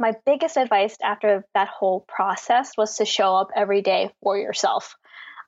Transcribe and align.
my 0.00 0.14
biggest 0.24 0.56
advice 0.56 0.96
after 1.02 1.44
that 1.54 1.66
whole 1.66 2.04
process 2.06 2.76
was 2.76 2.96
to 2.96 3.04
show 3.04 3.34
up 3.34 3.48
every 3.56 3.82
day 3.82 4.10
for 4.22 4.38
yourself. 4.38 4.94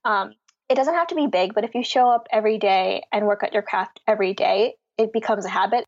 Um, 0.04 0.32
it 0.68 0.74
doesn't 0.74 0.94
have 0.94 1.06
to 1.08 1.14
be 1.14 1.28
big, 1.28 1.54
but 1.54 1.62
if 1.64 1.74
you 1.74 1.84
show 1.84 2.10
up 2.10 2.26
every 2.32 2.58
day 2.58 3.04
and 3.12 3.26
work 3.26 3.44
at 3.44 3.52
your 3.52 3.62
craft 3.62 4.00
every 4.08 4.34
day, 4.34 4.74
it 4.98 5.12
becomes 5.12 5.44
a 5.44 5.48
habit. 5.48 5.84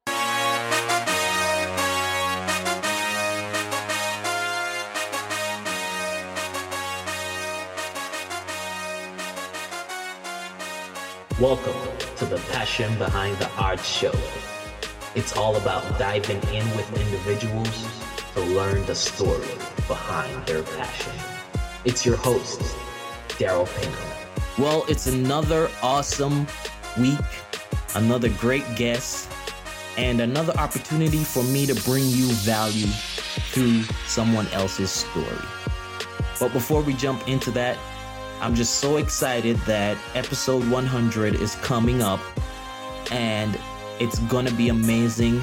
Welcome 11.40 11.98
to 12.16 12.26
the 12.26 12.40
Passion 12.52 12.96
Behind 12.98 13.36
the 13.38 13.50
Art 13.58 13.80
Show. 13.80 14.12
It's 15.16 15.36
all 15.36 15.56
about 15.56 15.98
diving 15.98 16.40
in 16.54 16.64
with 16.76 16.88
individuals 16.96 18.02
to 18.34 18.40
learn 18.40 18.84
the 18.86 18.94
story 18.94 19.46
behind 19.88 20.46
their 20.46 20.62
passion. 20.62 21.12
It's 21.84 22.06
your 22.06 22.16
host, 22.16 22.60
Daryl 23.30 23.66
Pinkham. 23.76 24.08
Well, 24.58 24.84
it's 24.88 25.06
another 25.06 25.70
awesome 25.82 26.46
week, 26.98 27.18
another 27.94 28.28
great 28.28 28.64
guest, 28.76 29.30
and 29.96 30.20
another 30.20 30.52
opportunity 30.54 31.24
for 31.24 31.42
me 31.42 31.66
to 31.66 31.74
bring 31.82 32.04
you 32.04 32.28
value 32.32 32.86
through 33.52 33.82
someone 34.06 34.46
else's 34.48 34.90
story. 34.90 35.26
But 36.40 36.52
before 36.52 36.82
we 36.82 36.94
jump 36.94 37.28
into 37.28 37.50
that, 37.52 37.78
I'm 38.40 38.54
just 38.54 38.76
so 38.76 38.96
excited 38.96 39.56
that 39.66 39.96
episode 40.14 40.68
100 40.68 41.34
is 41.36 41.54
coming 41.56 42.02
up 42.02 42.20
and 43.10 43.58
it's 44.00 44.18
gonna 44.20 44.50
be 44.52 44.68
amazing. 44.68 45.40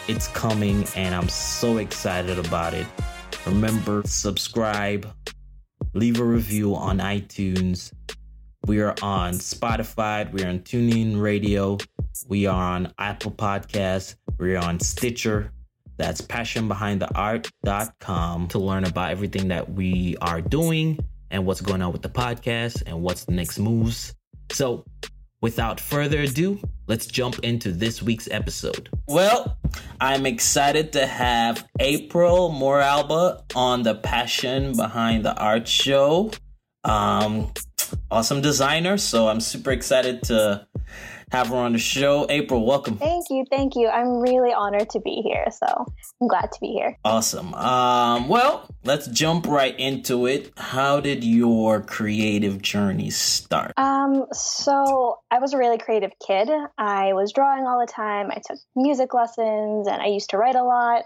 it's 0.10 0.28
coming 0.30 0.88
and 0.96 1.14
i'm 1.14 1.30
so 1.30 1.78
excited 1.78 2.40
about 2.40 2.74
it. 2.74 2.88
Remember 3.46 4.02
subscribe 4.06 5.08
leave 5.94 6.20
a 6.20 6.24
review 6.24 6.76
on 6.76 6.98
itunes. 6.98 7.94
We 8.66 8.82
are 8.82 8.96
on 9.04 9.34
spotify 9.34 10.32
we 10.32 10.44
are 10.44 10.50
on 10.50 10.62
tunein 10.62 11.22
radio 11.22 11.78
we 12.28 12.48
are 12.48 12.76
on 12.76 12.92
apple 12.98 13.32
podcasts 13.32 14.16
we 14.40 14.56
are 14.56 14.64
on 14.64 14.80
stitcher. 14.80 15.52
That's 15.98 16.22
passionbehindtheart.com 16.22 18.48
to 18.48 18.60
learn 18.60 18.86
about 18.86 19.12
everything 19.12 19.50
that 19.50 19.72
we 19.72 20.18
are 20.22 20.42
doing 20.42 20.98
and 21.30 21.46
what's 21.46 21.62
going 21.62 21.84
on 21.84 21.92
with 21.92 22.02
the 22.02 22.10
podcast 22.10 22.82
and 22.88 23.04
what's 23.04 23.26
the 23.26 23.34
next 23.34 23.60
moves. 23.60 24.16
So, 24.52 24.86
without 25.42 25.80
further 25.80 26.22
ado, 26.22 26.60
let's 26.88 27.06
jump 27.06 27.40
into 27.40 27.72
this 27.72 28.02
week's 28.02 28.30
episode. 28.30 28.90
Well, 29.08 29.58
I'm 30.02 30.26
excited 30.26 30.94
to 30.94 31.06
have 31.06 31.68
April 31.80 32.52
Moralba 32.52 33.44
on 33.56 33.84
the 33.84 33.96
Passion 33.96 34.76
Behind 34.76 35.24
the 35.24 35.36
Art 35.38 35.68
show. 35.68 36.32
Um, 36.84 37.52
awesome 38.12 38.42
designer, 38.42 38.98
so 38.98 39.28
I'm 39.28 39.40
super 39.40 39.72
excited 39.72 40.24
to 40.24 40.68
have 41.32 41.48
her 41.48 41.56
on 41.56 41.74
the 41.74 41.80
show. 41.80 42.26
April, 42.30 42.66
welcome. 42.66 42.98
Thank 42.98 43.30
you. 43.30 43.46
Thank 43.50 43.76
you. 43.76 43.88
I'm 43.88 44.20
really 44.20 44.54
honored 44.54 44.90
to 44.92 45.00
be 45.00 45.22
here. 45.24 45.46
So 45.52 45.86
I'm 46.22 46.28
glad 46.28 46.52
to 46.52 46.60
be 46.60 46.68
here. 46.68 46.98
Awesome. 47.06 47.54
Um, 47.54 48.28
well, 48.28 48.70
let's 48.84 49.08
jump 49.08 49.48
right 49.48 49.78
into 49.80 50.26
it. 50.26 50.52
How 50.58 51.00
did 51.00 51.24
your 51.24 51.82
creative 51.82 52.62
journey 52.62 53.10
start? 53.10 53.74
Um, 53.78 54.26
so 54.32 55.20
I 55.30 55.40
was 55.40 55.54
a 55.54 55.58
really 55.58 55.78
creative 55.78 56.12
kid. 56.26 56.50
I 56.78 57.14
was 57.14 57.32
drawing 57.32 57.66
all 57.66 57.80
the 57.80 57.92
time. 57.92 58.32
I 58.32 58.42
took 58.46 58.58
music 58.76 59.14
lessons 59.14 59.88
and 59.88 60.02
I 60.02 60.08
used 60.08 60.32
to 60.32 60.38
write 60.38 60.56
a 60.56 60.64
lot. 60.64 61.04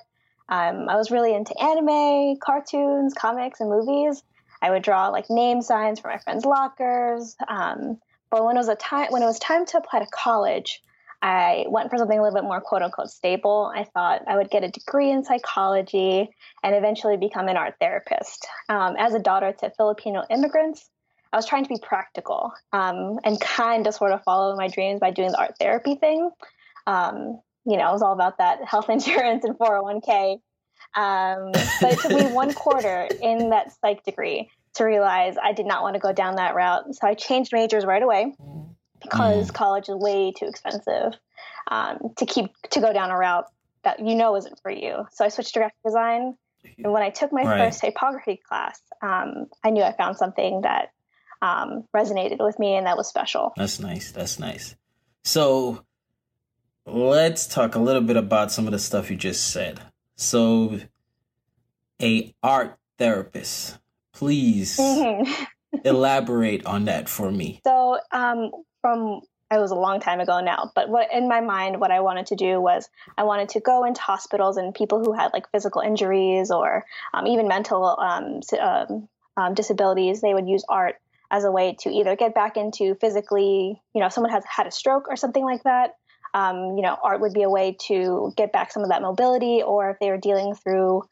Um, 0.50 0.90
I 0.90 0.96
was 0.96 1.10
really 1.10 1.34
into 1.34 1.54
anime, 1.62 2.38
cartoons, 2.38 3.14
comics, 3.14 3.60
and 3.60 3.70
movies. 3.70 4.22
I 4.62 4.72
would 4.72 4.84
draw 4.84 5.10
like 5.10 5.30
name 5.30 5.62
signs 5.62 6.00
for 6.00 6.08
my 6.08 6.18
friends' 6.20 6.46
lockers. 6.46 7.36
Um, 7.48 8.00
but 8.34 8.44
when 8.44 8.56
it 8.56 8.60
was 8.60 8.68
a 8.68 8.76
time 8.76 9.12
when 9.12 9.22
it 9.22 9.28
was 9.28 9.38
time 9.38 9.64
to 9.68 9.78
apply 9.78 10.00
to 10.00 10.08
college, 10.08 10.82
I 11.22 11.66
went 11.70 11.92
for 11.92 12.00
something 12.00 12.18
a 12.18 12.22
little 12.24 12.36
bit 12.36 12.44
more 12.44 12.60
quote 12.60 12.82
unquote 12.82 13.12
stable. 13.12 13.72
I 13.72 13.84
thought 13.84 14.24
I 14.28 14.36
would 14.36 14.50
get 14.50 14.64
a 14.64 14.70
degree 14.70 15.12
in 15.12 15.24
psychology 15.24 16.28
and 16.64 16.76
eventually 16.76 17.16
become 17.16 17.48
an 17.48 17.58
art 17.58 17.76
therapist. 17.80 18.48
Um, 18.70 18.96
as 18.98 19.14
a 19.14 19.20
daughter 19.20 19.54
to 19.60 19.72
Filipino 19.78 20.24
immigrants, 20.32 20.90
I 21.32 21.36
was 21.36 21.46
trying 21.46 21.62
to 21.62 21.70
be 21.70 21.78
practical 21.80 22.52
um, 22.72 23.20
and 23.24 23.40
kind 23.40 23.86
of 23.86 23.94
sort 23.94 24.14
of 24.14 24.24
follow 24.24 24.56
my 24.56 24.68
dreams 24.68 25.00
by 25.00 25.12
doing 25.12 25.30
the 25.30 25.38
art 25.38 25.54
therapy 25.60 25.94
thing. 25.94 26.32
Um, 26.88 27.40
you 27.68 27.78
know, 27.78 27.88
it 27.88 27.94
was 27.94 28.02
all 28.02 28.14
about 28.14 28.40
that 28.40 28.66
health 28.66 28.90
insurance 28.90 29.46
and 29.46 29.56
401k. 29.60 30.40
Um, 30.96 31.52
but 31.80 31.94
it 31.94 32.00
took 32.00 32.12
me 32.12 32.32
one 32.34 32.52
quarter 32.56 33.08
in 33.22 33.52
that 33.52 33.74
psych 33.80 34.04
degree 34.04 34.50
to 34.76 34.84
realize 34.84 35.36
I 35.42 35.54
did 35.54 35.66
not 35.66 35.84
want 35.84 35.96
to 35.96 36.00
go 36.00 36.14
down 36.14 36.36
that 36.36 36.56
route. 36.56 36.96
So 36.96 37.08
I 37.08 37.14
changed 37.14 37.52
majors 37.54 37.86
right 37.86 38.02
away 38.02 38.34
because 39.02 39.50
mm. 39.50 39.54
college 39.54 39.90
is 39.90 39.96
way 39.96 40.32
too 40.32 40.46
expensive 40.46 41.14
um, 41.70 41.98
to 42.18 42.26
keep 42.26 42.52
to 42.72 42.80
go 42.80 42.94
down 42.94 43.12
a 43.12 43.18
route 43.18 43.46
that 43.84 44.00
you 44.00 44.16
know 44.16 44.36
isn't 44.36 44.60
for 44.62 44.72
you. 44.72 45.06
So 45.12 45.26
I 45.26 45.30
switched 45.30 45.54
to 45.54 45.60
graphic 45.60 45.78
design. 45.86 46.36
And 46.78 46.94
when 46.94 47.04
I 47.04 47.10
took 47.10 47.34
my 47.34 47.44
right. 47.44 47.60
first 47.60 47.82
typography 47.82 48.42
class, 48.48 48.80
um, 49.02 49.48
I 49.64 49.70
knew 49.70 49.84
I 49.84 49.92
found 49.92 50.18
something 50.18 50.62
that 50.62 50.92
um, 51.42 51.84
resonated 51.94 52.40
with 52.40 52.58
me 52.58 52.76
and 52.76 52.88
that 52.88 52.96
was 52.96 53.08
special. 53.08 53.52
That's 53.58 53.80
nice. 53.80 54.12
That's 54.12 54.40
nice. 54.40 54.76
So 55.26 55.84
let's 56.86 57.48
talk 57.48 57.76
a 57.76 57.80
little 57.80 58.02
bit 58.02 58.16
about 58.16 58.52
some 58.52 58.66
of 58.66 58.72
the 58.72 58.80
stuff 58.80 59.12
you 59.12 59.18
just 59.18 59.52
said. 59.52 59.82
So, 60.16 60.80
a 62.02 62.34
art 62.44 62.78
therapist 62.98 63.80
Please 64.14 64.78
mm-hmm. 64.78 65.44
elaborate 65.84 66.66
on 66.66 66.86
that 66.86 67.10
for 67.10 67.32
me. 67.32 67.62
So, 67.66 68.00
um, 68.12 68.52
from 68.82 69.22
it 69.52 69.60
was 69.60 69.72
a 69.72 69.76
long 69.76 70.00
time 70.00 70.20
ago 70.20 70.40
now, 70.42 70.72
but 70.76 70.90
what 70.90 71.14
in 71.14 71.28
my 71.28 71.42
mind, 71.42 71.80
what 71.80 71.92
I 71.92 72.00
wanted 72.00 72.28
to 72.28 72.36
do 72.36 72.60
was 72.60 72.90
I 73.18 73.24
wanted 73.24 73.50
to 73.50 73.60
go 73.60 73.86
into 73.86 74.02
hospitals 74.02 74.58
and 74.58 74.74
people 74.74 75.04
who 75.04 75.14
had 75.14 75.32
like 75.34 75.52
physical 75.52 75.82
injuries 75.82 76.50
or 76.50 76.86
um, 77.14 77.28
even 77.28 77.48
mental 77.48 77.86
um, 78.00 78.42
um, 78.60 79.08
um, 79.38 79.54
disabilities. 79.54 80.22
They 80.22 80.34
would 80.34 80.48
use 80.48 80.64
art 80.68 80.96
as 81.32 81.44
a 81.44 81.52
way 81.52 81.76
to 81.82 81.90
either 81.90 82.16
get 82.16 82.36
back 82.36 82.58
into 82.58 82.96
physically, 82.96 83.82
you 83.94 84.02
know, 84.02 84.08
if 84.08 84.14
someone 84.14 84.32
has 84.32 84.44
had 84.46 84.68
a 84.68 84.72
stroke 84.72 85.08
or 85.10 85.16
something 85.16 85.44
like 85.44 85.64
that. 85.64 85.96
Um, 86.36 86.78
you 86.78 86.82
know, 86.82 86.98
art 87.04 87.22
would 87.22 87.34
be 87.34 87.44
a 87.44 87.50
way 87.50 87.78
to 87.88 88.34
get 88.36 88.52
back 88.52 88.72
some 88.72 88.82
of 88.82 88.90
that 88.90 89.04
mobility, 89.04 89.62
or 89.62 89.92
if 89.92 90.00
they 90.00 90.10
were 90.10 90.18
dealing 90.18 90.56
through, 90.56 91.04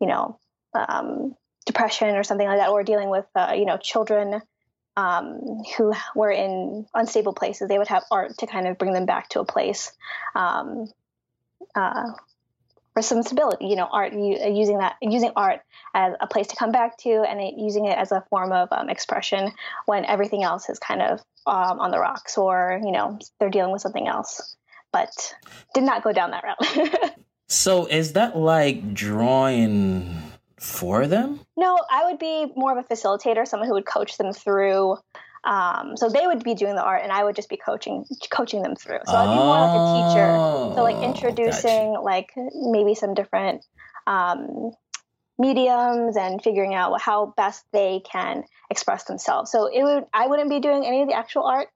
you 0.00 0.06
know, 0.06 0.38
um, 0.74 1.34
depression 1.70 2.16
or 2.16 2.24
something 2.24 2.46
like 2.46 2.58
that, 2.58 2.70
or 2.70 2.82
dealing 2.82 3.10
with 3.10 3.26
uh, 3.34 3.52
you 3.56 3.64
know 3.64 3.76
children 3.76 4.42
um, 4.96 5.62
who 5.76 5.92
were 6.14 6.30
in 6.30 6.86
unstable 6.94 7.32
places, 7.32 7.68
they 7.68 7.78
would 7.78 7.88
have 7.88 8.04
art 8.10 8.36
to 8.38 8.46
kind 8.46 8.66
of 8.66 8.78
bring 8.78 8.92
them 8.92 9.06
back 9.06 9.28
to 9.30 9.40
a 9.40 9.44
place 9.44 9.92
um, 10.34 10.88
uh, 11.74 12.10
for 12.92 13.02
some 13.02 13.22
stability. 13.22 13.66
You 13.66 13.76
know, 13.76 13.88
art 13.90 14.12
using 14.12 14.78
that 14.78 14.96
using 15.00 15.30
art 15.36 15.60
as 15.94 16.14
a 16.20 16.26
place 16.26 16.48
to 16.48 16.56
come 16.56 16.72
back 16.72 16.98
to, 16.98 17.10
and 17.28 17.40
it, 17.40 17.54
using 17.56 17.86
it 17.86 17.96
as 17.96 18.12
a 18.12 18.24
form 18.30 18.52
of 18.52 18.68
um, 18.72 18.90
expression 18.90 19.52
when 19.86 20.04
everything 20.04 20.42
else 20.42 20.68
is 20.68 20.78
kind 20.78 21.02
of 21.02 21.20
um, 21.46 21.80
on 21.80 21.90
the 21.90 21.98
rocks, 21.98 22.36
or 22.36 22.80
you 22.84 22.92
know 22.92 23.18
they're 23.38 23.50
dealing 23.50 23.72
with 23.72 23.82
something 23.82 24.08
else. 24.08 24.56
But 24.92 25.34
did 25.72 25.84
not 25.84 26.02
go 26.02 26.12
down 26.12 26.32
that 26.32 26.42
route. 26.42 27.14
so 27.48 27.86
is 27.86 28.14
that 28.14 28.36
like 28.36 28.92
drawing 28.92 30.29
for 30.60 31.06
them? 31.06 31.40
No, 31.56 31.78
I 31.90 32.04
would 32.04 32.18
be 32.18 32.52
more 32.54 32.78
of 32.78 32.84
a 32.84 32.94
facilitator, 32.94 33.46
someone 33.48 33.68
who 33.68 33.74
would 33.74 33.86
coach 33.86 34.16
them 34.18 34.32
through. 34.32 34.96
Um, 35.42 35.96
so 35.96 36.10
they 36.10 36.26
would 36.26 36.44
be 36.44 36.54
doing 36.54 36.74
the 36.74 36.82
art, 36.82 37.02
and 37.02 37.10
I 37.10 37.24
would 37.24 37.34
just 37.34 37.48
be 37.48 37.56
coaching 37.56 38.04
coaching 38.30 38.62
them 38.62 38.76
through. 38.76 39.00
So 39.06 39.14
I'd 39.14 39.32
be 39.32 39.42
more 39.42 39.58
like 39.58 39.74
a 39.74 40.12
teacher. 40.12 40.76
So 40.76 40.82
like 40.82 40.96
oh, 40.96 41.02
introducing 41.02 41.94
gotcha. 41.94 42.02
like 42.02 42.30
maybe 42.36 42.94
some 42.94 43.14
different 43.14 43.64
um, 44.06 44.72
mediums 45.38 46.18
and 46.18 46.42
figuring 46.42 46.74
out 46.74 47.00
how 47.00 47.32
best 47.38 47.64
they 47.72 48.02
can 48.10 48.44
express 48.68 49.04
themselves. 49.04 49.50
So 49.50 49.66
it 49.66 49.82
would 49.82 50.04
I 50.12 50.26
wouldn't 50.26 50.50
be 50.50 50.60
doing 50.60 50.84
any 50.84 51.02
of 51.02 51.08
the 51.08 51.14
actual 51.14 51.44
art. 51.44 51.68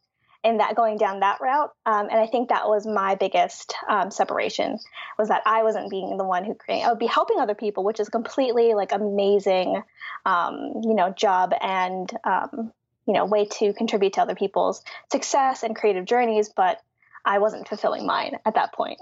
In 0.44 0.58
that 0.58 0.76
going 0.76 0.98
down 0.98 1.20
that 1.20 1.40
route. 1.40 1.72
Um, 1.86 2.08
and 2.10 2.20
I 2.20 2.26
think 2.26 2.50
that 2.50 2.68
was 2.68 2.86
my 2.86 3.14
biggest 3.14 3.74
um, 3.88 4.10
separation 4.10 4.78
was 5.18 5.28
that 5.28 5.42
I 5.46 5.62
wasn't 5.62 5.90
being 5.90 6.16
the 6.18 6.24
one 6.24 6.44
who 6.44 6.54
created. 6.54 6.84
I 6.84 6.90
would 6.90 6.98
be 6.98 7.06
helping 7.06 7.40
other 7.40 7.54
people, 7.54 7.82
which 7.82 7.98
is 7.98 8.10
completely 8.10 8.74
like 8.74 8.92
amazing, 8.92 9.82
um, 10.26 10.72
you 10.82 10.94
know, 10.94 11.10
job 11.10 11.54
and 11.60 12.10
um, 12.24 12.72
you 13.06 13.14
know 13.14 13.24
way 13.24 13.46
to 13.46 13.72
contribute 13.72 14.12
to 14.14 14.22
other 14.22 14.34
people's 14.34 14.82
success 15.10 15.62
and 15.62 15.74
creative 15.74 16.04
journeys. 16.04 16.50
But 16.54 16.80
I 17.24 17.38
wasn't 17.38 17.66
fulfilling 17.66 18.06
mine 18.06 18.36
at 18.44 18.54
that 18.54 18.74
point. 18.74 18.98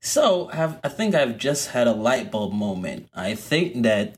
So 0.00 0.48
have 0.48 0.80
I 0.82 0.88
think 0.88 1.14
I've 1.14 1.38
just 1.38 1.70
had 1.70 1.86
a 1.86 1.92
light 1.92 2.32
bulb 2.32 2.52
moment. 2.52 3.08
I 3.14 3.36
think 3.36 3.84
that 3.84 4.16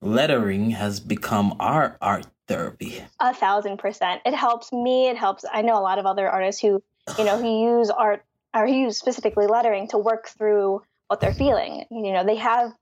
lettering 0.00 0.72
has 0.72 0.98
become 0.98 1.54
our 1.60 1.96
art 2.00 2.26
therapy. 2.52 3.02
A 3.20 3.34
thousand 3.34 3.78
percent. 3.78 4.22
It 4.24 4.34
helps 4.34 4.72
me. 4.72 5.08
It 5.08 5.16
helps. 5.16 5.44
I 5.50 5.62
know 5.62 5.78
a 5.78 5.80
lot 5.82 5.98
of 5.98 6.06
other 6.06 6.28
artists 6.28 6.60
who, 6.60 6.82
you 7.18 7.24
know, 7.24 7.38
who 7.38 7.78
use 7.78 7.90
art 7.90 8.24
or 8.54 8.66
who 8.66 8.74
use 8.74 8.98
specifically 8.98 9.46
lettering 9.46 9.88
to 9.88 9.98
work 9.98 10.28
through 10.28 10.82
what 11.08 11.20
they're 11.20 11.34
feeling. 11.34 11.84
You 11.90 12.12
know, 12.12 12.24
they 12.24 12.36
have 12.36 12.72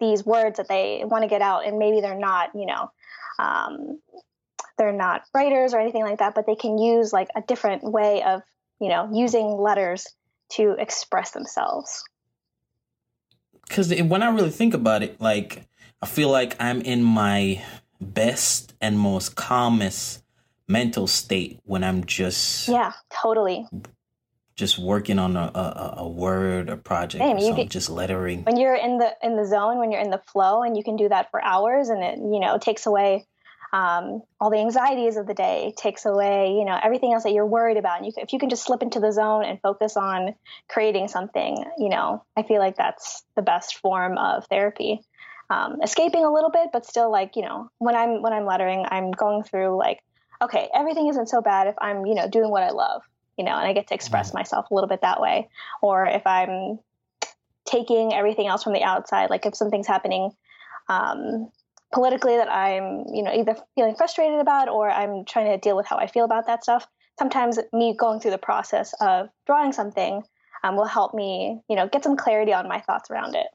these 0.00 0.24
words 0.24 0.58
that 0.58 0.68
they 0.68 1.02
want 1.04 1.22
to 1.22 1.28
get 1.28 1.42
out, 1.42 1.66
and 1.66 1.78
maybe 1.78 2.00
they're 2.00 2.18
not, 2.18 2.50
you 2.54 2.66
know, 2.66 2.90
um, 3.38 4.00
they're 4.78 4.92
not 4.92 5.22
writers 5.34 5.74
or 5.74 5.80
anything 5.80 6.02
like 6.02 6.18
that, 6.18 6.34
but 6.34 6.46
they 6.46 6.56
can 6.56 6.78
use 6.78 7.12
like 7.12 7.28
a 7.34 7.42
different 7.42 7.82
way 7.82 8.22
of, 8.22 8.42
you 8.80 8.88
know, 8.88 9.08
using 9.12 9.46
letters 9.56 10.06
to 10.50 10.72
express 10.78 11.30
themselves. 11.30 12.04
Because 13.66 13.92
when 14.02 14.22
I 14.22 14.30
really 14.30 14.50
think 14.50 14.74
about 14.74 15.02
it, 15.02 15.20
like 15.20 15.66
I 16.02 16.06
feel 16.06 16.30
like 16.30 16.56
I'm 16.60 16.82
in 16.82 17.02
my 17.02 17.62
best 18.00 18.74
and 18.80 18.98
most 18.98 19.36
calmest 19.36 20.22
mental 20.68 21.06
state 21.06 21.60
when 21.64 21.84
I'm 21.84 22.04
just 22.04 22.68
yeah, 22.68 22.92
totally 23.10 23.66
just 24.56 24.78
working 24.78 25.18
on 25.18 25.36
a, 25.36 25.50
a, 25.54 25.94
a 25.98 26.08
word 26.08 26.70
or 26.70 26.76
project 26.76 27.22
Same, 27.22 27.36
or 27.36 27.56
get, 27.56 27.68
just 27.68 27.90
lettering. 27.90 28.42
When 28.44 28.56
you're 28.56 28.74
in 28.74 28.98
the 28.98 29.12
in 29.22 29.36
the 29.36 29.46
zone, 29.46 29.78
when 29.78 29.92
you're 29.92 30.00
in 30.00 30.10
the 30.10 30.22
flow, 30.32 30.62
and 30.62 30.76
you 30.76 30.82
can 30.82 30.96
do 30.96 31.08
that 31.08 31.30
for 31.30 31.42
hours, 31.42 31.88
and 31.90 32.02
it 32.02 32.18
you 32.18 32.40
know 32.40 32.58
takes 32.58 32.86
away 32.86 33.26
um, 33.72 34.22
all 34.40 34.50
the 34.50 34.58
anxieties 34.58 35.16
of 35.16 35.26
the 35.26 35.34
day, 35.34 35.74
takes 35.76 36.06
away 36.06 36.54
you 36.58 36.64
know 36.64 36.78
everything 36.82 37.12
else 37.12 37.24
that 37.24 37.32
you're 37.32 37.46
worried 37.46 37.76
about. 37.76 37.98
And 37.98 38.06
you, 38.06 38.12
if 38.16 38.32
you 38.32 38.38
can 38.38 38.48
just 38.48 38.64
slip 38.64 38.82
into 38.82 38.98
the 38.98 39.12
zone 39.12 39.44
and 39.44 39.60
focus 39.60 39.96
on 39.96 40.34
creating 40.68 41.08
something, 41.08 41.62
you 41.78 41.90
know, 41.90 42.24
I 42.36 42.42
feel 42.42 42.58
like 42.58 42.76
that's 42.76 43.24
the 43.36 43.42
best 43.42 43.76
form 43.76 44.16
of 44.16 44.46
therapy 44.46 45.02
um, 45.50 45.80
escaping 45.82 46.24
a 46.24 46.32
little 46.32 46.50
bit, 46.50 46.68
but 46.72 46.86
still 46.86 47.10
like 47.10 47.36
you 47.36 47.42
know 47.42 47.70
when 47.78 47.94
I'm 47.94 48.22
when 48.22 48.32
I'm 48.32 48.46
lettering, 48.46 48.84
I'm 48.88 49.10
going 49.10 49.42
through 49.42 49.76
like 49.76 50.00
okay, 50.42 50.68
everything 50.74 51.08
isn't 51.08 51.28
so 51.28 51.40
bad 51.40 51.66
if 51.66 51.74
I'm 51.80 52.06
you 52.06 52.14
know 52.14 52.28
doing 52.28 52.50
what 52.50 52.62
I 52.62 52.70
love, 52.70 53.02
you 53.36 53.44
know, 53.44 53.56
and 53.56 53.66
I 53.66 53.72
get 53.72 53.88
to 53.88 53.94
express 53.94 54.28
mm-hmm. 54.28 54.38
myself 54.38 54.70
a 54.70 54.74
little 54.74 54.88
bit 54.88 55.02
that 55.02 55.20
way, 55.20 55.48
or 55.82 56.06
if 56.06 56.26
I'm 56.26 56.78
taking 57.64 58.12
everything 58.12 58.46
else 58.46 58.62
from 58.62 58.72
the 58.72 58.84
outside, 58.84 59.30
like 59.30 59.46
if 59.46 59.56
something's 59.56 59.86
happening. 59.86 60.30
Um, 60.88 61.50
politically 61.92 62.36
that 62.36 62.52
I'm, 62.52 63.04
you 63.12 63.22
know, 63.22 63.32
either 63.32 63.56
feeling 63.74 63.94
frustrated 63.94 64.40
about 64.40 64.68
or 64.68 64.90
I'm 64.90 65.24
trying 65.24 65.46
to 65.46 65.58
deal 65.58 65.76
with 65.76 65.86
how 65.86 65.96
I 65.96 66.06
feel 66.06 66.24
about 66.24 66.46
that 66.46 66.62
stuff. 66.62 66.86
Sometimes 67.18 67.58
me 67.72 67.96
going 67.98 68.20
through 68.20 68.32
the 68.32 68.38
process 68.38 68.92
of 69.00 69.28
drawing 69.46 69.72
something 69.72 70.22
um, 70.62 70.76
will 70.76 70.84
help 70.84 71.14
me, 71.14 71.60
you 71.68 71.76
know, 71.76 71.88
get 71.88 72.04
some 72.04 72.16
clarity 72.16 72.52
on 72.52 72.68
my 72.68 72.80
thoughts 72.80 73.10
around 73.10 73.34
it. 73.34 73.46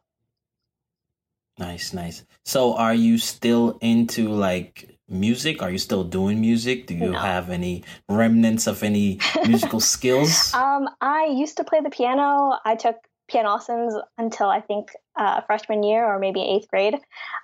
Nice, 1.62 1.94
nice. 1.94 2.25
So 2.44 2.74
are 2.74 2.96
you 2.96 3.19
still 3.19 3.78
into 3.81 4.30
like 4.30 4.98
music? 5.08 5.62
Are 5.62 5.69
you 5.69 5.78
still 5.78 6.04
doing 6.04 6.42
music? 6.42 6.88
Do 6.88 6.96
you 6.96 7.12
no. 7.12 7.19
have 7.19 7.52
any 7.52 7.84
remnants 8.10 8.66
of 8.66 8.81
any 8.81 9.19
musical 9.46 9.80
skills? 9.94 10.52
Um, 10.56 10.90
I 11.02 11.28
used 11.28 11.58
to 11.58 11.63
play 11.63 11.80
the 11.80 11.92
piano. 11.92 12.58
I 12.66 12.75
took 12.75 12.96
piano 13.30 13.52
lessons 13.52 13.94
until 14.18 14.50
I 14.50 14.62
think 14.62 14.90
uh, 15.16 15.42
freshman 15.42 15.84
year 15.84 16.04
or 16.04 16.18
maybe 16.18 16.42
eighth 16.42 16.68
grade. 16.68 16.96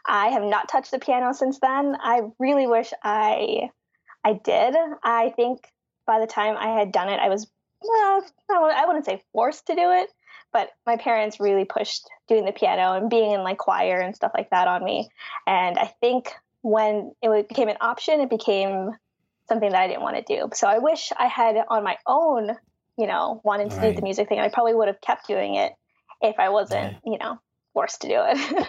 I 0.08 0.30
have 0.30 0.44
not 0.44 0.68
touched 0.68 0.90
the 0.90 1.00
piano 1.00 1.32
since 1.32 1.60
then. 1.60 1.96
I 2.02 2.22
really 2.40 2.66
wish 2.66 2.92
I 3.04 3.70
I 4.24 4.34
did. 4.34 4.76
I 5.04 5.30
think 5.36 5.60
by 6.08 6.20
the 6.20 6.28
time 6.28 6.58
I 6.58 6.70
had 6.70 6.92
done 6.92 7.10
it, 7.10 7.20
I 7.20 7.30
was 7.30 7.46
well, 7.84 8.24
I 8.50 8.84
wouldn't 8.88 9.06
say 9.06 9.22
forced 9.32 9.68
to 9.68 9.76
do 9.76 9.92
it, 9.92 10.10
but 10.54 10.70
my 10.86 10.98
parents 10.98 11.40
really 11.40 11.66
pushed 11.66 12.08
doing 12.28 12.46
the 12.46 12.52
piano 12.52 12.94
and 12.94 13.10
being 13.10 13.32
in 13.32 13.44
like 13.44 13.58
choir 13.58 14.00
and 14.00 14.16
stuff 14.16 14.32
like 14.36 14.50
that 14.50 14.68
on 14.68 14.84
me. 14.84 15.10
And 15.46 15.78
I 15.78 15.94
think 16.02 16.32
when 16.62 17.12
it 17.22 17.48
became 17.48 17.70
an 17.70 17.78
option, 17.82 18.20
it 18.22 18.30
became 18.30 18.92
something 19.48 19.70
that 19.70 19.82
I 19.82 19.88
didn't 19.88 20.02
want 20.02 20.18
to 20.18 20.36
do. 20.36 20.50
So 20.54 20.68
I 20.68 20.80
wish 20.80 21.12
I 21.18 21.28
had 21.28 21.56
on 21.70 21.84
my 21.84 21.98
own, 22.06 22.52
you 22.98 23.08
know, 23.08 23.42
wanted 23.44 23.72
to 23.72 23.78
right. 23.78 23.90
do 23.90 23.96
the 23.96 24.02
music 24.02 24.30
thing. 24.30 24.40
I 24.40 24.50
probably 24.50 24.74
would 24.74 24.88
have 24.88 25.02
kept 25.02 25.28
doing 25.28 25.56
it 25.56 25.74
if 26.22 26.40
I 26.40 26.50
wasn't, 26.50 26.94
right. 26.94 27.02
you 27.06 27.18
know, 27.18 27.40
forced 27.74 28.02
to 28.02 28.08
do 28.08 28.16
it. 28.18 28.68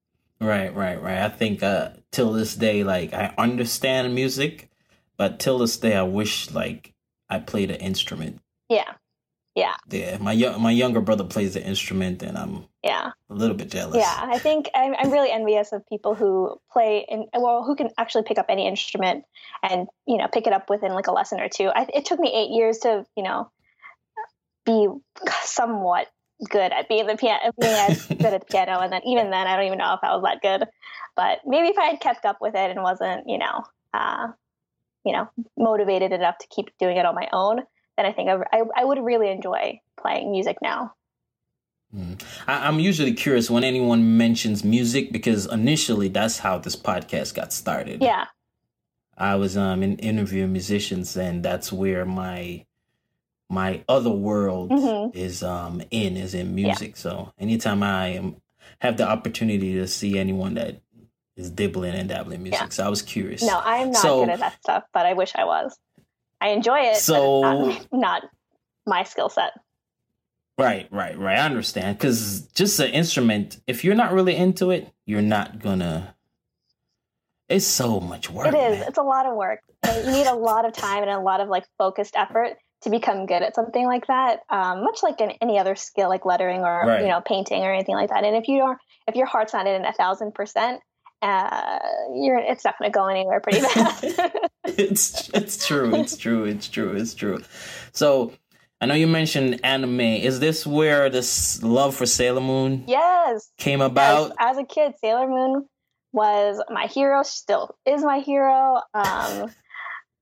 right, 0.40 0.74
right, 0.74 1.00
right. 1.00 1.18
I 1.18 1.28
think 1.28 1.62
uh 1.62 1.90
till 2.10 2.32
this 2.32 2.56
day, 2.56 2.82
like 2.82 3.12
I 3.12 3.34
understand 3.38 4.14
music, 4.14 4.70
but 5.16 5.38
till 5.38 5.58
this 5.58 5.76
day 5.76 5.94
I 5.94 6.02
wish 6.02 6.50
like 6.50 6.94
I 7.28 7.38
played 7.38 7.70
an 7.70 7.76
instrument. 7.76 8.40
Yeah. 8.68 8.94
Yeah. 9.56 9.74
Yeah. 9.90 10.18
My 10.18 10.34
my 10.58 10.70
younger 10.70 11.00
brother 11.00 11.24
plays 11.24 11.54
the 11.54 11.66
instrument, 11.66 12.22
and 12.22 12.36
I'm 12.36 12.66
yeah 12.84 13.10
a 13.30 13.34
little 13.34 13.56
bit 13.56 13.70
jealous. 13.70 13.96
Yeah, 13.96 14.14
I 14.30 14.38
think 14.38 14.68
I'm, 14.74 14.94
I'm 14.98 15.10
really 15.10 15.32
envious 15.32 15.72
of 15.72 15.82
people 15.88 16.14
who 16.14 16.60
play 16.70 17.06
and 17.10 17.24
well, 17.32 17.64
who 17.64 17.74
can 17.74 17.88
actually 17.98 18.24
pick 18.24 18.38
up 18.38 18.46
any 18.50 18.68
instrument 18.68 19.24
and 19.62 19.88
you 20.06 20.18
know 20.18 20.28
pick 20.28 20.46
it 20.46 20.52
up 20.52 20.68
within 20.68 20.92
like 20.92 21.06
a 21.06 21.12
lesson 21.12 21.40
or 21.40 21.48
two. 21.48 21.70
I, 21.74 21.86
it 21.94 22.04
took 22.04 22.20
me 22.20 22.30
eight 22.32 22.54
years 22.54 22.78
to 22.80 23.06
you 23.16 23.22
know 23.22 23.50
be 24.66 24.88
somewhat 25.42 26.08
good 26.50 26.72
at 26.72 26.88
being 26.88 27.06
the 27.06 27.16
piano, 27.16 27.50
being 27.58 27.72
as 27.72 28.04
good 28.08 28.26
at 28.26 28.40
the 28.40 28.46
piano, 28.46 28.80
and 28.80 28.92
then 28.92 29.00
even 29.06 29.30
then, 29.30 29.46
I 29.46 29.56
don't 29.56 29.66
even 29.66 29.78
know 29.78 29.94
if 29.94 30.00
I 30.02 30.14
was 30.14 30.22
that 30.22 30.42
good. 30.42 30.68
But 31.16 31.38
maybe 31.46 31.68
if 31.68 31.78
I 31.78 31.86
had 31.86 32.00
kept 32.00 32.26
up 32.26 32.42
with 32.42 32.54
it 32.54 32.70
and 32.70 32.82
wasn't, 32.82 33.26
you 33.26 33.38
know, 33.38 33.64
uh, 33.94 34.28
you 35.02 35.12
know, 35.12 35.30
motivated 35.56 36.12
enough 36.12 36.36
to 36.38 36.46
keep 36.48 36.76
doing 36.78 36.98
it 36.98 37.06
on 37.06 37.14
my 37.14 37.28
own, 37.32 37.60
then 37.96 38.06
I 38.06 38.12
think 38.12 38.28
I, 38.28 38.36
I, 38.52 38.62
I 38.76 38.84
would 38.84 39.02
really 39.02 39.30
enjoy 39.30 39.80
playing 39.96 40.30
music 40.30 40.58
now. 40.62 40.94
Mm. 41.94 42.22
I, 42.46 42.68
am 42.68 42.80
usually 42.80 43.14
curious 43.14 43.50
when 43.50 43.64
anyone 43.64 44.16
mentions 44.16 44.64
music 44.64 45.12
because 45.12 45.46
initially 45.46 46.08
that's 46.08 46.38
how 46.38 46.58
this 46.58 46.76
podcast 46.76 47.34
got 47.34 47.52
started. 47.52 48.02
Yeah. 48.02 48.26
I 49.16 49.36
was 49.36 49.56
um 49.56 49.82
in 49.82 49.96
interviewing 49.98 50.52
musicians 50.52 51.16
and 51.16 51.42
that's 51.42 51.72
where 51.72 52.04
my 52.04 52.66
my 53.48 53.82
other 53.88 54.10
world 54.10 54.70
mm-hmm. 54.70 55.16
is 55.16 55.42
um 55.42 55.80
in 55.90 56.16
is 56.16 56.34
in 56.34 56.54
music. 56.54 56.90
Yeah. 56.90 57.00
So 57.00 57.32
anytime 57.38 57.82
I 57.82 58.08
am 58.08 58.36
have 58.80 58.96
the 58.96 59.08
opportunity 59.08 59.74
to 59.74 59.86
see 59.86 60.18
anyone 60.18 60.54
that 60.54 60.82
is 61.36 61.50
dibbling 61.50 61.94
and 61.94 62.08
dabbling 62.08 62.42
music. 62.42 62.60
Yeah. 62.60 62.68
So 62.68 62.84
I 62.84 62.88
was 62.88 63.02
curious. 63.02 63.42
No, 63.42 63.58
I 63.58 63.78
am 63.78 63.92
not 63.92 64.02
so, 64.02 64.24
good 64.24 64.32
at 64.32 64.40
that 64.40 64.56
stuff, 64.62 64.84
but 64.92 65.06
I 65.06 65.12
wish 65.12 65.32
I 65.34 65.44
was. 65.44 65.78
I 66.40 66.48
enjoy 66.48 66.80
it. 66.80 66.96
So 66.96 67.40
not, 67.40 67.86
not 67.92 68.22
my 68.86 69.02
skill 69.02 69.28
set. 69.28 69.52
Right, 70.58 70.88
right, 70.90 71.18
right. 71.18 71.38
I 71.38 71.44
understand 71.44 71.98
because 71.98 72.42
just 72.54 72.80
an 72.80 72.90
instrument, 72.90 73.60
if 73.66 73.84
you're 73.84 73.94
not 73.94 74.12
really 74.12 74.36
into 74.36 74.70
it, 74.70 74.90
you're 75.04 75.22
not 75.22 75.58
gonna. 75.58 76.14
It's 77.48 77.66
so 77.66 78.00
much 78.00 78.30
work. 78.30 78.48
It 78.48 78.54
is. 78.54 78.78
Man. 78.78 78.88
It's 78.88 78.98
a 78.98 79.02
lot 79.02 79.26
of 79.26 79.36
work. 79.36 79.60
You 79.84 80.10
need 80.10 80.26
a 80.26 80.34
lot 80.34 80.64
of 80.64 80.72
time 80.72 81.02
and 81.02 81.12
a 81.12 81.20
lot 81.20 81.40
of 81.40 81.48
like 81.48 81.64
focused 81.78 82.16
effort 82.16 82.56
to 82.82 82.90
become 82.90 83.26
good 83.26 83.42
at 83.42 83.54
something 83.54 83.86
like 83.86 84.06
that. 84.06 84.40
Um, 84.48 84.82
much 84.82 85.02
like 85.02 85.20
in 85.20 85.30
any 85.42 85.58
other 85.58 85.76
skill, 85.76 86.08
like 86.08 86.24
lettering 86.24 86.62
or 86.62 86.84
right. 86.86 87.02
you 87.02 87.08
know 87.08 87.20
painting 87.20 87.62
or 87.62 87.72
anything 87.72 87.94
like 87.94 88.08
that. 88.08 88.24
And 88.24 88.34
if 88.34 88.48
you 88.48 88.62
are, 88.62 88.78
if 89.06 89.14
your 89.14 89.26
heart's 89.26 89.52
not 89.52 89.66
in 89.66 89.84
a 89.84 89.92
thousand 89.92 90.34
percent, 90.34 90.80
uh, 91.22 91.78
you're 92.14 92.38
it's 92.38 92.64
not 92.64 92.78
going 92.78 92.90
to 92.90 92.94
go 92.94 93.06
anywhere 93.06 93.40
pretty 93.40 93.60
fast. 93.60 94.04
it's 94.64 95.30
it's 95.30 95.66
true. 95.66 95.94
It's 95.94 96.16
true. 96.16 96.44
It's 96.44 96.68
true. 96.68 96.92
It's 96.92 97.14
true. 97.14 97.42
So 97.92 98.32
I 98.80 98.86
know 98.86 98.94
you 98.94 99.06
mentioned 99.06 99.60
anime. 99.64 100.00
Is 100.00 100.40
this 100.40 100.66
where 100.66 101.08
this 101.08 101.62
love 101.62 101.94
for 101.94 102.06
Sailor 102.06 102.40
Moon 102.40 102.84
yes 102.86 103.50
came 103.56 103.80
about? 103.80 104.28
Yes. 104.28 104.36
As 104.38 104.58
a 104.58 104.64
kid, 104.64 104.94
Sailor 105.00 105.28
Moon 105.28 105.66
was 106.12 106.62
my 106.68 106.86
hero. 106.86 107.22
Still 107.22 107.76
is 107.86 108.02
my 108.02 108.20
hero. 108.20 108.80
Um, 108.92 109.50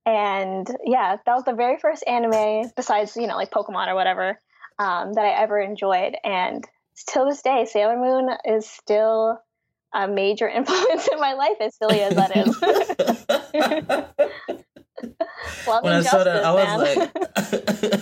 and 0.06 0.68
yeah, 0.84 1.16
that 1.24 1.34
was 1.34 1.44
the 1.44 1.54
very 1.54 1.78
first 1.78 2.04
anime 2.06 2.70
besides 2.76 3.16
you 3.16 3.26
know 3.26 3.36
like 3.36 3.50
Pokemon 3.50 3.88
or 3.88 3.94
whatever 3.94 4.38
um, 4.78 5.12
that 5.14 5.24
I 5.24 5.42
ever 5.42 5.58
enjoyed. 5.58 6.14
And 6.22 6.64
till 7.08 7.26
this 7.26 7.42
day, 7.42 7.66
Sailor 7.68 7.96
Moon 7.96 8.30
is 8.44 8.68
still 8.68 9.38
a 9.94 10.08
major 10.08 10.48
influence 10.58 11.08
in 11.08 11.20
my 11.20 11.34
life, 11.34 11.56
as 11.60 11.76
silly 11.76 12.00
as 12.00 12.14
that 12.16 12.36
is. 12.36 12.60
when 15.82 15.92
I 15.92 16.00
saw 16.02 16.24
that, 16.24 16.44
I 16.44 16.52
was 16.52 16.80
like, 16.80 17.12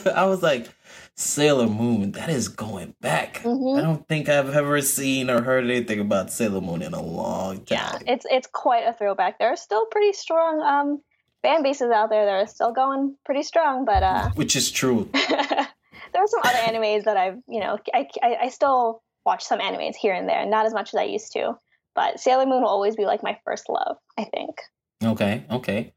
I 0.17 0.25
was 0.27 0.43
like, 0.43 0.69
Sailor 1.15 1.69
Moon. 1.69 2.13
That 2.13 2.31
is 2.31 2.49
going 2.49 2.95
back. 3.01 3.43
Mm-hmm. 3.43 3.79
I 3.79 3.83
don't 3.83 4.09
think 4.09 4.29
I've 4.29 4.51
ever 4.51 4.81
seen 4.81 5.29
or 5.29 5.43
heard 5.43 5.65
anything 5.65 6.01
about 6.01 6.33
Sailor 6.33 6.63
Moon 6.63 6.83
in 6.83 6.95
a 6.95 7.03
long 7.03 7.65
time. 7.65 7.67
Yeah, 7.71 7.99
it's 8.07 8.25
it's 8.31 8.47
quite 8.47 8.87
a 8.87 8.95
throwback. 8.95 9.39
There 9.39 9.53
are 9.53 9.57
still 9.57 9.85
pretty 9.87 10.15
strong 10.15 10.63
um, 10.63 11.03
fan 11.43 11.63
bases 11.63 11.91
out 11.91 12.09
there 12.09 12.25
that 12.25 12.33
are 12.33 12.47
still 12.47 12.73
going 12.73 13.17
pretty 13.27 13.43
strong. 13.43 13.85
But 13.85 14.03
uh, 14.03 14.31
which 14.35 14.57
is 14.57 14.71
true. 14.71 15.11
there 15.13 16.23
are 16.23 16.27
some 16.27 16.41
other 16.45 16.59
animes 16.59 17.05
that 17.05 17.17
I've, 17.17 17.39
you 17.47 17.61
know, 17.61 17.79
I, 17.93 18.07
I, 18.23 18.37
I 18.43 18.49
still 18.49 19.03
watch 19.25 19.45
some 19.45 19.61
animes 19.61 19.95
here 19.95 20.15
and 20.15 20.29
there, 20.29 20.47
not 20.47 20.67
as 20.67 20.73
much 20.73 20.95
as 20.95 20.99
I 20.99 21.05
used 21.05 21.33
to. 21.33 21.57
But 21.95 22.21
Sailor 22.21 22.47
Moon 22.47 22.63
will 22.63 22.69
always 22.69 22.97
be 22.97 23.05
like 23.05 23.23
my 23.23 23.39
first 23.45 23.69
love, 23.69 23.97
I 24.19 24.25
think. 24.25 24.57
Okay, 25.05 25.45
okay. 25.51 25.93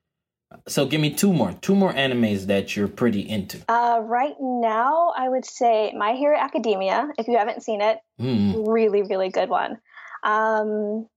So 0.67 0.85
give 0.85 1.01
me 1.01 1.11
two 1.11 1.33
more, 1.33 1.53
two 1.61 1.75
more 1.75 1.93
animes 1.93 2.47
that 2.47 2.75
you're 2.75 2.87
pretty 2.87 3.27
into. 3.27 3.59
Uh, 3.67 3.99
right 4.03 4.35
now, 4.39 5.11
I 5.17 5.27
would 5.27 5.45
say 5.45 5.93
My 5.97 6.13
Hero 6.13 6.37
Academia. 6.37 7.09
If 7.17 7.27
you 7.27 7.37
haven't 7.37 7.63
seen 7.63 7.81
it, 7.81 7.97
mm. 8.19 8.67
really, 8.67 9.03
really 9.03 9.29
good 9.29 9.49
one. 9.49 9.77
Um, 10.23 11.07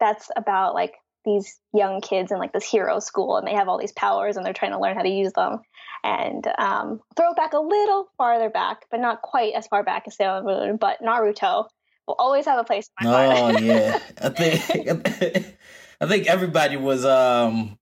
that's 0.00 0.30
about 0.36 0.74
like 0.74 0.94
these 1.24 1.58
young 1.74 2.00
kids 2.00 2.32
in 2.32 2.38
like 2.38 2.52
this 2.52 2.68
hero 2.68 2.98
school, 3.00 3.36
and 3.36 3.46
they 3.46 3.54
have 3.54 3.68
all 3.68 3.78
these 3.78 3.92
powers, 3.92 4.36
and 4.36 4.44
they're 4.44 4.52
trying 4.52 4.72
to 4.72 4.80
learn 4.80 4.96
how 4.96 5.02
to 5.02 5.08
use 5.08 5.32
them. 5.32 5.58
And 6.04 6.46
um, 6.58 7.00
throw 7.16 7.32
it 7.32 7.36
back 7.36 7.54
a 7.54 7.58
little 7.58 8.08
farther 8.16 8.50
back, 8.50 8.84
but 8.90 9.00
not 9.00 9.20
quite 9.20 9.54
as 9.54 9.66
far 9.66 9.82
back 9.82 10.04
as 10.06 10.16
Sailor 10.16 10.42
Moon. 10.42 10.76
But 10.76 11.02
Naruto 11.02 11.66
will 12.08 12.16
always 12.18 12.46
have 12.46 12.58
a 12.58 12.64
place. 12.64 12.90
In 13.00 13.08
my 13.08 13.26
oh 13.26 13.36
heart. 13.36 13.62
yeah, 13.62 13.98
I 14.22 14.28
think 14.30 15.56
I 16.00 16.06
think 16.06 16.26
everybody 16.26 16.76
was 16.76 17.04
um 17.04 17.78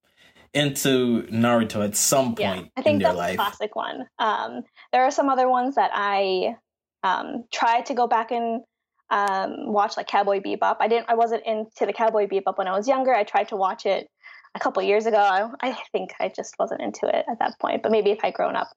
into 0.52 1.22
Naruto 1.24 1.84
at 1.84 1.96
some 1.96 2.34
point 2.34 2.38
yeah, 2.38 2.62
I 2.76 2.82
think 2.82 2.94
in 2.94 2.98
their 2.98 3.08
that's 3.08 3.18
life. 3.18 3.34
A 3.34 3.36
classic 3.36 3.76
one. 3.76 4.06
Um, 4.18 4.62
there 4.92 5.04
are 5.04 5.10
some 5.10 5.28
other 5.28 5.48
ones 5.48 5.74
that 5.74 5.90
I 5.92 6.56
um, 7.02 7.44
tried 7.52 7.86
to 7.86 7.94
go 7.94 8.06
back 8.06 8.30
and 8.32 8.62
um, 9.10 9.72
watch, 9.72 9.96
like 9.96 10.08
Cowboy 10.08 10.40
Bebop. 10.40 10.76
I 10.80 10.88
didn't. 10.88 11.08
I 11.08 11.14
wasn't 11.14 11.44
into 11.46 11.86
the 11.86 11.92
Cowboy 11.92 12.26
Bebop 12.26 12.58
when 12.58 12.68
I 12.68 12.76
was 12.76 12.88
younger. 12.88 13.14
I 13.14 13.22
tried 13.22 13.48
to 13.48 13.56
watch 13.56 13.86
it 13.86 14.08
a 14.54 14.58
couple 14.58 14.82
years 14.82 15.06
ago. 15.06 15.52
I, 15.60 15.70
I 15.70 15.78
think 15.92 16.14
I 16.18 16.32
just 16.34 16.54
wasn't 16.58 16.80
into 16.80 17.06
it 17.06 17.24
at 17.30 17.38
that 17.38 17.58
point. 17.60 17.82
But 17.82 17.92
maybe 17.92 18.10
if 18.10 18.18
I'd 18.24 18.34
grown 18.34 18.56
up 18.56 18.68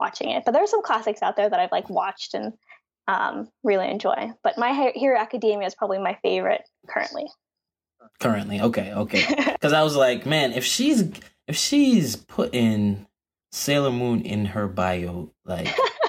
watching 0.00 0.30
it. 0.30 0.44
But 0.44 0.52
there 0.52 0.62
are 0.62 0.68
some 0.68 0.82
classics 0.82 1.22
out 1.22 1.36
there 1.36 1.50
that 1.50 1.60
I've 1.60 1.72
like 1.72 1.90
watched 1.90 2.34
and 2.34 2.52
um, 3.06 3.48
really 3.62 3.88
enjoy. 3.90 4.32
But 4.42 4.58
My 4.58 4.90
Hero 4.94 5.18
Academia 5.18 5.66
is 5.66 5.74
probably 5.74 5.98
my 5.98 6.18
favorite 6.22 6.62
currently. 6.88 7.26
Currently, 8.20 8.60
okay, 8.60 8.92
okay. 8.92 9.26
Because 9.54 9.72
I 9.72 9.82
was 9.82 9.96
like, 9.96 10.26
man, 10.26 10.52
if 10.52 10.64
she's 10.64 11.10
if 11.46 11.56
she's 11.56 12.16
putting 12.16 13.06
Sailor 13.52 13.92
Moon 13.92 14.22
in 14.22 14.46
her 14.46 14.68
bio, 14.68 15.32
like 15.44 15.68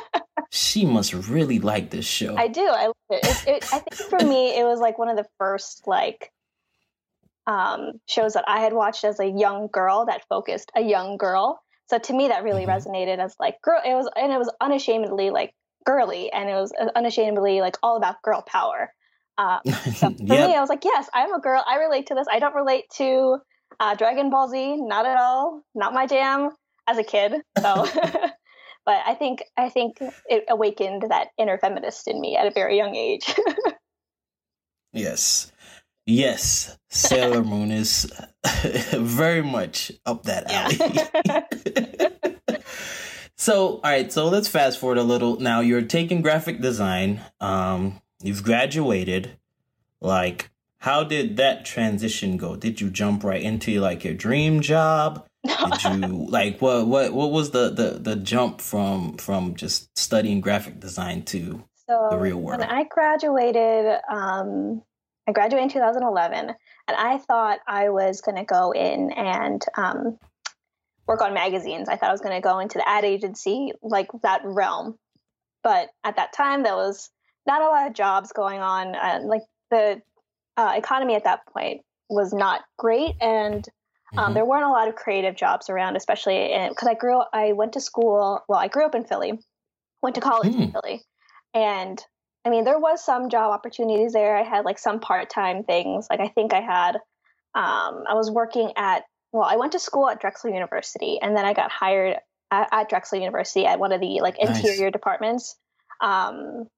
she 0.52 0.86
must 0.86 1.14
really 1.14 1.60
like 1.60 1.90
this 1.90 2.06
show. 2.06 2.36
I 2.36 2.48
do. 2.48 2.66
I 2.66 2.88
love 2.88 2.96
it. 3.10 3.26
it, 3.26 3.48
it 3.48 3.74
I 3.74 3.80
think 3.80 4.10
for 4.10 4.20
me, 4.20 4.58
it 4.58 4.64
was 4.64 4.80
like 4.80 4.98
one 4.98 5.10
of 5.10 5.18
the 5.18 5.28
first 5.38 5.84
like 5.88 6.32
um, 7.48 7.94
shows 8.08 8.34
that 8.34 8.46
I 8.48 8.60
had 8.60 8.74
watched 8.74 9.04
as 9.04 9.20
a 9.20 9.28
young 9.28 9.68
girl 9.72 10.06
that 10.06 10.28
focused 10.28 10.72
a 10.76 10.82
young 10.82 11.18
girl. 11.18 11.62
So 11.88 12.00
to 12.00 12.14
me, 12.14 12.30
that 12.30 12.44
really 12.44 12.66
mm-hmm. 12.66 12.90
resonated 12.90 13.20
as 13.20 13.36
like 13.40 13.62
girl. 13.62 13.82
It 13.86 13.94
was 13.94 14.10
and 14.16 14.32
it 14.32 14.38
was 14.38 14.52
unashamedly 14.60 15.30
like 15.30 15.54
girly, 15.86 16.32
and 16.32 16.50
it 16.50 16.54
was 16.54 16.72
unashamedly 16.96 17.62
like 17.62 17.78
all 17.84 17.98
about 17.98 18.22
girl 18.22 18.42
power. 18.42 18.92
Uh, 19.38 19.60
so 19.96 20.10
for 20.10 20.24
yep. 20.24 20.50
me, 20.50 20.56
I 20.56 20.62
was 20.62 20.70
like, 20.70 20.84
yes, 20.84 21.10
I'm 21.14 21.34
a 21.34 21.40
girl. 21.40 21.64
I 21.68 21.78
relate 21.78 22.08
to 22.08 22.16
this. 22.16 22.28
I 22.32 22.40
don't 22.40 22.56
relate 22.56 22.86
to 22.98 23.38
uh, 23.80 23.96
Dragon 23.96 24.30
Ball 24.30 24.50
Z, 24.50 24.82
not 24.82 25.06
at 25.06 25.18
all. 25.18 25.62
Not 25.74 25.94
my 25.94 26.08
jam 26.08 26.52
as 26.88 26.98
a 26.98 27.04
kid. 27.04 27.34
So, 27.60 27.86
but 28.86 29.02
I 29.06 29.16
think 29.16 29.44
I 29.58 29.70
think 29.70 29.98
it 30.30 30.46
awakened 30.50 31.04
that 31.10 31.30
inner 31.38 31.58
feminist 31.58 32.08
in 32.08 32.20
me 32.20 32.36
at 32.36 32.48
a 32.48 32.52
very 32.52 32.78
young 32.78 32.96
age. 32.96 33.34
yes, 34.94 35.52
yes, 36.06 36.78
Sailor 36.90 37.44
Moon 37.44 37.72
is 37.72 38.12
very 38.94 39.42
much 39.42 39.92
up 40.06 40.24
that 40.24 40.50
alley. 40.50 40.78
So, 43.36 43.76
all 43.76 43.82
right, 43.84 44.12
so 44.12 44.28
let's 44.28 44.48
fast 44.48 44.80
forward 44.80 44.98
a 44.98 45.04
little. 45.04 45.40
Now 45.40 45.62
you're 45.62 45.82
taking 45.82 46.22
graphic 46.22 46.62
design. 46.62 47.22
Um, 47.40 48.02
You've 48.26 48.44
graduated. 48.44 49.38
Like, 50.02 50.50
how 50.80 51.04
did 51.04 51.38
that 51.38 51.66
transition 51.66 52.38
go? 52.38 52.56
Did 52.56 52.82
you 52.82 52.90
jump 52.90 53.24
right 53.24 53.42
into 53.42 53.80
like 53.80 54.04
your 54.04 54.14
dream 54.14 54.62
job? 54.62 55.28
Did 55.46 55.84
you 55.84 56.26
like 56.30 56.62
what 56.62 56.88
what 56.88 57.14
what 57.14 57.32
was 57.32 57.52
the 57.52 57.70
the 57.70 58.00
the 58.00 58.16
jump 58.16 58.62
from 58.62 59.18
from 59.18 59.56
just 59.56 59.96
studying 59.98 60.42
graphic 60.42 60.80
design 60.80 61.24
to 61.26 61.64
so 61.88 62.08
the 62.10 62.18
real 62.18 62.38
world? 62.38 62.62
When 62.62 62.70
I 62.70 62.86
graduated, 62.86 64.00
um, 64.10 64.82
I 65.28 65.32
graduated 65.32 65.66
in 65.66 65.70
2011, 65.70 66.50
and 66.50 66.98
I 66.98 67.18
thought 67.18 67.60
I 67.68 67.90
was 67.90 68.22
going 68.22 68.38
to 68.38 68.46
go 68.46 68.72
in 68.72 69.12
and 69.12 69.64
um, 69.76 70.18
work 71.08 71.22
on 71.22 71.34
magazines. 71.34 71.90
I 71.90 71.96
thought 71.96 72.10
I 72.10 72.14
was 72.14 72.22
going 72.22 72.36
to 72.36 72.42
go 72.42 72.60
into 72.60 72.78
the 72.78 72.88
ad 72.88 73.06
agency, 73.06 73.72
like 73.82 74.08
that 74.24 74.42
realm. 74.44 74.98
But 75.64 75.90
at 76.04 76.18
that 76.18 76.34
time, 76.34 76.64
there 76.64 76.76
was 76.76 77.10
not 77.46 77.62
a 77.62 77.66
lot 77.66 77.88
of 77.88 77.94
jobs 77.94 78.32
going 78.32 78.60
on. 78.60 78.96
Uh, 78.96 79.20
like 79.24 79.42
the 79.72 80.02
uh, 80.58 80.74
economy 80.76 81.16
at 81.16 81.24
that 81.26 81.46
point 81.48 81.82
was 82.10 82.34
not 82.34 82.62
great, 82.78 83.16
and 83.22 83.68
um, 84.16 84.26
mm-hmm. 84.26 84.34
there 84.34 84.46
weren't 84.46 84.66
a 84.66 84.70
lot 84.70 84.88
of 84.88 84.96
creative 84.96 85.36
jobs 85.36 85.70
around, 85.70 85.96
especially 85.96 86.54
because 86.70 86.88
I 86.88 86.94
grew. 86.94 87.22
I 87.34 87.54
went 87.54 87.74
to 87.74 87.82
school. 87.82 88.42
Well, 88.48 88.60
I 88.60 88.68
grew 88.68 88.86
up 88.86 88.96
in 88.96 89.06
Philly, 89.06 89.40
went 90.02 90.16
to 90.16 90.22
college 90.22 90.54
mm. 90.54 90.64
in 90.64 90.72
Philly, 90.72 91.02
and 91.54 92.00
I 92.46 92.50
mean 92.50 92.64
there 92.64 92.80
was 92.80 93.04
some 93.04 93.30
job 93.30 93.52
opportunities 93.52 94.14
there. 94.14 94.38
I 94.38 94.44
had 94.44 94.66
like 94.66 94.80
some 94.80 95.00
part 95.00 95.30
time 95.30 95.64
things. 95.64 96.08
Like 96.10 96.20
I 96.20 96.28
think 96.28 96.54
I 96.54 96.62
had. 96.62 96.96
Um, 97.56 98.04
I 98.10 98.14
was 98.14 98.30
working 98.32 98.72
at. 98.76 99.04
Well, 99.36 99.44
I 99.44 99.58
went 99.58 99.74
to 99.74 99.80
school 99.80 100.08
at 100.08 100.22
Drexel 100.22 100.50
University, 100.52 101.20
and 101.22 101.36
then 101.36 101.44
I 101.44 101.54
got 101.54 101.70
hired 101.70 102.16
at, 102.52 102.70
at 102.72 102.88
Drexel 102.88 103.20
University 103.20 103.66
at 103.66 103.80
one 103.80 103.92
of 103.92 104.00
the 104.00 104.22
like 104.22 104.40
interior 104.40 104.86
nice. 104.86 104.94
departments. 104.94 105.58
Um, 106.02 106.70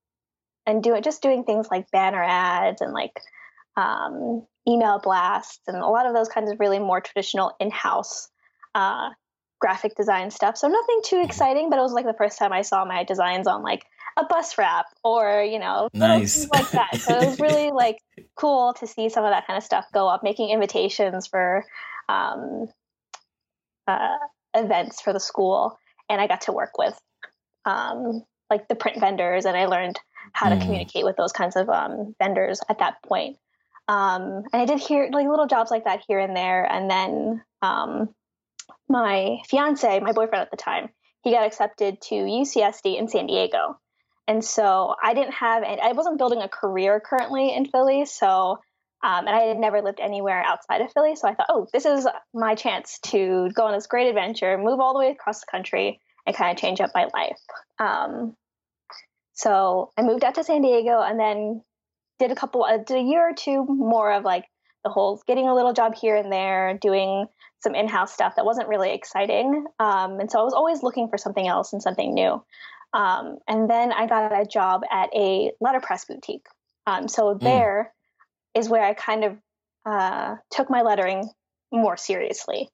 and 0.65 0.81
doing 0.81 1.03
just 1.03 1.21
doing 1.21 1.43
things 1.43 1.67
like 1.69 1.91
banner 1.91 2.23
ads 2.23 2.81
and 2.81 2.93
like 2.93 3.11
um, 3.75 4.47
email 4.67 4.99
blasts 4.99 5.61
and 5.67 5.77
a 5.77 5.85
lot 5.85 6.07
of 6.07 6.15
those 6.15 6.29
kinds 6.29 6.49
of 6.49 6.59
really 6.59 6.79
more 6.79 6.99
traditional 6.99 7.53
in-house 7.59 8.27
uh, 8.73 9.09
graphic 9.61 9.95
design 9.95 10.31
stuff. 10.31 10.57
So 10.57 10.67
nothing 10.67 11.01
too 11.05 11.21
exciting, 11.23 11.69
but 11.69 11.77
it 11.77 11.83
was 11.83 11.93
like 11.93 12.05
the 12.05 12.15
first 12.17 12.39
time 12.39 12.51
I 12.51 12.63
saw 12.63 12.85
my 12.85 13.03
designs 13.03 13.45
on 13.45 13.61
like 13.61 13.83
a 14.17 14.25
bus 14.25 14.57
wrap 14.57 14.87
or 15.03 15.43
you 15.43 15.59
know 15.59 15.89
nice 15.93 16.49
like 16.49 16.71
that. 16.71 16.95
So 17.01 17.19
it 17.19 17.27
was 17.27 17.39
really 17.39 17.69
like 17.75 17.97
cool 18.35 18.73
to 18.79 18.87
see 18.87 19.09
some 19.09 19.23
of 19.25 19.29
that 19.29 19.45
kind 19.45 19.57
of 19.57 19.63
stuff 19.63 19.85
go 19.93 20.07
up, 20.07 20.23
making 20.23 20.49
invitations 20.49 21.27
for 21.27 21.63
um, 22.09 22.67
uh, 23.87 24.17
events 24.53 25.01
for 25.01 25.13
the 25.13 25.19
school, 25.19 25.77
and 26.09 26.21
I 26.21 26.27
got 26.27 26.41
to 26.41 26.51
work 26.51 26.77
with 26.77 26.97
um, 27.65 28.23
like 28.49 28.67
the 28.67 28.75
print 28.75 28.99
vendors, 28.99 29.45
and 29.45 29.57
I 29.57 29.65
learned 29.65 29.99
how 30.33 30.49
mm. 30.49 30.57
to 30.59 30.65
communicate 30.65 31.05
with 31.05 31.15
those 31.17 31.31
kinds 31.31 31.55
of 31.55 31.69
um, 31.69 32.15
vendors 32.19 32.61
at 32.69 32.79
that 32.79 33.01
point. 33.03 33.37
Um, 33.87 34.43
and 34.51 34.61
I 34.61 34.65
did 34.65 34.79
hear 34.79 35.09
like 35.11 35.27
little 35.27 35.47
jobs 35.47 35.71
like 35.71 35.85
that 35.85 36.03
here 36.07 36.19
and 36.19 36.35
there. 36.35 36.69
And 36.69 36.89
then 36.89 37.43
um, 37.61 38.09
my 38.89 39.37
fiance, 39.49 39.99
my 39.99 40.11
boyfriend 40.11 40.41
at 40.41 40.51
the 40.51 40.57
time, 40.57 40.89
he 41.23 41.31
got 41.31 41.45
accepted 41.45 42.01
to 42.01 42.15
UCSD 42.15 42.97
in 42.97 43.07
San 43.07 43.27
Diego. 43.27 43.79
And 44.27 44.43
so 44.43 44.93
I 45.01 45.13
didn't 45.13 45.35
have, 45.35 45.63
I 45.63 45.93
wasn't 45.93 46.17
building 46.17 46.41
a 46.41 46.49
career 46.49 46.99
currently 46.99 47.55
in 47.55 47.65
Philly. 47.65 48.05
So, 48.05 48.59
um, 49.03 49.27
and 49.27 49.35
I 49.35 49.41
had 49.41 49.57
never 49.57 49.81
lived 49.81 49.99
anywhere 49.99 50.43
outside 50.43 50.81
of 50.81 50.91
Philly. 50.91 51.15
So 51.15 51.27
I 51.27 51.35
thought, 51.35 51.47
oh, 51.49 51.67
this 51.71 51.85
is 51.85 52.07
my 52.33 52.55
chance 52.55 52.99
to 53.07 53.49
go 53.53 53.65
on 53.65 53.73
this 53.73 53.87
great 53.87 54.07
adventure, 54.07 54.57
move 54.57 54.79
all 54.79 54.93
the 54.93 54.99
way 54.99 55.11
across 55.11 55.41
the 55.41 55.51
country, 55.51 55.99
and 56.25 56.35
kind 56.35 56.51
of 56.51 56.61
change 56.61 56.81
up 56.81 56.91
my 56.95 57.07
life. 57.13 57.39
Um, 57.79 58.35
so 59.33 59.91
I 59.97 60.01
moved 60.01 60.23
out 60.23 60.35
to 60.35 60.43
San 60.43 60.61
Diego 60.61 60.99
and 61.01 61.19
then 61.19 61.61
did 62.19 62.31
a 62.31 62.35
couple, 62.35 62.63
uh, 62.63 62.77
did 62.77 62.97
a 62.97 63.01
year 63.01 63.29
or 63.29 63.33
two 63.35 63.65
more 63.65 64.11
of 64.11 64.23
like 64.23 64.45
the 64.83 64.89
whole 64.89 65.21
getting 65.27 65.47
a 65.47 65.53
little 65.55 65.73
job 65.73 65.93
here 65.95 66.15
and 66.15 66.31
there, 66.31 66.77
doing 66.81 67.27
some 67.59 67.75
in-house 67.75 68.13
stuff 68.13 68.35
that 68.35 68.45
wasn't 68.45 68.67
really 68.67 68.93
exciting. 68.93 69.65
Um, 69.79 70.19
and 70.19 70.31
so 70.31 70.39
I 70.39 70.43
was 70.43 70.53
always 70.53 70.81
looking 70.81 71.07
for 71.07 71.17
something 71.17 71.47
else 71.47 71.73
and 71.73 71.81
something 71.81 72.13
new. 72.13 72.43
Um, 72.93 73.37
and 73.47 73.69
then 73.69 73.91
I 73.91 74.07
got 74.07 74.39
a 74.39 74.45
job 74.45 74.81
at 74.91 75.09
a 75.13 75.51
letterpress 75.61 76.05
boutique. 76.05 76.47
Um, 76.87 77.07
so 77.07 77.35
mm. 77.35 77.39
there 77.41 77.93
is 78.55 78.69
where 78.69 78.83
I 78.83 78.93
kind 78.93 79.23
of 79.23 79.37
uh, 79.85 80.35
took 80.51 80.69
my 80.69 80.81
lettering 80.81 81.29
more 81.71 81.97
seriously. 81.97 82.69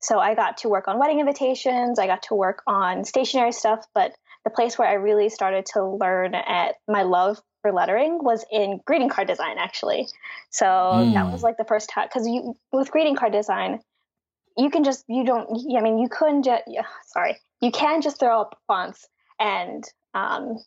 So 0.00 0.18
I 0.18 0.34
got 0.34 0.58
to 0.58 0.68
work 0.68 0.86
on 0.86 0.98
wedding 0.98 1.20
invitations. 1.20 1.98
I 1.98 2.06
got 2.06 2.22
to 2.24 2.34
work 2.34 2.62
on 2.66 3.04
stationery 3.04 3.52
stuff, 3.52 3.84
but 3.94 4.12
the 4.44 4.50
place 4.50 4.78
where 4.78 4.88
I 4.88 4.94
really 4.94 5.28
started 5.28 5.66
to 5.74 5.84
learn 5.84 6.34
at 6.34 6.76
my 6.86 7.02
love 7.02 7.40
for 7.62 7.72
lettering 7.72 8.22
was 8.22 8.44
in 8.52 8.80
greeting 8.86 9.08
card 9.08 9.26
design 9.26 9.56
actually. 9.58 10.06
So 10.50 10.66
mm. 10.66 11.14
that 11.14 11.32
was 11.32 11.42
like 11.42 11.56
the 11.56 11.64
first 11.64 11.90
time 11.90 12.06
because 12.08 12.26
you 12.28 12.54
with 12.72 12.90
greeting 12.92 13.16
card 13.16 13.32
design, 13.32 13.80
you 14.56 14.70
can 14.70 14.84
just 14.84 15.04
you 15.08 15.24
don't 15.24 15.48
I 15.76 15.80
mean 15.80 15.98
you 15.98 16.08
couldn't 16.08 16.44
just 16.44 16.62
sorry 17.08 17.36
you 17.60 17.70
can 17.70 18.00
just 18.00 18.20
throw 18.20 18.40
up 18.40 18.58
fonts 18.66 19.08
and 19.40 19.84
um, 20.14 20.58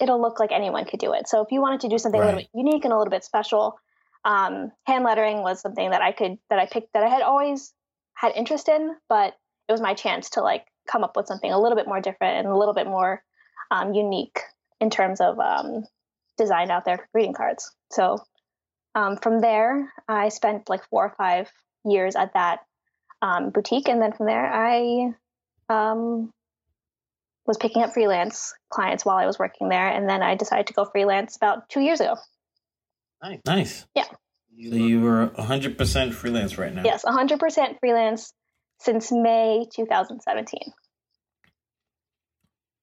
it'll 0.00 0.20
look 0.20 0.40
like 0.40 0.52
anyone 0.52 0.84
could 0.84 1.00
do 1.00 1.12
it. 1.12 1.28
So 1.28 1.42
if 1.42 1.50
you 1.50 1.60
wanted 1.60 1.80
to 1.80 1.88
do 1.88 1.98
something 1.98 2.20
right. 2.20 2.26
a 2.26 2.36
little 2.36 2.40
bit 2.40 2.50
unique 2.54 2.84
and 2.84 2.92
a 2.92 2.96
little 2.96 3.10
bit 3.10 3.24
special, 3.24 3.78
um, 4.24 4.70
hand 4.86 5.04
lettering 5.04 5.42
was 5.42 5.60
something 5.60 5.90
that 5.90 6.02
I 6.02 6.12
could 6.12 6.38
that 6.50 6.58
I 6.58 6.66
picked 6.66 6.92
that 6.92 7.02
I 7.02 7.08
had 7.08 7.22
always 7.22 7.72
had 8.14 8.32
interest 8.36 8.68
in, 8.68 8.94
but 9.08 9.34
it 9.68 9.72
was 9.72 9.80
my 9.80 9.94
chance 9.94 10.30
to 10.30 10.42
like 10.42 10.66
come 10.86 11.04
up 11.04 11.16
with 11.16 11.26
something 11.26 11.50
a 11.50 11.60
little 11.60 11.76
bit 11.76 11.86
more 11.86 12.00
different 12.00 12.38
and 12.38 12.48
a 12.48 12.56
little 12.56 12.74
bit 12.74 12.86
more 12.86 13.22
um, 13.70 13.94
unique 13.94 14.40
in 14.80 14.90
terms 14.90 15.20
of 15.20 15.38
um, 15.38 15.84
design 16.36 16.70
out 16.70 16.84
there 16.84 16.98
for 16.98 17.08
greeting 17.12 17.34
cards. 17.34 17.70
So 17.90 18.18
um, 18.94 19.16
from 19.16 19.40
there, 19.40 19.92
I 20.08 20.28
spent 20.30 20.68
like 20.68 20.84
four 20.90 21.04
or 21.04 21.14
five 21.16 21.50
years 21.84 22.16
at 22.16 22.34
that 22.34 22.60
um, 23.22 23.50
boutique, 23.50 23.88
and 23.88 24.02
then 24.02 24.12
from 24.12 24.26
there, 24.26 24.46
I 24.52 25.12
um, 25.68 26.32
was 27.46 27.58
picking 27.58 27.82
up 27.82 27.92
freelance 27.92 28.54
clients 28.70 29.04
while 29.04 29.16
I 29.16 29.26
was 29.26 29.38
working 29.38 29.68
there, 29.68 29.88
and 29.88 30.08
then 30.08 30.22
I 30.22 30.34
decided 30.34 30.66
to 30.68 30.72
go 30.72 30.84
freelance 30.84 31.36
about 31.36 31.68
two 31.68 31.80
years 31.80 32.00
ago. 32.00 32.16
Nice. 33.22 33.40
Nice. 33.46 33.86
Yeah. 33.94 34.04
So 34.04 34.76
you 34.76 35.00
were 35.00 35.28
100% 35.28 36.12
freelance 36.12 36.58
right 36.58 36.74
now? 36.74 36.82
Yes, 36.84 37.04
100% 37.04 37.78
freelance 37.80 38.32
since 38.78 39.10
May 39.10 39.66
2017. 39.74 40.60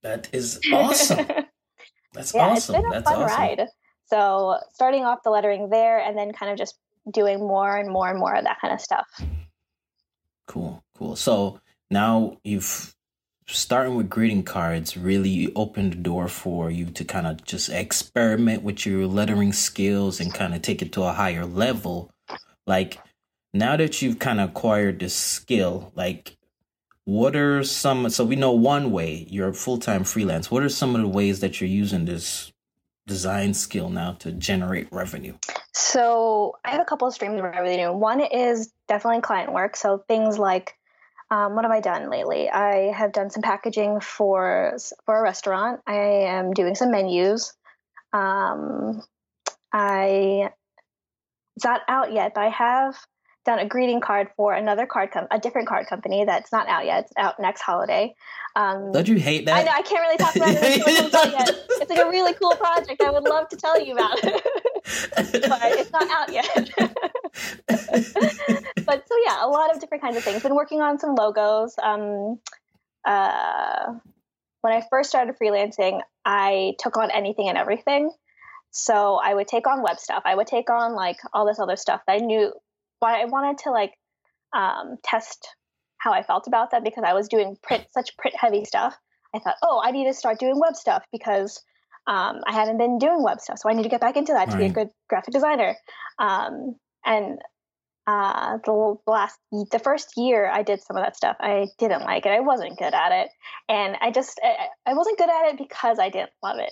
That 0.04 0.30
is 0.32 0.60
awesome. 0.74 1.28
That's 2.14 2.34
yeah, 2.34 2.48
awesome. 2.48 2.76
It's 2.76 2.84
been 2.84 2.92
a 2.92 2.96
That's 2.96 3.10
fun 3.10 3.24
awesome. 3.24 3.38
ride. 3.38 3.68
So 4.06 4.58
starting 4.74 5.04
off 5.06 5.20
the 5.24 5.30
lettering 5.30 5.70
there 5.70 6.00
and 6.00 6.18
then 6.18 6.32
kind 6.32 6.52
of 6.52 6.58
just 6.58 6.76
doing 7.12 7.40
more 7.40 7.76
and 7.76 7.92
more 7.92 8.10
and 8.10 8.20
more 8.20 8.36
of 8.36 8.46
that 8.46 8.58
kind 8.62 8.74
of 8.74 8.82
stuff. 8.82 9.08
Cool, 10.48 10.84
cool. 10.96 11.16
So 11.16 11.60
now 11.92 12.38
you've 12.44 12.96
starting 13.48 13.96
with 13.96 14.10
greeting 14.10 14.44
cards 14.44 14.98
really 14.98 15.52
opened 15.56 15.94
the 15.94 15.98
door 15.98 16.28
for 16.28 16.70
you 16.70 16.86
to 16.86 17.06
kind 17.06 17.26
of 17.26 17.44
just 17.46 17.70
experiment 17.70 18.64
with 18.64 18.86
your 18.86 19.08
lettering 19.08 19.54
skills 19.54 20.20
and 20.20 20.34
kind 20.34 20.54
of 20.54 20.62
take 20.62 20.82
it 20.82 20.92
to 20.92 21.04
a 21.04 21.14
higher 21.14 21.46
level. 21.46 22.12
Like 22.66 23.00
now 23.54 23.78
that 23.78 24.02
you've 24.02 24.20
kind 24.20 24.42
of 24.42 24.50
acquired 24.50 25.00
this 25.00 25.16
skill, 25.16 25.92
like 25.96 26.38
what 27.06 27.38
are 27.38 27.64
some 27.64 28.10
so 28.10 28.26
we 28.26 28.36
know 28.36 28.52
one 28.52 28.92
way 28.92 29.26
you're 29.30 29.54
full-time 29.54 30.04
freelance. 30.04 30.52
What 30.52 30.64
are 30.64 30.70
some 30.70 30.94
of 30.94 31.02
the 31.02 31.08
ways 31.08 31.40
that 31.40 31.62
you're 31.62 31.70
using 31.70 32.04
this 32.04 32.52
design 33.08 33.54
skill 33.54 33.90
now 33.90 34.12
to 34.20 34.34
generate 34.34 34.92
revenue? 34.92 35.36
So 35.74 36.58
I 36.66 36.72
have 36.72 36.82
a 36.82 36.86
couple 36.86 37.08
of 37.08 37.14
streams 37.14 37.38
of 37.38 37.46
revenue. 37.46 37.94
One 37.94 38.20
is 38.20 38.74
definitely 38.90 39.22
client 39.22 39.54
work. 39.54 39.78
So 39.78 40.04
things 40.10 40.38
like 40.38 40.77
um, 41.30 41.56
what 41.56 41.66
have 41.66 41.72
I 41.72 41.82
done 41.82 42.10
lately? 42.10 42.50
I 42.50 42.92
have 42.92 43.12
done 43.12 43.30
some 43.30 43.42
packaging 43.42 44.00
for 44.00 44.78
for 45.06 45.20
a 45.20 45.22
restaurant. 45.22 45.82
I 45.86 45.96
am 45.96 46.54
doing 46.54 46.76
some 46.76 46.92
menus. 46.92 47.54
Um, 48.14 49.04
I 49.74 50.52
it's 51.56 51.66
not 51.66 51.82
out 51.88 52.14
yet, 52.14 52.34
but 52.34 52.42
I 52.42 52.50
have 52.50 52.96
done 53.48 53.60
a 53.60 53.66
greeting 53.68 54.00
card 54.02 54.28
for 54.36 54.54
another 54.54 54.86
card 54.86 55.10
com- 55.12 55.28
a 55.32 55.40
different 55.40 55.68
card 55.68 55.88
company 55.88 56.26
that's 56.26 56.52
not 56.52 56.68
out 56.68 56.86
yet. 56.86 57.06
It's 57.06 57.14
out 57.18 57.40
next 57.40 57.62
holiday. 57.62 58.14
Um, 58.56 58.92
Don't 58.92 59.08
you 59.08 59.16
hate 59.16 59.46
that? 59.46 59.56
I 59.56 59.64
know 59.64 59.72
I 59.74 59.82
can't 59.82 60.02
really 60.02 60.18
talk 60.18 60.36
about 60.36 60.50
it 60.50 60.80
until 60.80 60.94
it 60.94 61.12
comes 61.12 61.14
out 61.14 61.32
yet. 61.32 61.64
It's 61.80 61.92
like 61.92 62.00
a 62.00 62.10
really 62.10 62.34
cool 62.34 62.56
project. 62.56 63.02
I 63.02 63.12
would 63.12 63.24
love 63.24 63.48
to 63.50 63.56
tell 63.56 63.80
you 63.80 63.94
about 63.94 64.18
it, 64.22 64.34
but 65.16 65.30
it's 65.34 65.92
not 65.92 66.08
out 66.12 66.32
yet. 66.32 66.70
but 68.86 69.08
so 69.08 69.16
yeah, 69.26 69.46
a 69.46 69.50
lot 69.50 69.74
of 69.74 69.82
different 69.82 70.04
kinds 70.04 70.18
of 70.18 70.24
things. 70.24 70.44
Been 70.44 70.56
working 70.56 70.82
on 70.82 71.00
some 71.00 71.16
logos. 71.16 71.76
Um, 71.82 72.40
uh, 73.06 73.94
when 74.62 74.74
I 74.74 74.84
first 74.90 75.10
started 75.10 75.36
freelancing, 75.42 76.02
I 76.26 76.74
took 76.80 76.98
on 76.98 77.12
anything 77.12 77.50
and 77.50 77.58
everything. 77.58 78.12
So 78.72 79.20
I 79.24 79.34
would 79.34 79.48
take 79.48 79.68
on 79.68 79.82
web 79.82 80.00
stuff. 80.00 80.24
I 80.26 80.36
would 80.36 80.48
take 80.48 80.70
on 80.70 80.94
like 80.94 81.18
all 81.34 81.46
this 81.46 81.60
other 81.60 81.76
stuff 81.76 82.02
that 82.08 82.22
I 82.22 82.26
knew. 82.26 82.54
Why 83.00 83.22
I 83.22 83.26
wanted 83.26 83.60
to 83.60 83.72
like 83.72 83.94
um, 84.54 84.98
test 85.04 85.48
how 85.98 86.14
I 86.14 86.24
felt 86.24 86.48
about 86.48 86.72
that 86.72 86.84
because 86.84 87.04
I 87.06 87.14
was 87.14 87.28
doing 87.28 87.58
print 87.62 87.86
such 87.92 88.16
print 88.18 88.36
heavy 88.38 88.66
stuff. 88.66 88.96
I 89.36 89.40
thought, 89.40 89.56
oh, 89.64 89.82
I 89.84 89.92
need 89.92 90.06
to 90.06 90.14
start 90.14 90.40
doing 90.40 90.60
web 90.60 90.76
stuff 90.76 91.04
because 91.12 91.62
um, 92.08 92.42
I 92.48 92.54
hadn't 92.54 92.78
been 92.78 92.98
doing 92.98 93.22
web 93.22 93.42
stuff, 93.42 93.60
so 93.60 93.70
I 93.70 93.74
need 93.74 93.84
to 93.84 93.90
get 93.90 94.02
back 94.02 94.16
into 94.16 94.34
that 94.34 94.50
to 94.52 94.58
be 94.58 94.66
a 94.66 94.70
good 94.70 94.90
graphic 95.10 95.34
designer. 95.34 95.76
Um, 96.18 96.76
and 97.06 97.40
uh, 98.08 98.60
the 98.64 98.96
last, 99.06 99.38
the 99.52 99.80
first 99.80 100.14
year 100.16 100.50
I 100.50 100.64
did 100.64 100.82
some 100.82 100.96
of 100.96 101.04
that 101.04 101.18
stuff, 101.18 101.36
I 101.42 101.68
didn't 101.78 102.04
like 102.04 102.26
it. 102.26 102.30
I 102.30 102.40
wasn't 102.40 102.78
good 102.78 102.94
at 102.94 103.12
it, 103.12 103.30
and 103.68 103.98
I 104.00 104.12
just, 104.12 104.40
I, 104.42 104.68
I 104.90 104.94
wasn't 104.94 105.18
good 105.18 105.30
at 105.30 105.50
it 105.50 105.58
because 105.58 106.00
I 106.00 106.10
didn't 106.10 106.32
love 106.42 106.60
it. 106.60 106.72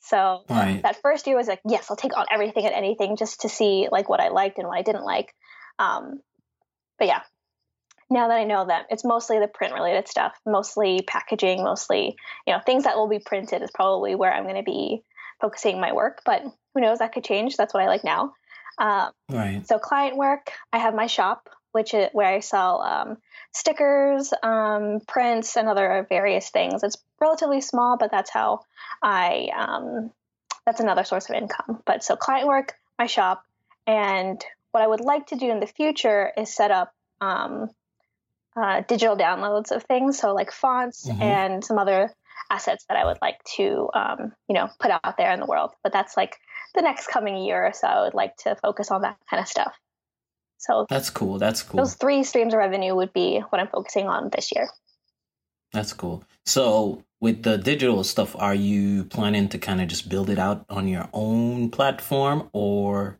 So 0.00 0.44
right. 0.48 0.80
that 0.82 1.02
first 1.02 1.26
year 1.26 1.36
was 1.36 1.48
like, 1.48 1.60
yes, 1.68 1.86
I'll 1.90 1.96
take 1.96 2.16
on 2.16 2.26
everything 2.30 2.64
and 2.64 2.74
anything 2.74 3.16
just 3.16 3.40
to 3.40 3.48
see 3.48 3.88
like 3.90 4.08
what 4.08 4.20
I 4.20 4.28
liked 4.28 4.58
and 4.58 4.68
what 4.68 4.78
I 4.78 4.82
didn't 4.82 5.04
like. 5.04 5.34
Um, 5.80 6.20
but 6.98 7.08
yeah, 7.08 7.22
now 8.10 8.28
that 8.28 8.36
I 8.36 8.44
know 8.44 8.66
that 8.66 8.86
it's 8.90 9.04
mostly 9.04 9.38
the 9.38 9.48
print 9.48 9.74
related 9.74 10.08
stuff, 10.08 10.38
mostly 10.46 11.02
packaging, 11.06 11.62
mostly, 11.64 12.16
you 12.46 12.52
know, 12.52 12.60
things 12.64 12.84
that 12.84 12.96
will 12.96 13.08
be 13.08 13.18
printed 13.18 13.62
is 13.62 13.70
probably 13.72 14.14
where 14.14 14.32
I'm 14.32 14.44
going 14.44 14.56
to 14.56 14.62
be 14.62 15.02
focusing 15.40 15.80
my 15.80 15.92
work. 15.92 16.22
But 16.24 16.42
who 16.74 16.80
knows, 16.80 16.98
that 16.98 17.12
could 17.12 17.24
change. 17.24 17.56
That's 17.56 17.74
what 17.74 17.82
I 17.82 17.86
like 17.86 18.04
now. 18.04 18.34
Um, 18.78 19.10
right. 19.30 19.66
So 19.66 19.78
client 19.78 20.16
work, 20.16 20.52
I 20.72 20.78
have 20.78 20.94
my 20.94 21.06
shop, 21.06 21.48
which 21.72 21.94
is 21.94 22.08
where 22.12 22.26
I 22.26 22.40
sell 22.40 22.80
um, 22.82 23.16
stickers, 23.52 24.32
um, 24.42 25.00
prints, 25.06 25.56
and 25.56 25.68
other 25.68 26.06
various 26.08 26.50
things. 26.50 26.82
It's 26.82 26.98
relatively 27.20 27.60
small, 27.60 27.96
but 27.96 28.10
that's 28.10 28.30
how 28.30 28.60
I, 29.02 29.48
um, 29.56 30.10
that's 30.64 30.80
another 30.80 31.04
source 31.04 31.28
of 31.28 31.36
income. 31.36 31.82
But 31.84 32.04
so 32.04 32.16
client 32.16 32.46
work, 32.46 32.74
my 32.98 33.06
shop, 33.06 33.44
and 33.86 34.42
what 34.72 34.82
I 34.82 34.86
would 34.86 35.00
like 35.00 35.28
to 35.28 35.36
do 35.36 35.50
in 35.50 35.60
the 35.60 35.66
future 35.66 36.32
is 36.36 36.54
set 36.54 36.70
up 36.70 36.92
um, 37.20 37.70
uh, 38.60 38.82
digital 38.88 39.16
downloads 39.16 39.70
of 39.70 39.84
things, 39.84 40.18
so 40.18 40.34
like 40.34 40.50
fonts 40.50 41.08
mm-hmm. 41.08 41.22
and 41.22 41.64
some 41.64 41.78
other 41.78 42.10
assets 42.50 42.84
that 42.88 42.96
I 42.96 43.04
would 43.04 43.18
like 43.20 43.42
to, 43.56 43.88
um, 43.94 44.32
you 44.48 44.54
know, 44.54 44.68
put 44.80 44.90
out 44.90 45.16
there 45.18 45.32
in 45.32 45.40
the 45.40 45.46
world. 45.46 45.70
But 45.82 45.92
that's 45.92 46.16
like 46.16 46.36
the 46.74 46.82
next 46.82 47.08
coming 47.08 47.36
year 47.42 47.66
or 47.66 47.72
so. 47.72 47.86
I 47.86 48.04
would 48.04 48.14
like 48.14 48.36
to 48.38 48.56
focus 48.56 48.90
on 48.90 49.02
that 49.02 49.16
kind 49.28 49.40
of 49.40 49.48
stuff. 49.48 49.74
So 50.58 50.86
that's 50.88 51.10
cool. 51.10 51.38
That's 51.38 51.62
cool. 51.62 51.78
Those 51.78 51.94
three 51.94 52.24
streams 52.24 52.54
of 52.54 52.58
revenue 52.58 52.94
would 52.94 53.12
be 53.12 53.40
what 53.50 53.60
I'm 53.60 53.68
focusing 53.68 54.08
on 54.08 54.30
this 54.34 54.52
year. 54.54 54.68
That's 55.72 55.92
cool. 55.92 56.24
So 56.44 57.02
with 57.20 57.42
the 57.42 57.58
digital 57.58 58.04
stuff, 58.04 58.34
are 58.38 58.54
you 58.54 59.04
planning 59.04 59.48
to 59.50 59.58
kind 59.58 59.80
of 59.80 59.88
just 59.88 60.08
build 60.08 60.30
it 60.30 60.38
out 60.38 60.64
on 60.70 60.88
your 60.88 61.08
own 61.12 61.70
platform 61.70 62.48
or 62.52 63.18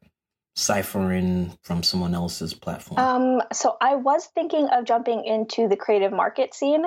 ciphering 0.56 1.56
from 1.62 1.82
someone 1.82 2.14
else's 2.14 2.54
platform? 2.54 2.98
Um, 2.98 3.42
so 3.52 3.76
I 3.80 3.94
was 3.96 4.26
thinking 4.26 4.68
of 4.68 4.84
jumping 4.84 5.24
into 5.24 5.68
the 5.68 5.76
creative 5.76 6.12
market 6.12 6.54
scene 6.54 6.84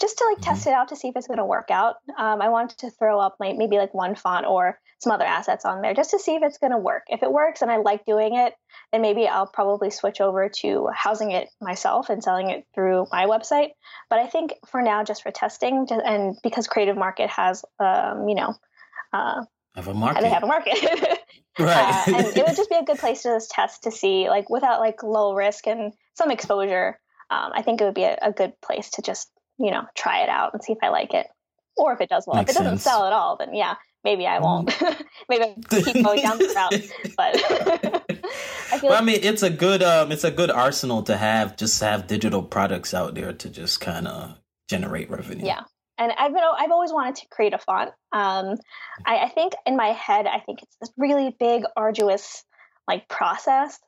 just 0.00 0.18
to 0.18 0.24
like 0.24 0.36
mm-hmm. 0.36 0.44
test 0.44 0.66
it 0.66 0.72
out 0.72 0.88
to 0.88 0.96
see 0.96 1.08
if 1.08 1.16
it's 1.16 1.26
going 1.26 1.38
to 1.38 1.44
work 1.44 1.70
out. 1.70 1.96
Um, 2.16 2.40
I 2.40 2.50
wanted 2.50 2.78
to 2.78 2.90
throw 2.90 3.18
up 3.18 3.36
like 3.40 3.56
maybe 3.56 3.78
like 3.78 3.94
one 3.94 4.14
font 4.14 4.46
or 4.46 4.78
some 5.00 5.12
other 5.12 5.24
assets 5.24 5.64
on 5.64 5.80
there 5.80 5.94
just 5.94 6.10
to 6.10 6.18
see 6.18 6.34
if 6.34 6.42
it's 6.42 6.58
going 6.58 6.72
to 6.72 6.78
work. 6.78 7.04
If 7.08 7.22
it 7.22 7.32
works 7.32 7.62
and 7.62 7.70
I 7.70 7.78
like 7.78 8.04
doing 8.04 8.36
it, 8.36 8.54
then 8.92 9.02
maybe 9.02 9.26
I'll 9.26 9.46
probably 9.46 9.90
switch 9.90 10.20
over 10.20 10.48
to 10.60 10.88
housing 10.94 11.32
it 11.32 11.48
myself 11.60 12.10
and 12.10 12.22
selling 12.22 12.50
it 12.50 12.66
through 12.74 13.06
my 13.10 13.26
website. 13.26 13.70
But 14.10 14.18
I 14.20 14.26
think 14.26 14.54
for 14.66 14.82
now, 14.82 15.02
just 15.02 15.22
for 15.22 15.30
testing, 15.30 15.86
and 15.90 16.36
because 16.42 16.66
Creative 16.66 16.96
Market 16.96 17.30
has, 17.30 17.64
um, 17.80 18.28
you 18.28 18.34
know, 18.34 18.54
uh, 19.12 19.44
have 19.74 19.88
a 19.88 19.94
market. 19.94 20.22
They 20.22 20.28
have 20.30 20.42
a 20.42 20.46
market. 20.46 20.78
right. 21.58 22.08
uh, 22.08 22.16
and 22.16 22.36
it 22.36 22.46
would 22.46 22.56
just 22.56 22.70
be 22.70 22.76
a 22.76 22.84
good 22.84 22.98
place 22.98 23.22
to 23.22 23.28
just 23.30 23.50
test 23.50 23.84
to 23.84 23.90
see, 23.90 24.28
like, 24.28 24.48
without 24.50 24.80
like 24.80 25.02
low 25.02 25.34
risk 25.34 25.66
and 25.66 25.92
some 26.14 26.30
exposure. 26.30 26.98
Um, 27.30 27.52
I 27.54 27.62
think 27.62 27.80
it 27.80 27.84
would 27.84 27.94
be 27.94 28.04
a, 28.04 28.16
a, 28.22 28.32
good 28.32 28.54
place 28.62 28.90
to 28.92 29.02
just, 29.02 29.28
you 29.58 29.70
know, 29.70 29.82
try 29.94 30.22
it 30.22 30.30
out 30.30 30.54
and 30.54 30.62
see 30.64 30.72
if 30.72 30.78
I 30.82 30.88
like 30.88 31.12
it, 31.12 31.26
or 31.76 31.92
if 31.92 32.00
it 32.00 32.08
does 32.08 32.24
well. 32.26 32.36
Makes 32.36 32.52
if 32.52 32.56
it 32.56 32.58
doesn't 32.60 32.78
sense. 32.78 32.84
sell 32.84 33.06
at 33.06 33.12
all, 33.12 33.36
then 33.36 33.54
yeah, 33.54 33.74
maybe 34.02 34.26
I 34.26 34.38
won't. 34.38 34.74
maybe 35.28 35.44
I'll 35.44 35.82
keep 35.82 36.02
going 36.02 36.22
down 36.22 36.38
the 36.38 36.52
route. 36.54 37.14
But 37.16 38.14
I 38.72 38.78
feel. 38.78 38.90
Well, 38.90 38.92
like- 38.92 39.02
I 39.02 39.04
mean, 39.04 39.20
it's 39.22 39.42
a 39.42 39.50
good, 39.50 39.82
um, 39.82 40.10
it's 40.10 40.24
a 40.24 40.30
good 40.30 40.50
arsenal 40.50 41.02
to 41.02 41.16
have. 41.16 41.56
Just 41.56 41.80
have 41.82 42.06
digital 42.06 42.42
products 42.42 42.94
out 42.94 43.14
there 43.14 43.32
to 43.34 43.50
just 43.50 43.80
kind 43.80 44.08
of 44.08 44.38
generate 44.70 45.10
revenue. 45.10 45.44
Yeah, 45.44 45.64
and 45.98 46.12
I've 46.16 46.32
been 46.32 46.42
I've 46.56 46.70
always 46.70 46.92
wanted 46.92 47.16
to 47.16 47.28
create 47.28 47.54
a 47.54 47.58
font. 47.58 47.90
Um, 48.12 48.56
I, 49.04 49.18
I, 49.24 49.28
think 49.28 49.54
in 49.66 49.76
my 49.76 49.88
head, 49.88 50.26
I 50.26 50.40
think 50.40 50.62
it's 50.62 50.76
this 50.80 50.90
really 50.96 51.34
big, 51.38 51.64
arduous 51.76 52.44
like 52.86 53.08
process. 53.08 53.78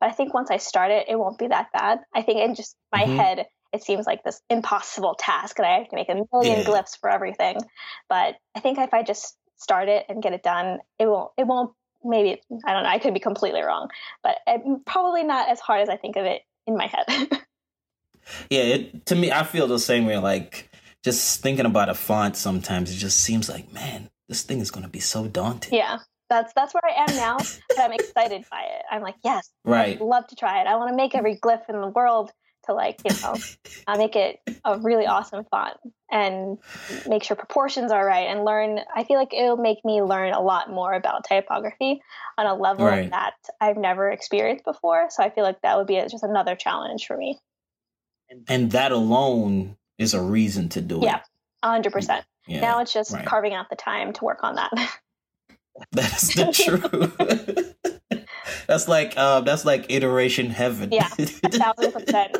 But 0.00 0.10
I 0.10 0.12
think 0.12 0.32
once 0.32 0.50
I 0.50 0.58
start 0.58 0.90
it, 0.90 1.06
it 1.08 1.18
won't 1.18 1.38
be 1.38 1.48
that 1.48 1.68
bad. 1.72 2.00
I 2.14 2.22
think 2.22 2.40
in 2.40 2.54
just 2.54 2.76
my 2.92 3.02
mm-hmm. 3.02 3.16
head, 3.16 3.46
it 3.72 3.82
seems 3.82 4.06
like 4.06 4.22
this 4.22 4.40
impossible 4.48 5.16
task, 5.18 5.58
and 5.58 5.66
I 5.66 5.78
have 5.78 5.88
to 5.88 5.96
make 5.96 6.08
a 6.08 6.14
million 6.32 6.60
yeah. 6.60 6.64
glyphs 6.64 6.98
for 7.00 7.10
everything. 7.10 7.58
But 8.08 8.36
I 8.54 8.60
think 8.60 8.78
if 8.78 8.94
I 8.94 9.02
just 9.02 9.36
start 9.56 9.88
it 9.88 10.04
and 10.08 10.22
get 10.22 10.32
it 10.32 10.42
done, 10.42 10.78
it 10.98 11.06
won't. 11.06 11.32
It 11.36 11.46
won't. 11.46 11.72
Maybe 12.04 12.40
I 12.64 12.72
don't 12.72 12.84
know. 12.84 12.88
I 12.88 12.98
could 12.98 13.14
be 13.14 13.20
completely 13.20 13.62
wrong, 13.62 13.88
but 14.22 14.36
it, 14.46 14.62
probably 14.86 15.24
not 15.24 15.48
as 15.48 15.58
hard 15.60 15.82
as 15.82 15.88
I 15.88 15.96
think 15.96 16.16
of 16.16 16.24
it 16.24 16.42
in 16.66 16.76
my 16.76 16.86
head. 16.86 17.28
yeah, 18.50 18.60
it, 18.60 19.06
to 19.06 19.16
me, 19.16 19.32
I 19.32 19.42
feel 19.42 19.66
the 19.66 19.78
same 19.78 20.06
way. 20.06 20.18
Like 20.18 20.70
just 21.06 21.40
thinking 21.40 21.66
about 21.66 21.88
a 21.88 21.94
font 21.94 22.36
sometimes 22.36 22.90
it 22.90 22.96
just 22.96 23.20
seems 23.20 23.48
like 23.48 23.72
man 23.72 24.10
this 24.28 24.42
thing 24.42 24.58
is 24.58 24.72
going 24.72 24.82
to 24.82 24.90
be 24.90 24.98
so 24.98 25.28
daunting. 25.28 25.72
Yeah 25.72 25.98
that's 26.28 26.52
that's 26.54 26.74
where 26.74 26.82
i 26.84 27.04
am 27.08 27.16
now 27.16 27.36
but 27.68 27.78
i'm 27.78 27.92
excited 27.92 28.44
by 28.50 28.60
it. 28.62 28.82
I'm 28.90 29.00
like 29.00 29.14
yes 29.22 29.48
right. 29.64 29.94
I'd 29.94 30.00
love 30.00 30.26
to 30.26 30.34
try 30.34 30.60
it. 30.60 30.66
I 30.66 30.74
want 30.74 30.90
to 30.90 30.96
make 30.96 31.14
every 31.14 31.36
glyph 31.36 31.68
in 31.68 31.80
the 31.80 31.86
world 31.86 32.32
to 32.64 32.74
like 32.74 33.00
you 33.08 33.14
know 33.22 33.36
uh, 33.86 33.96
make 33.96 34.16
it 34.16 34.40
a 34.64 34.80
really 34.80 35.06
awesome 35.06 35.44
font 35.44 35.76
and 36.10 36.58
make 37.06 37.22
sure 37.22 37.36
proportions 37.36 37.92
are 37.92 38.04
right 38.04 38.26
and 38.26 38.44
learn 38.44 38.80
i 38.92 39.04
feel 39.04 39.16
like 39.16 39.32
it'll 39.32 39.56
make 39.56 39.84
me 39.84 40.02
learn 40.02 40.32
a 40.32 40.40
lot 40.40 40.68
more 40.68 40.92
about 40.92 41.24
typography 41.28 42.00
on 42.36 42.46
a 42.46 42.54
level 42.54 42.84
right. 42.84 43.10
that 43.10 43.34
i've 43.60 43.76
never 43.76 44.10
experienced 44.10 44.64
before 44.64 45.06
so 45.10 45.22
i 45.22 45.30
feel 45.30 45.44
like 45.44 45.60
that 45.62 45.76
would 45.76 45.86
be 45.86 45.94
just 46.10 46.24
another 46.24 46.56
challenge 46.56 47.06
for 47.06 47.16
me. 47.16 47.38
And 48.48 48.72
that 48.72 48.90
alone 48.90 49.76
is 49.98 50.14
a 50.14 50.20
reason 50.20 50.68
to 50.68 50.80
do 50.80 51.00
yeah, 51.02 51.16
it 51.16 51.22
yeah 51.62 51.80
100% 51.80 52.22
now 52.60 52.80
it's 52.80 52.92
just 52.92 53.12
right. 53.12 53.26
carving 53.26 53.54
out 53.54 53.68
the 53.70 53.76
time 53.76 54.12
to 54.12 54.24
work 54.24 54.42
on 54.42 54.54
that 54.54 54.70
that's 55.92 56.34
the 56.34 56.52
truth 58.10 58.26
that's 58.66 58.88
like 58.88 59.14
uh, 59.16 59.40
that's 59.40 59.64
like 59.64 59.86
iteration 59.90 60.50
heaven 60.50 60.90
yeah 60.92 61.08
a 61.18 61.26
thousand 61.26 61.92
percent 61.92 62.36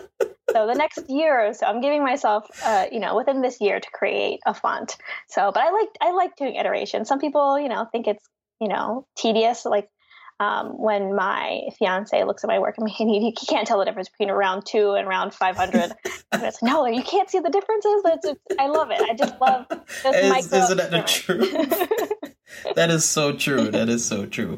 so 0.57 0.67
the 0.67 0.75
next 0.75 1.11
year 1.11 1.53
so, 1.53 1.67
I'm 1.67 1.81
giving 1.81 2.03
myself, 2.03 2.49
uh, 2.65 2.87
you 2.91 3.01
know, 3.01 3.15
within 3.17 3.43
this 3.43 3.61
year 3.61 3.79
to 3.79 3.91
create 3.91 4.41
a 4.47 4.55
font. 4.55 4.97
So, 5.29 5.51
but 5.53 5.63
I 5.63 5.71
like 5.71 5.89
I 6.01 6.13
like 6.13 6.37
doing 6.37 6.55
iteration. 6.55 7.05
Some 7.05 7.19
people, 7.19 7.59
you 7.59 7.69
know, 7.69 7.87
think 7.93 8.07
it's 8.07 8.25
you 8.61 8.69
know 8.69 9.07
tedious. 9.17 9.67
Like 9.67 9.91
um, 10.39 10.79
when 10.79 11.15
my 11.15 11.63
fiance 11.79 12.23
looks 12.25 12.45
at 12.45 12.49
my 12.49 12.59
work, 12.59 12.77
I 12.79 12.85
mean, 12.85 12.95
he, 12.97 13.21
he 13.21 13.47
can't 13.47 13.67
tell 13.67 13.79
the 13.79 13.85
difference 13.85 14.09
between 14.09 14.31
round 14.31 14.67
two 14.67 14.93
and 14.93 15.09
round 15.09 15.35
500. 15.35 15.93
it's, 16.33 16.63
no, 16.63 16.87
you 16.87 17.03
can't 17.03 17.31
see 17.31 17.39
the 17.39 17.51
differences. 17.51 18.03
It's, 18.05 18.27
it's, 18.27 18.41
I 18.59 18.67
love 18.67 18.91
it. 18.91 19.01
I 19.01 19.15
just 19.15 19.41
love 19.41 19.67
this 19.69 20.47
is. 20.47 20.53
Isn't 20.53 20.77
that 20.77 20.91
the 20.91 21.03
truth? 21.03 22.35
that 22.75 22.91
is 22.91 23.05
so 23.05 23.33
true. 23.33 23.71
That 23.71 23.89
is 23.89 24.05
so 24.05 24.27
true. 24.27 24.57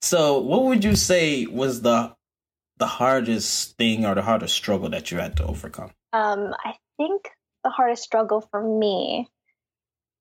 So, 0.00 0.38
what 0.38 0.64
would 0.64 0.84
you 0.84 0.96
say 0.96 1.46
was 1.46 1.82
the 1.82 2.14
the 2.78 2.86
hardest 2.86 3.76
thing 3.76 4.06
or 4.06 4.14
the 4.14 4.22
hardest 4.22 4.54
struggle 4.54 4.88
that 4.90 5.10
you 5.10 5.18
had 5.18 5.36
to 5.36 5.44
overcome? 5.44 5.90
Um, 6.12 6.54
I 6.64 6.74
think 6.96 7.28
the 7.64 7.70
hardest 7.70 8.04
struggle 8.04 8.40
for 8.40 8.62
me 8.62 9.28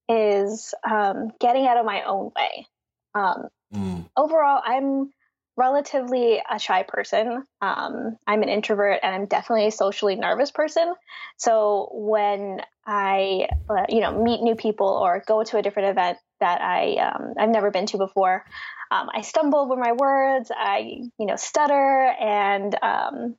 is 0.10 0.74
um, 0.90 1.30
getting 1.40 1.68
out 1.68 1.78
of 1.78 1.86
my 1.86 2.04
own 2.04 2.32
way. 2.36 2.68
Um, 3.14 3.48
mm. 3.74 4.10
Overall, 4.16 4.62
I'm 4.64 5.12
relatively 5.58 6.42
a 6.50 6.60
shy 6.60 6.84
person. 6.84 7.44
Um, 7.62 8.18
I'm 8.28 8.44
an 8.44 8.50
introvert 8.50 9.00
and 9.02 9.14
I'm 9.14 9.26
definitely 9.26 9.68
a 9.68 9.72
socially 9.72 10.16
nervous 10.16 10.52
person. 10.52 10.94
So 11.38 11.90
when 11.92 12.62
I, 12.86 13.48
uh, 13.68 13.86
you 13.90 14.02
know, 14.02 14.24
meet 14.24 14.42
new 14.42 14.56
people 14.56 14.88
or 14.88 15.24
go 15.26 15.44
to 15.44 15.58
a 15.58 15.62
different 15.64 15.90
event 15.90 16.20
that 16.40 16.62
I 16.62 16.98
um, 16.98 17.34
I've 17.40 17.50
never 17.50 17.72
been 17.72 17.88
to 17.88 17.98
before, 17.98 18.46
um, 18.92 19.10
I 19.14 19.22
stumble 19.22 19.60
over 19.60 19.76
my 19.76 19.94
words. 19.94 20.52
I, 20.56 21.02
you 21.20 21.26
know, 21.26 21.36
stutter 21.36 22.14
and 22.20 22.76
um, 22.84 23.36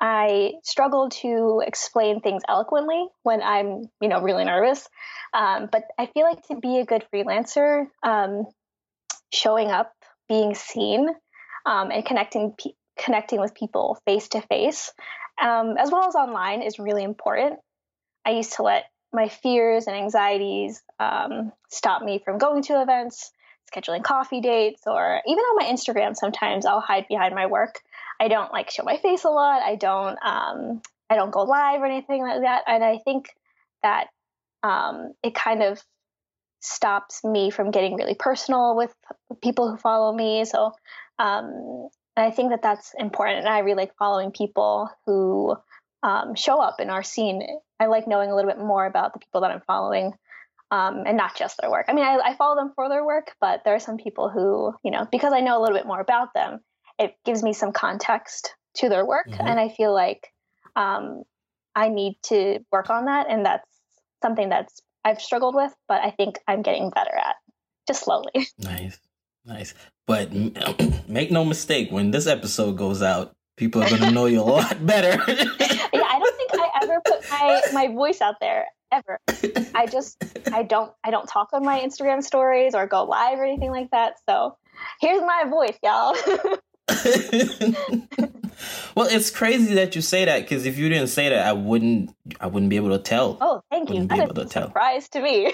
I 0.00 0.52
struggle 0.62 1.08
to 1.08 1.62
explain 1.66 2.20
things 2.20 2.42
eloquently 2.48 3.06
when 3.22 3.42
I'm, 3.42 3.82
you 4.00 4.08
know, 4.08 4.20
really 4.20 4.44
nervous. 4.44 4.88
Um, 5.34 5.68
but 5.70 5.84
I 5.98 6.06
feel 6.06 6.22
like 6.24 6.46
to 6.48 6.56
be 6.56 6.78
a 6.78 6.84
good 6.84 7.04
freelancer, 7.12 7.86
um, 8.02 8.46
showing 9.32 9.70
up, 9.70 9.92
being 10.28 10.54
seen, 10.54 11.08
um, 11.64 11.90
and 11.90 12.04
connecting 12.04 12.54
pe- 12.58 12.72
connecting 12.98 13.40
with 13.40 13.54
people 13.54 13.98
face 14.06 14.28
to 14.28 14.40
face, 14.40 14.92
as 15.38 15.90
well 15.90 16.08
as 16.08 16.14
online, 16.14 16.62
is 16.62 16.78
really 16.78 17.02
important. 17.02 17.58
I 18.24 18.30
used 18.30 18.54
to 18.54 18.62
let 18.62 18.84
my 19.12 19.28
fears 19.28 19.86
and 19.86 19.96
anxieties 19.96 20.82
um, 20.98 21.52
stop 21.70 22.02
me 22.02 22.20
from 22.24 22.38
going 22.38 22.62
to 22.64 22.82
events, 22.82 23.30
scheduling 23.72 24.02
coffee 24.02 24.40
dates, 24.40 24.82
or 24.86 25.20
even 25.26 25.38
on 25.38 25.56
my 25.56 25.72
Instagram. 25.72 26.16
Sometimes 26.16 26.66
I'll 26.66 26.80
hide 26.80 27.06
behind 27.08 27.34
my 27.34 27.46
work. 27.46 27.80
I 28.20 28.28
don't 28.28 28.52
like 28.52 28.70
show 28.70 28.82
my 28.82 28.96
face 28.96 29.24
a 29.24 29.30
lot. 29.30 29.62
I 29.62 29.76
don't. 29.76 30.18
Um, 30.24 30.82
I 31.08 31.14
don't 31.14 31.30
go 31.30 31.42
live 31.42 31.80
or 31.80 31.86
anything 31.86 32.22
like 32.22 32.40
that. 32.40 32.64
And 32.66 32.82
I 32.82 32.98
think 32.98 33.28
that 33.82 34.08
um, 34.62 35.12
it 35.22 35.34
kind 35.34 35.62
of 35.62 35.80
stops 36.60 37.22
me 37.24 37.50
from 37.50 37.70
getting 37.70 37.94
really 37.94 38.14
personal 38.14 38.76
with 38.76 38.94
people 39.42 39.70
who 39.70 39.76
follow 39.76 40.12
me. 40.12 40.44
So 40.44 40.72
um, 41.18 41.88
I 42.16 42.30
think 42.30 42.50
that 42.50 42.62
that's 42.62 42.94
important. 42.98 43.40
And 43.40 43.48
I 43.48 43.60
really 43.60 43.82
like 43.82 43.96
following 43.98 44.30
people 44.30 44.88
who 45.04 45.56
um, 46.02 46.34
show 46.34 46.60
up 46.60 46.80
in 46.80 46.90
our 46.90 47.02
scene. 47.02 47.42
I 47.78 47.86
like 47.86 48.08
knowing 48.08 48.30
a 48.30 48.34
little 48.34 48.50
bit 48.50 48.60
more 48.60 48.86
about 48.86 49.12
the 49.12 49.18
people 49.18 49.42
that 49.42 49.50
I'm 49.50 49.62
following 49.66 50.12
um, 50.70 51.04
and 51.06 51.16
not 51.16 51.36
just 51.36 51.58
their 51.60 51.70
work. 51.70 51.86
I 51.88 51.92
mean, 51.92 52.04
I, 52.04 52.18
I, 52.18 52.34
follow 52.34 52.56
them 52.56 52.72
for 52.74 52.88
their 52.88 53.04
work, 53.04 53.32
but 53.40 53.62
there 53.64 53.74
are 53.74 53.80
some 53.80 53.98
people 53.98 54.28
who, 54.28 54.74
you 54.82 54.90
know, 54.90 55.06
because 55.10 55.32
I 55.32 55.40
know 55.40 55.58
a 55.58 55.62
little 55.62 55.76
bit 55.76 55.86
more 55.86 56.00
about 56.00 56.34
them, 56.34 56.60
it 56.98 57.14
gives 57.24 57.42
me 57.42 57.52
some 57.52 57.72
context 57.72 58.52
to 58.78 58.88
their 58.88 59.06
work. 59.06 59.28
Mm-hmm. 59.28 59.46
And 59.46 59.60
I 59.60 59.68
feel 59.68 59.94
like 59.94 60.26
um, 60.74 61.22
I 61.74 61.88
need 61.88 62.18
to 62.24 62.60
work 62.72 62.90
on 62.90 63.04
that. 63.04 63.26
And 63.30 63.46
that's 63.46 63.68
something 64.22 64.48
that's 64.48 64.80
I've 65.06 65.20
struggled 65.20 65.54
with, 65.54 65.72
but 65.86 66.02
I 66.04 66.10
think 66.10 66.40
I'm 66.48 66.62
getting 66.62 66.90
better 66.90 67.14
at 67.16 67.36
just 67.86 68.04
slowly. 68.04 68.48
Nice. 68.58 68.98
Nice. 69.44 69.74
But 70.08 70.32
make 71.08 71.30
no 71.30 71.44
mistake, 71.44 71.92
when 71.92 72.10
this 72.10 72.26
episode 72.26 72.76
goes 72.76 73.02
out, 73.02 73.32
people 73.56 73.82
are 73.84 73.88
going 73.88 74.02
to 74.02 74.10
know 74.10 74.26
you 74.26 74.40
a 74.40 74.42
lot 74.60 74.84
better. 74.84 75.10
yeah, 75.28 76.08
I 76.08 76.18
don't 76.18 76.36
think 76.36 76.50
I 76.54 76.70
ever 76.82 77.00
put 77.04 77.30
my, 77.30 77.62
my 77.72 77.88
voice 77.88 78.20
out 78.20 78.34
there 78.40 78.66
ever. 78.90 79.20
I 79.74 79.86
just 79.86 80.22
I 80.52 80.62
don't 80.62 80.92
I 81.04 81.10
don't 81.10 81.28
talk 81.28 81.50
on 81.52 81.64
my 81.64 81.80
Instagram 81.80 82.22
stories 82.22 82.74
or 82.74 82.86
go 82.86 83.04
live 83.04 83.38
or 83.38 83.44
anything 83.44 83.70
like 83.70 83.90
that. 83.92 84.14
So 84.28 84.56
here's 85.00 85.22
my 85.22 85.44
voice, 85.48 85.78
y'all. 85.82 86.16
well, 88.94 89.08
it's 89.10 89.30
crazy 89.30 89.74
that 89.74 89.96
you 89.96 90.02
say 90.02 90.24
that 90.24 90.42
because 90.42 90.66
if 90.66 90.78
you 90.78 90.88
didn't 90.88 91.08
say 91.08 91.28
that, 91.28 91.46
I 91.46 91.52
wouldn't 91.52 92.14
I 92.40 92.46
wouldn't 92.46 92.70
be 92.70 92.76
able 92.76 92.90
to 92.90 92.98
tell. 92.98 93.38
Oh, 93.40 93.62
thank 93.70 93.90
you. 93.90 94.06
That 94.06 94.30
is 94.30 94.38
a 94.38 94.44
tell. 94.44 94.68
surprise 94.68 95.08
to 95.10 95.20
me. 95.20 95.52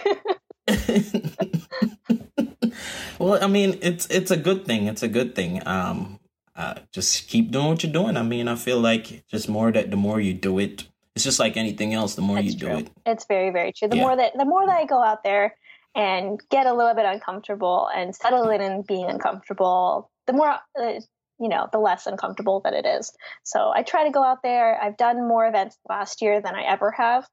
well, 3.18 3.42
I 3.42 3.46
mean, 3.46 3.78
it's 3.80 4.06
it's 4.08 4.30
a 4.30 4.36
good 4.36 4.66
thing. 4.66 4.88
It's 4.88 5.02
a 5.02 5.08
good 5.08 5.34
thing. 5.34 5.66
Um, 5.66 6.20
uh, 6.54 6.74
just 6.92 7.28
keep 7.28 7.50
doing 7.50 7.68
what 7.68 7.82
you're 7.82 7.92
doing. 7.92 8.18
I 8.18 8.22
mean, 8.22 8.46
I 8.46 8.56
feel 8.56 8.78
like 8.78 9.26
just 9.28 9.48
more 9.48 9.72
that 9.72 9.90
the 9.90 9.96
more 9.96 10.20
you 10.20 10.34
do 10.34 10.58
it, 10.58 10.86
it's 11.14 11.24
just 11.24 11.40
like 11.40 11.56
anything 11.56 11.94
else. 11.94 12.14
The 12.14 12.22
more 12.22 12.36
That's 12.36 12.52
you 12.52 12.58
true. 12.58 12.68
do 12.68 12.78
it, 12.78 12.90
it's 13.06 13.24
very 13.24 13.50
very 13.50 13.72
true. 13.72 13.88
The 13.88 13.96
yeah. 13.96 14.02
more 14.02 14.16
that 14.16 14.32
the 14.36 14.44
more 14.44 14.66
that 14.66 14.78
I 14.78 14.84
go 14.84 15.02
out 15.02 15.24
there 15.24 15.56
and 15.94 16.40
get 16.50 16.66
a 16.66 16.74
little 16.74 16.94
bit 16.94 17.06
uncomfortable 17.06 17.88
and 17.94 18.14
settle 18.14 18.50
in 18.50 18.60
and 18.60 18.86
being 18.86 19.08
uncomfortable, 19.08 20.10
the 20.26 20.32
more 20.32 20.56
uh, 20.78 21.00
you 21.42 21.48
know, 21.48 21.68
the 21.72 21.78
less 21.78 22.06
uncomfortable 22.06 22.60
that 22.62 22.72
it 22.72 22.86
is. 22.86 23.12
So 23.42 23.72
I 23.74 23.82
try 23.82 24.04
to 24.04 24.12
go 24.12 24.22
out 24.22 24.44
there. 24.44 24.80
I've 24.80 24.96
done 24.96 25.26
more 25.26 25.44
events 25.44 25.76
last 25.88 26.22
year 26.22 26.40
than 26.40 26.54
I 26.54 26.62
ever 26.62 26.92
have. 26.92 27.26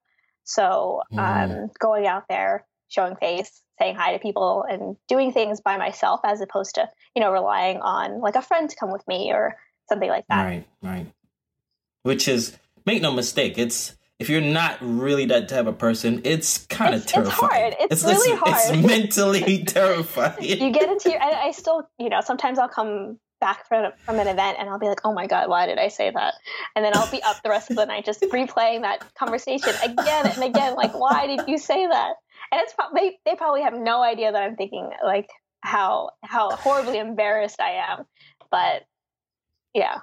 So 0.46 1.04
mm. 1.14 1.20
um, 1.20 1.70
going 1.80 2.08
out 2.08 2.24
there, 2.28 2.66
showing 2.88 3.16
face, 3.18 3.62
saying 3.78 3.96
hi 3.96 4.14
to 4.14 4.20
people, 4.20 4.66
and 4.68 4.98
doing 5.08 5.32
things 5.32 5.62
by 5.62 5.78
myself 5.78 6.22
as 6.24 6.42
opposed 6.42 6.76
to 6.76 6.90
you 7.16 7.22
know 7.22 7.32
relying 7.32 7.78
on 7.78 8.20
like 8.20 8.36
a 8.36 8.42
friend 8.42 8.68
to 8.68 8.76
come 8.76 8.92
with 8.92 9.08
me 9.08 9.32
or 9.32 9.58
something 9.88 10.10
like 10.10 10.26
that. 10.28 10.44
Right, 10.44 10.68
right. 10.82 11.06
Which 12.02 12.28
is 12.28 12.58
make 12.88 13.04
no 13.04 13.14
mistake, 13.14 13.60
it's 13.60 13.96
if 14.18 14.28
you're 14.28 14.42
not 14.42 14.78
really 14.82 15.26
that 15.26 15.48
type 15.48 15.68
of 15.68 15.78
person, 15.78 16.22
it's 16.26 16.66
kind 16.66 16.94
of 16.94 17.06
terrifying. 17.06 17.32
It's 17.32 17.40
hard. 17.40 17.76
It's, 17.80 18.04
it's 18.04 18.04
really 18.04 18.38
hard. 18.38 18.76
It's 18.76 18.88
mentally 18.88 19.64
terrifying. 19.68 20.44
you 20.44 20.72
get 20.72 20.90
into 20.90 21.12
your, 21.12 21.22
I, 21.22 21.48
I, 21.48 21.52
still, 21.52 21.90
you 21.98 22.10
know, 22.10 22.20
sometimes 22.20 22.60
I'll 22.60 22.68
come 22.68 23.18
back 23.40 23.68
from, 23.68 23.92
from 24.06 24.20
an 24.20 24.28
event 24.28 24.58
and 24.60 24.70
I'll 24.70 24.80
be 24.80 24.88
like, 24.88 25.02
oh 25.06 25.14
my 25.14 25.28
God, 25.28 25.50
why 25.50 25.66
did 25.66 25.78
I 25.78 25.88
say 25.88 26.12
that? 26.12 26.34
And 26.76 26.84
then 26.84 26.96
I'll 26.96 27.10
be 27.10 27.22
up 27.24 27.42
the 27.44 27.50
rest 27.50 27.70
of 27.70 27.76
the 27.76 27.86
night 27.86 28.06
just 28.06 28.22
replaying 28.22 28.82
that 28.82 29.04
conversation 29.16 29.74
again 29.84 30.28
and 30.28 30.44
again. 30.44 30.76
Like, 30.76 30.98
why 30.98 31.28
did 31.28 31.48
you 31.48 31.58
say 31.58 31.88
that? 31.88 32.14
And 32.52 32.62
it's 32.62 32.74
they, 32.96 33.18
they 33.26 33.36
probably 33.36 33.62
have 33.62 33.74
no 33.74 34.02
idea 34.02 34.32
that 34.32 34.42
I'm 34.42 34.56
thinking 34.56 34.90
like 35.06 35.30
how, 35.62 36.12
how 36.24 36.52
horribly 36.52 37.00
embarrassed 37.00 37.60
I 37.60 37.84
am. 37.90 38.06
But 38.52 38.84
yeah, 39.74 40.00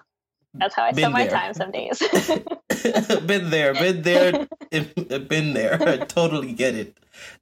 that's 0.54 0.74
how 0.74 0.84
I 0.84 0.92
spend 0.92 1.12
my 1.12 1.26
time 1.26 1.54
some 1.54 1.70
days. 1.70 1.98
been 3.26 3.50
there, 3.50 3.74
been 3.74 4.02
there, 4.02 4.46
uh, 4.72 5.18
been 5.18 5.54
there. 5.54 5.82
I 5.82 5.96
totally 5.98 6.52
get 6.52 6.74
it. 6.74 6.96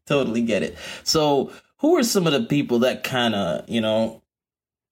Totally 0.07 0.42
get 0.42 0.62
it. 0.62 0.76
So, 1.02 1.52
who 1.78 1.96
are 1.96 2.02
some 2.02 2.26
of 2.26 2.33
the 2.33 2.44
people 2.44 2.78
that 2.80 3.02
kind 3.04 3.35
of, 3.35 3.68
you 3.68 3.80
know, 3.80 4.22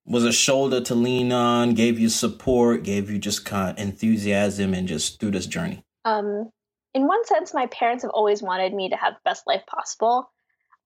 was 0.05 0.25
a 0.25 0.33
shoulder 0.33 0.81
to 0.81 0.95
lean 0.95 1.33
on, 1.33 1.75
gave 1.75 1.99
you 1.99 2.09
support, 2.09 2.83
gave 2.83 3.11
you 3.11 3.19
just 3.19 3.45
kind 3.45 3.71
of 3.71 3.79
enthusiasm 3.83 4.75
and 4.75 4.89
just 4.89 5.21
through 5.21 5.31
this 5.31 5.47
journey? 5.47 5.85
Um, 6.05 6.51
in 6.95 7.07
one 7.07 7.25
sense, 7.25 7.55
my 7.55 7.67
parents 7.67 8.03
have 8.03 8.11
always 8.11 8.43
wanted 8.43 8.75
me 8.75 8.91
to 8.91 8.97
have 8.97 9.15
the 9.15 9.21
best 9.25 9.45
life 9.47 9.63
possible. 9.67 10.31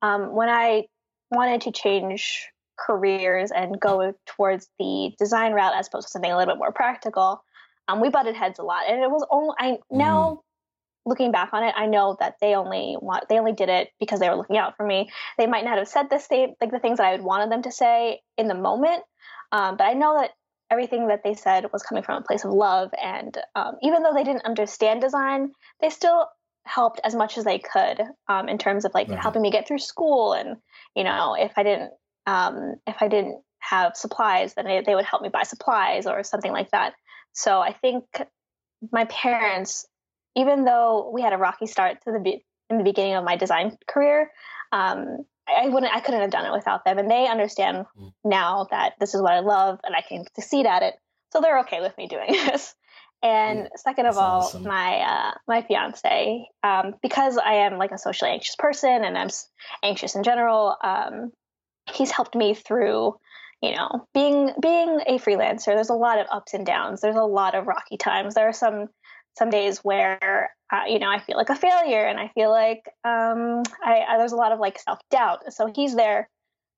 Um, 0.02 0.34
when 0.34 0.48
I 0.48 0.84
wanted 1.30 1.62
to 1.62 1.72
change 1.72 2.46
careers 2.78 3.50
and 3.50 3.80
go 3.80 4.12
towards 4.26 4.68
the 4.78 5.12
design 5.18 5.52
route 5.52 5.74
as 5.74 5.88
opposed 5.88 6.08
to 6.08 6.10
something 6.10 6.30
a 6.30 6.36
little 6.36 6.54
bit 6.54 6.58
more 6.58 6.72
practical, 6.72 7.42
um, 7.88 8.00
we 8.00 8.10
butted 8.10 8.36
heads 8.36 8.58
a 8.58 8.62
lot. 8.62 8.82
And 8.88 9.02
it 9.02 9.10
was 9.10 9.26
only, 9.30 9.54
I 9.58 9.78
now 9.90 10.30
mm. 10.30 10.38
Looking 11.06 11.32
back 11.32 11.50
on 11.52 11.62
it, 11.62 11.74
I 11.76 11.86
know 11.86 12.16
that 12.20 12.34
they 12.40 12.54
only 12.54 12.96
want, 13.00 13.28
they 13.28 13.38
only 13.38 13.52
did 13.52 13.68
it 13.68 13.88
because 13.98 14.20
they 14.20 14.28
were 14.28 14.36
looking 14.36 14.58
out 14.58 14.76
for 14.76 14.84
me. 14.84 15.08
They 15.38 15.46
might 15.46 15.64
not 15.64 15.78
have 15.78 15.88
said 15.88 16.10
the 16.10 16.18
state, 16.18 16.50
like 16.60 16.72
the 16.72 16.80
things 16.80 16.98
that 16.98 17.06
I 17.06 17.12
would 17.12 17.22
wanted 17.22 17.50
them 17.50 17.62
to 17.62 17.72
say 17.72 18.20
in 18.36 18.48
the 18.48 18.54
moment. 18.54 19.02
Um, 19.52 19.76
but 19.76 19.84
I 19.84 19.94
know 19.94 20.18
that 20.20 20.32
everything 20.70 21.08
that 21.08 21.22
they 21.22 21.34
said 21.34 21.66
was 21.72 21.82
coming 21.82 22.02
from 22.02 22.20
a 22.20 22.26
place 22.26 22.44
of 22.44 22.52
love. 22.52 22.90
And 23.02 23.36
um, 23.54 23.76
even 23.82 24.02
though 24.02 24.12
they 24.12 24.24
didn't 24.24 24.44
understand 24.44 25.00
design, 25.00 25.52
they 25.80 25.90
still 25.90 26.28
helped 26.64 27.00
as 27.04 27.14
much 27.14 27.38
as 27.38 27.44
they 27.44 27.60
could 27.60 28.02
um, 28.28 28.48
in 28.48 28.58
terms 28.58 28.84
of 28.84 28.92
like 28.92 29.08
right. 29.08 29.18
helping 29.18 29.42
me 29.42 29.50
get 29.50 29.68
through 29.68 29.78
school. 29.78 30.32
And 30.32 30.56
you 30.96 31.04
know, 31.04 31.36
if 31.38 31.52
I 31.56 31.62
didn't 31.62 31.92
um, 32.26 32.74
if 32.86 32.96
I 33.00 33.08
didn't 33.08 33.40
have 33.60 33.96
supplies, 33.96 34.54
then 34.54 34.64
they, 34.64 34.82
they 34.84 34.94
would 34.94 35.04
help 35.04 35.22
me 35.22 35.28
buy 35.28 35.44
supplies 35.44 36.06
or 36.06 36.22
something 36.24 36.52
like 36.52 36.70
that. 36.72 36.94
So 37.32 37.60
I 37.60 37.72
think 37.72 38.04
my 38.92 39.04
parents, 39.04 39.86
even 40.36 40.64
though 40.64 41.10
we 41.12 41.22
had 41.22 41.32
a 41.32 41.38
rocky 41.38 41.66
start 41.66 41.98
to 42.04 42.12
the 42.12 42.20
be- 42.20 42.44
in 42.70 42.78
the 42.78 42.84
beginning 42.84 43.14
of 43.14 43.24
my 43.24 43.36
design 43.36 43.76
career, 43.88 44.30
um, 44.72 45.24
I 45.48 45.68
wouldn't, 45.68 45.94
I 45.94 46.00
couldn't 46.00 46.20
have 46.20 46.30
done 46.30 46.44
it 46.44 46.52
without 46.52 46.84
them. 46.84 46.98
And 46.98 47.10
they 47.10 47.26
understand 47.26 47.86
mm. 47.98 48.12
now 48.24 48.66
that 48.70 48.94
this 49.00 49.14
is 49.14 49.22
what 49.22 49.32
I 49.32 49.40
love 49.40 49.78
and 49.84 49.94
I 49.94 50.02
can 50.02 50.24
succeed 50.34 50.66
at 50.66 50.82
it. 50.82 50.94
So 51.32 51.40
they're 51.40 51.60
okay 51.60 51.80
with 51.80 51.96
me 51.96 52.06
doing 52.08 52.26
this. 52.32 52.74
And 53.22 53.60
mm. 53.60 53.68
second 53.76 54.06
of 54.06 54.14
That's 54.14 54.22
all, 54.22 54.42
awesome. 54.42 54.64
my 54.64 54.98
uh, 54.98 55.30
my 55.48 55.62
fiance, 55.62 56.48
um, 56.62 56.94
because 57.02 57.38
I 57.38 57.54
am 57.54 57.78
like 57.78 57.92
a 57.92 57.98
socially 57.98 58.30
anxious 58.30 58.56
person 58.56 59.04
and 59.04 59.16
I'm 59.16 59.30
anxious 59.82 60.16
in 60.16 60.22
general, 60.22 60.76
um, 60.82 61.32
he's 61.92 62.10
helped 62.10 62.34
me 62.34 62.54
through 62.54 63.16
you 63.62 63.74
know 63.74 64.06
being 64.12 64.50
being 64.60 65.00
a 65.06 65.18
freelancer 65.18 65.66
there's 65.66 65.88
a 65.88 65.94
lot 65.94 66.18
of 66.18 66.26
ups 66.30 66.52
and 66.52 66.66
downs 66.66 67.00
there's 67.00 67.16
a 67.16 67.22
lot 67.22 67.54
of 67.54 67.66
rocky 67.66 67.96
times 67.96 68.34
there 68.34 68.48
are 68.48 68.52
some 68.52 68.88
some 69.36 69.50
days 69.50 69.78
where 69.78 70.50
uh, 70.72 70.82
you 70.88 70.98
know 70.98 71.10
I 71.10 71.20
feel 71.20 71.36
like 71.36 71.50
a 71.50 71.56
failure 71.56 72.04
and 72.04 72.18
I 72.18 72.28
feel 72.28 72.50
like 72.50 72.82
um, 73.04 73.62
I, 73.82 74.04
I, 74.08 74.18
there's 74.18 74.32
a 74.32 74.36
lot 74.36 74.52
of 74.52 74.60
like 74.60 74.78
self 74.78 74.98
doubt. 75.10 75.52
So 75.52 75.70
he's 75.74 75.94
there 75.94 76.28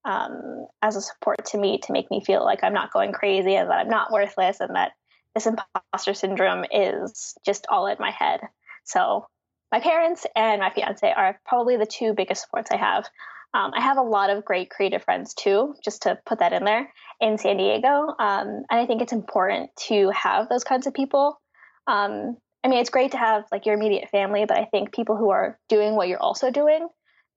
um, 0.05 0.67
as 0.83 0.97
a 0.97 1.01
support 1.01 1.45
to 1.47 1.59
me 1.59 1.79
to 1.79 1.93
make 1.93 2.11
me 2.11 2.23
feel 2.25 2.45
like 2.45 2.63
I'm 2.63 2.75
not 2.75 2.93
going 2.93 3.13
crazy 3.13 3.55
and 3.55 3.71
that 3.71 3.79
I'm 3.79 3.89
not 3.89 4.13
worthless 4.13 4.61
and 4.61 4.75
that 4.75 4.93
this 5.35 5.47
imposter 5.47 6.15
syndrome 6.15 6.65
is 6.73 7.35
just 7.45 7.67
all 7.69 7.87
in 7.87 7.97
my 8.01 8.11
head. 8.11 8.41
So 8.85 9.27
my 9.71 9.81
parents 9.81 10.27
and 10.35 10.61
my 10.61 10.71
fiance 10.71 11.13
are 11.13 11.39
probably 11.45 11.77
the 11.77 11.87
two 11.87 12.15
biggest 12.15 12.43
supports 12.43 12.71
I 12.71 12.77
have. 12.77 13.05
Um, 13.55 13.73
I 13.75 13.81
have 13.81 13.97
a 13.97 14.03
lot 14.03 14.31
of 14.31 14.45
great 14.45 14.71
creative 14.71 15.03
friends 15.03 15.35
too, 15.35 15.75
just 15.85 16.03
to 16.03 16.19
put 16.27 16.41
that 16.41 16.53
in 16.53 16.65
there 16.65 16.93
in 17.21 17.39
San 17.39 17.57
Diego. 17.57 18.15
Um, 18.19 18.65
and 18.71 18.81
I 18.81 18.87
think 18.87 19.03
it's 19.03 19.13
important 19.13 19.71
to 19.89 20.11
have 20.11 20.49
those 20.49 20.65
kinds 20.65 20.87
of 20.87 20.95
people. 20.95 21.41
Um, 21.87 22.37
I 22.65 22.69
mean, 22.69 22.81
it's 22.81 22.91
great 22.91 23.13
to 23.13 23.19
have 23.19 23.45
like 23.53 23.67
your 23.67 23.77
immediate 23.77 24.09
family, 24.11 24.45
but 24.47 24.59
I 24.59 24.65
think 24.65 24.93
people 24.93 25.17
who 25.17 25.31
are 25.31 25.59
doing 25.69 25.95
what 25.95 26.09
you're 26.09 26.23
also 26.23 26.51
doing, 26.51 26.89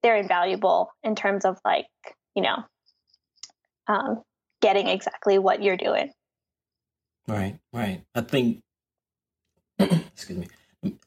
they're 0.02 0.18
invaluable 0.18 0.92
in 1.04 1.16
terms 1.16 1.46
of 1.46 1.60
like, 1.64 1.88
you 2.36 2.42
know, 2.42 2.64
um, 3.88 4.24
getting 4.62 4.88
exactly 4.88 5.38
what 5.38 5.62
you're 5.62 5.78
doing. 5.78 6.12
Right, 7.28 7.60
right. 7.72 8.04
I 8.16 8.22
think, 8.22 8.64
excuse 9.80 10.40
me, 10.40 10.48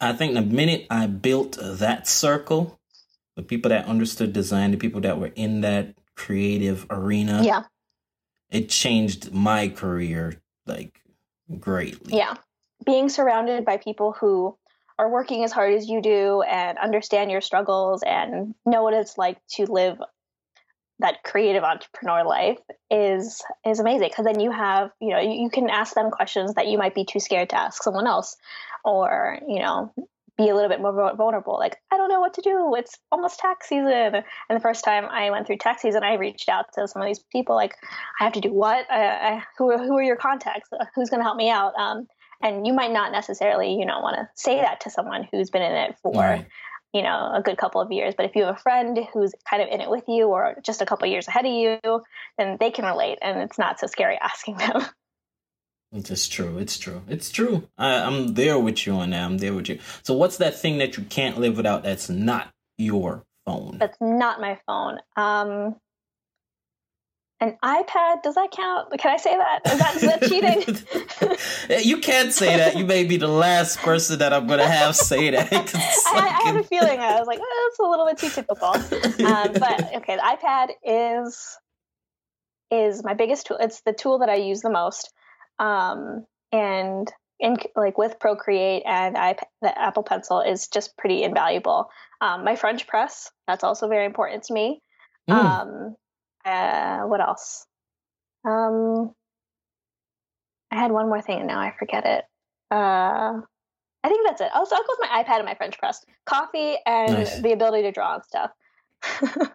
I 0.01 0.13
think 0.13 0.35
the 0.35 0.43
minute 0.43 0.87
I 0.91 1.07
built 1.09 1.59
that 1.61 2.07
circle, 2.07 2.79
the 3.35 3.43
people 3.43 3.71
that 3.71 3.87
understood 3.87 4.33
design, 4.33 4.71
the 4.71 4.77
people 4.77 5.01
that 5.01 5.19
were 5.19 5.33
in 5.35 5.63
that 5.63 5.97
creative 6.15 6.87
arena, 6.89 7.43
yeah, 7.45 7.65
it 8.49 8.69
changed 8.69 9.33
my 9.33 9.69
career 9.69 10.41
like 10.67 11.01
greatly. 11.59 12.17
Yeah 12.17 12.37
being 12.85 13.09
surrounded 13.09 13.65
by 13.65 13.77
people 13.77 14.13
who 14.13 14.57
are 14.99 15.11
working 15.11 15.45
as 15.45 15.53
hard 15.53 15.75
as 15.75 15.89
you 15.89 16.01
do 16.01 16.43
and 16.43 16.79
understand 16.79 17.31
your 17.31 17.41
struggles 17.41 18.03
and 18.07 18.55
know 18.65 18.83
what 18.83 18.95
it's 18.95 19.19
like 19.19 19.39
to 19.49 19.65
live 19.67 19.99
that 21.01 21.23
creative 21.25 21.65
entrepreneur 21.65 22.25
life 22.25 22.59
is 22.91 23.43
is 23.67 23.81
amazing. 23.81 24.09
Because 24.09 24.25
then 24.25 24.41
you 24.41 24.53
have 24.53 24.91
you 25.01 25.11
know 25.11 25.21
you, 25.21 25.43
you, 25.43 25.51
can 25.51 25.69
ask 25.69 25.95
them 25.95 26.11
questions 26.11 26.55
that 26.55 26.69
you 26.69 26.79
might 26.79 26.95
be 26.95 27.05
too 27.05 27.21
scared 27.21 27.51
to 27.51 27.61
ask 27.61 27.83
someone 27.83 28.07
else 28.07 28.37
or 28.85 29.39
you 29.49 29.59
know 29.59 29.93
be 30.37 30.49
a 30.49 30.55
little 30.55 30.69
bit 30.69 30.81
more 30.81 31.15
vulnerable. 31.17 31.59
Like 31.59 31.77
i 31.93 31.97
don't 31.97 32.09
know 32.09 32.21
what 32.21 32.35
to 32.35 32.43
do. 32.43 32.75
It's 32.77 32.97
almost 33.11 33.41
tax 33.41 33.69
season. 33.69 33.93
And 33.93 34.23
the 34.49 34.61
first 34.61 34.85
time 34.85 35.05
i 35.07 35.31
went 35.31 35.47
through 35.47 35.59
tax 35.59 35.83
season 35.83 36.05
i 36.05 36.15
reached 36.15 36.49
out 36.49 36.67
to 36.75 36.87
some 36.87 37.03
of 37.03 37.07
these 37.07 37.23
people 37.33 37.57
like 37.57 37.75
i 38.21 38.25
have 38.25 38.33
to 38.35 38.41
do 38.41 38.53
what? 38.53 38.89
I, 38.91 39.07
I, 39.07 39.43
who, 39.59 39.77
who 39.77 39.97
are 39.99 40.03
your 40.03 40.17
contacts? 40.17 40.71
Who's 40.95 41.11
going 41.11 41.21
to 41.21 41.25
help 41.25 41.37
me 41.37 41.51
out? 41.51 41.75
Um, 41.77 42.07
and 42.43 42.67
you 42.67 42.73
might 42.73 42.93
not 42.93 43.13
necessarily 43.13 43.75
you 43.75 43.87
know 43.87 44.01
want 44.01 44.17
to 44.17 44.29
say 44.35 44.61
that 44.61 44.81
to 44.81 44.91
someone 44.91 45.29
who's 45.31 45.51
been 45.51 45.63
in 45.63 45.73
it 45.73 45.97
for 46.03 46.13
right. 46.13 46.47
you 46.93 47.03
know 47.03 47.33
a 47.35 47.43
good 47.43 47.57
couple 47.57 47.81
of 47.81 47.91
years. 47.93 48.15
But 48.17 48.27
if 48.27 48.37
you 48.37 48.45
have 48.45 48.55
a 48.55 48.59
friend 48.59 48.99
who's 49.13 49.33
kind 49.49 49.63
of 49.63 49.69
in 49.69 49.81
it 49.81 49.91
with 49.91 50.05
you 50.09 50.29
or 50.29 50.57
just 50.65 50.83
a 50.83 50.87
couple 50.87 51.07
years 51.09 51.29
ahead 51.29 51.47
of 51.47 51.53
you 51.53 52.03
then 52.39 52.57
they 52.59 52.71
can 52.71 52.85
relate 52.85 53.19
and 53.23 53.41
it's 53.41 53.59
not 53.59 53.79
so 53.79 53.87
scary 53.87 54.19
asking 54.23 54.57
them. 54.57 54.85
It's 55.93 56.27
true. 56.27 56.59
It's 56.59 56.77
true. 56.77 57.03
It's 57.09 57.31
true. 57.31 57.69
I, 57.79 58.03
i'm 58.03 58.35
there 58.35 58.59
with 58.59 58.85
you 58.85 58.95
on 58.95 59.11
that. 59.11 59.23
I'm 59.25 59.39
there 59.39 59.55
with 59.55 59.69
you. 59.69 59.79
So 60.03 60.15
what's 60.15 60.39
that 60.39 60.59
thing 60.59 60.79
that 60.79 60.97
you 60.97 61.05
can't 61.05 61.39
live 61.39 61.57
without 61.57 61.85
that's 61.85 62.09
not 62.09 62.51
your 62.77 63.25
phone? 63.47 63.79
That's 63.79 64.01
not 64.01 64.41
my 64.41 64.59
phone. 64.67 64.99
Um 65.17 65.77
an 67.45 67.59
iPad. 67.63 68.23
Does 68.23 68.35
that 68.37 68.51
count? 68.51 68.91
Can 68.99 69.13
I 69.13 69.17
say 69.17 69.37
that? 69.37 69.61
Is 69.67 69.79
that, 69.79 69.97
is 69.97 70.03
that 70.03 70.23
cheating? 71.69 71.85
you 71.85 71.99
can't 71.99 72.33
say 72.33 72.57
that. 72.57 72.77
You 72.77 72.87
may 72.87 73.05
be 73.05 73.19
the 73.19 73.29
last 73.29 73.79
person 73.79 74.19
that 74.21 74.33
I'm 74.33 74.47
going 74.47 74.61
to 74.61 74.69
have 74.69 74.97
say 74.97 75.31
that. 75.31 75.53
I, 75.53 76.41
I, 76.43 76.47
had 76.47 76.57
a 76.57 76.63
feeling 76.63 76.99
I 77.01 77.19
was 77.19 77.27
like, 77.27 77.39
oh, 77.43 77.71
it's 77.71 77.79
a 77.79 77.83
little 77.83 78.07
bit 78.07 78.19
too 78.19 78.31
typical. 78.31 78.75
Um, 79.25 79.53
but 79.55 79.95
okay, 79.97 80.17
the 80.17 80.23
iPad 80.23 80.69
is 80.85 81.57
is 82.71 83.03
my 83.05 83.15
biggest 83.15 83.47
tool. 83.47 83.57
It's 83.61 83.81
the 83.83 83.93
tool 83.93 84.19
that 84.19 84.29
I 84.29 84.37
use 84.37 84.61
the 84.61 84.71
most. 84.71 85.13
Um, 85.59 86.25
and 86.53 87.11
in 87.41 87.57
like 87.75 87.97
with 87.97 88.19
Procreate 88.19 88.83
and 88.87 89.17
iPad, 89.17 89.45
the 89.63 89.79
Apple 89.79 90.03
Pencil 90.03 90.41
is 90.41 90.69
just 90.69 90.97
pretty 90.97 91.23
invaluable. 91.23 91.89
Um, 92.21 92.45
my 92.45 92.57
French 92.57 92.87
press 92.87 93.31
that's 93.47 93.65
also 93.65 93.89
very 93.89 94.05
important 94.05 94.45
to 94.45 94.55
me. 94.55 94.83
Mm. 95.29 95.35
Um, 95.35 95.97
uh, 96.45 97.01
what 97.01 97.21
else? 97.21 97.67
Um, 98.45 99.15
I 100.71 100.77
had 100.77 100.93
one 100.93 101.09
more 101.09 101.23
thing 101.23 101.39
and 101.39 101.47
now 101.47 101.61
I 101.61 101.73
forget 101.79 102.05
it. 102.05 102.25
Uh, 102.71 103.41
I 104.03 104.09
think 104.09 104.27
that's 104.27 104.41
it. 104.41 104.51
I'll, 104.53 104.69
I'll 104.71 104.83
go 104.83 104.95
with 104.99 105.09
my 105.11 105.23
iPad 105.23 105.37
and 105.37 105.47
my 105.47 105.55
French 105.55 105.79
press, 105.79 106.05
coffee, 106.27 106.77
and 106.85 107.15
nice. 107.15 107.41
the 107.41 107.53
ability 107.53 107.85
to 107.85 107.93
draw 107.93 108.17
and 108.17 108.25
stuff. 108.25 108.51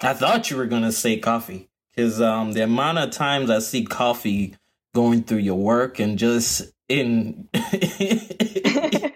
I 0.00 0.14
thought 0.14 0.50
you 0.50 0.56
were 0.56 0.66
gonna 0.66 0.92
say 0.92 1.16
coffee 1.16 1.68
because 1.90 2.20
um, 2.20 2.52
the 2.52 2.62
amount 2.62 2.98
of 2.98 3.10
times 3.10 3.50
I 3.50 3.58
see 3.58 3.84
coffee 3.84 4.54
going 4.94 5.24
through 5.24 5.38
your 5.38 5.56
work 5.56 5.98
and 5.98 6.18
just 6.18 6.72
in 6.88 7.48
in 7.52 7.62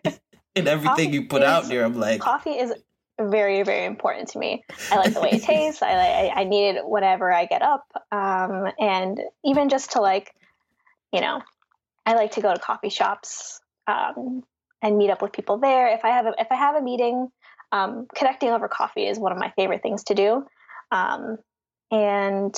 everything 0.56 0.84
coffee 0.84 1.08
you 1.08 1.28
put 1.28 1.42
is, 1.42 1.48
out 1.48 1.68
there, 1.68 1.84
I'm 1.84 1.98
like, 1.98 2.20
coffee 2.20 2.50
is 2.50 2.72
very 3.30 3.62
very 3.62 3.84
important 3.84 4.28
to 4.30 4.38
me. 4.38 4.64
I 4.90 4.96
like 4.96 5.14
the 5.14 5.20
way 5.20 5.34
it 5.34 5.42
tastes. 5.52 5.82
I, 5.82 5.92
I 5.92 6.32
i 6.40 6.44
need 6.44 6.76
it 6.76 6.88
whenever 6.88 7.32
i 7.32 7.46
get 7.46 7.62
up. 7.62 7.86
Um 8.10 8.68
and 8.78 9.20
even 9.44 9.68
just 9.68 9.92
to 9.92 10.00
like 10.00 10.34
you 11.12 11.20
know 11.20 11.42
i 12.06 12.14
like 12.14 12.32
to 12.32 12.40
go 12.40 12.52
to 12.52 12.60
coffee 12.60 12.88
shops 12.88 13.60
um 13.86 14.42
and 14.82 14.98
meet 14.98 15.10
up 15.10 15.22
with 15.22 15.32
people 15.32 15.58
there. 15.58 15.88
If 15.88 16.04
i 16.04 16.08
have 16.08 16.26
a 16.26 16.34
if 16.38 16.48
i 16.50 16.56
have 16.56 16.76
a 16.76 16.82
meeting 16.82 17.28
um 17.70 18.06
connecting 18.14 18.50
over 18.50 18.68
coffee 18.68 19.06
is 19.06 19.18
one 19.18 19.32
of 19.32 19.38
my 19.38 19.52
favorite 19.56 19.82
things 19.82 20.04
to 20.04 20.14
do. 20.14 20.46
Um 20.90 21.38
and 21.90 22.54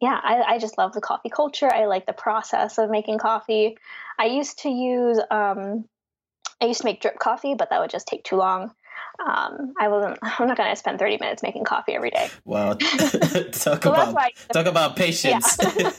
yeah 0.00 0.18
I, 0.22 0.54
I 0.54 0.58
just 0.58 0.78
love 0.78 0.92
the 0.92 1.00
coffee 1.00 1.30
culture. 1.30 1.72
I 1.72 1.86
like 1.86 2.06
the 2.06 2.12
process 2.12 2.78
of 2.78 2.90
making 2.90 3.18
coffee. 3.18 3.76
I 4.18 4.26
used 4.26 4.60
to 4.60 4.68
use 4.68 5.20
um 5.30 5.84
I 6.60 6.66
used 6.66 6.80
to 6.80 6.86
make 6.86 7.00
drip 7.00 7.18
coffee, 7.20 7.54
but 7.54 7.70
that 7.70 7.80
would 7.80 7.90
just 7.90 8.08
take 8.08 8.24
too 8.24 8.36
long 8.36 8.72
um, 9.24 9.74
I 9.78 9.88
wasn't. 9.88 10.18
I'm 10.22 10.46
not 10.46 10.56
going 10.56 10.70
to 10.70 10.76
spend 10.76 10.98
30 10.98 11.18
minutes 11.20 11.42
making 11.42 11.64
coffee 11.64 11.94
every 11.94 12.10
day. 12.10 12.28
Wow, 12.44 12.74
talk 12.74 13.82
so 13.82 13.92
about 13.92 14.16
talk 14.52 14.66
about 14.66 14.96
patience. 14.96 15.58
Yeah. 15.60 15.90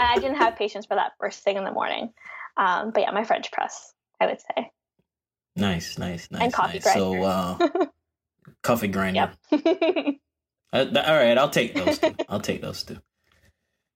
I 0.00 0.16
didn't 0.16 0.36
have 0.36 0.56
patience 0.56 0.86
for 0.86 0.96
that 0.96 1.12
first 1.20 1.42
thing 1.42 1.56
in 1.56 1.64
the 1.64 1.72
morning. 1.72 2.12
Um, 2.56 2.90
but 2.90 3.02
yeah, 3.02 3.10
my 3.10 3.24
French 3.24 3.50
press, 3.52 3.92
I 4.20 4.26
would 4.26 4.40
say. 4.40 4.70
Nice, 5.56 5.98
nice, 5.98 6.30
nice. 6.30 6.42
And 6.42 6.52
coffee 6.52 6.78
nice. 6.78 6.82
grinder. 6.82 7.00
So, 7.00 7.22
uh, 7.22 7.68
coffee 8.62 8.88
grinder. 8.88 9.32
Yep. 9.52 10.16
uh, 10.72 10.86
all 11.06 11.14
right, 11.14 11.38
I'll 11.38 11.50
take 11.50 11.74
those 11.74 11.98
two. 11.98 12.14
I'll 12.28 12.40
take 12.40 12.60
those 12.60 12.82
two. 12.82 12.98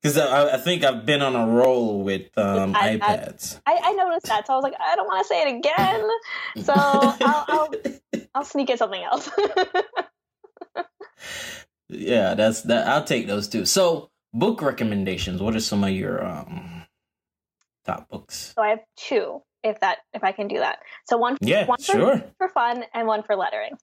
Because 0.03 0.17
I, 0.17 0.55
I, 0.55 0.57
think 0.59 0.85
I've 0.85 1.05
been 1.05 1.23
on 1.23 1.35
a 1.35 1.47
roll 1.47 2.05
with 2.05 2.27
um, 2.39 2.75
I, 2.77 2.99
iPads. 2.99 3.61
I, 3.67 3.81
I, 3.83 3.93
noticed 3.95 4.27
that, 4.27 4.47
so 4.47 4.53
I 4.53 4.57
was 4.57 4.63
like, 4.63 4.75
I 4.79 4.95
don't 4.95 5.07
want 5.07 5.25
to 5.25 5.29
say 5.29 5.43
it 5.43 5.57
again. 5.57 6.09
So 6.65 6.73
I'll, 6.77 7.17
I'll, 7.21 7.75
I'll 8.37 8.45
sneak 8.45 8.71
in 8.71 8.79
something 8.79 9.03
else. 9.03 9.29
yeah, 11.89 12.35
that's 12.35 12.63
that. 12.63 12.87
I'll 12.87 13.03
take 13.03 13.27
those 13.27 13.49
two. 13.49 13.65
So 13.65 14.11
book 14.33 14.63
recommendations. 14.63 15.43
What 15.43 15.57
are 15.57 15.61
some 15.61 15.83
of 15.83 15.91
your 15.91 16.25
um, 16.25 16.85
top 17.85 18.09
books? 18.09 18.53
So 18.55 18.63
I 18.63 18.69
have 18.69 18.81
two, 18.97 19.43
if 19.65 19.81
that 19.81 19.99
if 20.15 20.23
I 20.23 20.31
can 20.31 20.47
do 20.47 20.59
that. 20.59 20.79
So 21.07 21.17
one, 21.17 21.39
yeah, 21.41 21.67
one 21.67 21.79
for, 21.79 21.93
sure. 21.93 22.25
for 22.39 22.49
fun 22.51 22.85
and 22.95 23.09
one 23.09 23.25
for 23.25 23.35
lettering. 23.35 23.77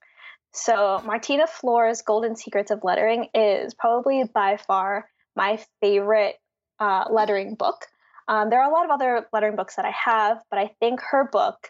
So 0.54 1.02
Martina 1.04 1.46
Flor's 1.46 2.00
Golden 2.00 2.36
Secrets 2.36 2.70
of 2.70 2.80
Lettering 2.82 3.28
is 3.34 3.74
probably 3.74 4.24
by 4.24 4.56
far 4.56 5.06
my 5.36 5.60
favorite 5.80 6.36
uh, 6.80 7.04
lettering 7.10 7.54
book. 7.54 7.86
Um, 8.28 8.50
there 8.50 8.60
are 8.60 8.68
a 8.68 8.72
lot 8.72 8.84
of 8.84 8.90
other 8.90 9.26
lettering 9.32 9.56
books 9.56 9.76
that 9.76 9.84
I 9.84 9.92
have, 9.92 10.42
but 10.50 10.58
I 10.58 10.70
think 10.80 11.00
her 11.10 11.28
book 11.30 11.68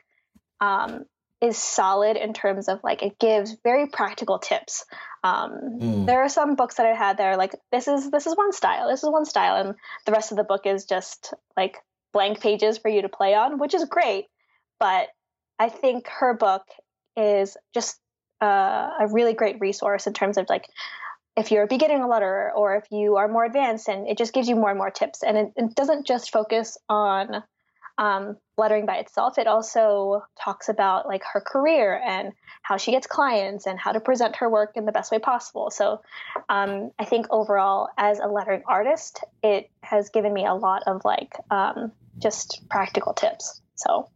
um, 0.60 1.04
is 1.40 1.58
solid 1.58 2.16
in 2.16 2.32
terms 2.32 2.68
of 2.68 2.80
like 2.82 3.02
it 3.02 3.18
gives 3.18 3.56
very 3.62 3.88
practical 3.88 4.38
tips. 4.38 4.84
Um, 5.22 5.78
mm. 5.80 6.06
There 6.06 6.22
are 6.22 6.28
some 6.28 6.54
books 6.54 6.76
that 6.76 6.86
I 6.86 6.94
had 6.94 7.18
that 7.18 7.26
are 7.26 7.36
like 7.36 7.54
this 7.70 7.88
is 7.88 8.10
this 8.10 8.26
is 8.26 8.36
one 8.36 8.52
style, 8.52 8.88
this 8.88 9.02
is 9.02 9.10
one 9.10 9.26
style, 9.26 9.56
and 9.56 9.74
the 10.06 10.12
rest 10.12 10.30
of 10.30 10.38
the 10.38 10.44
book 10.44 10.62
is 10.64 10.86
just 10.86 11.34
like 11.56 11.76
blank 12.12 12.40
pages 12.40 12.78
for 12.78 12.88
you 12.88 13.02
to 13.02 13.08
play 13.08 13.34
on, 13.34 13.58
which 13.58 13.74
is 13.74 13.84
great. 13.84 14.26
But 14.80 15.08
I 15.58 15.68
think 15.68 16.08
her 16.08 16.34
book 16.34 16.62
is 17.16 17.56
just 17.74 17.98
uh, 18.42 18.90
a 19.00 19.08
really 19.10 19.34
great 19.34 19.60
resource 19.60 20.06
in 20.06 20.12
terms 20.12 20.38
of 20.38 20.46
like 20.48 20.66
if 21.36 21.50
you're 21.50 21.66
beginning 21.66 22.02
a 22.02 22.08
letter 22.08 22.50
or 22.56 22.76
if 22.76 22.84
you 22.90 23.16
are 23.16 23.28
more 23.28 23.44
advanced 23.44 23.88
and 23.88 24.08
it 24.08 24.16
just 24.16 24.32
gives 24.32 24.48
you 24.48 24.56
more 24.56 24.70
and 24.70 24.78
more 24.78 24.90
tips 24.90 25.22
and 25.22 25.36
it, 25.36 25.52
it 25.56 25.74
doesn't 25.74 26.06
just 26.06 26.32
focus 26.32 26.78
on 26.88 27.42
um, 27.98 28.36
lettering 28.58 28.86
by 28.86 28.96
itself 28.96 29.38
it 29.38 29.46
also 29.46 30.22
talks 30.42 30.68
about 30.68 31.06
like 31.06 31.22
her 31.32 31.40
career 31.40 32.00
and 32.04 32.32
how 32.62 32.76
she 32.76 32.90
gets 32.90 33.06
clients 33.06 33.66
and 33.66 33.78
how 33.78 33.92
to 33.92 34.00
present 34.00 34.36
her 34.36 34.50
work 34.50 34.72
in 34.76 34.84
the 34.84 34.92
best 34.92 35.10
way 35.12 35.18
possible 35.18 35.70
so 35.70 36.00
um, 36.48 36.90
i 36.98 37.04
think 37.04 37.26
overall 37.30 37.88
as 37.96 38.18
a 38.18 38.26
lettering 38.26 38.62
artist 38.66 39.24
it 39.42 39.70
has 39.82 40.10
given 40.10 40.32
me 40.32 40.44
a 40.44 40.54
lot 40.54 40.82
of 40.86 41.02
like 41.04 41.34
um, 41.50 41.92
just 42.18 42.62
practical 42.68 43.14
tips 43.14 43.60
so 43.76 44.08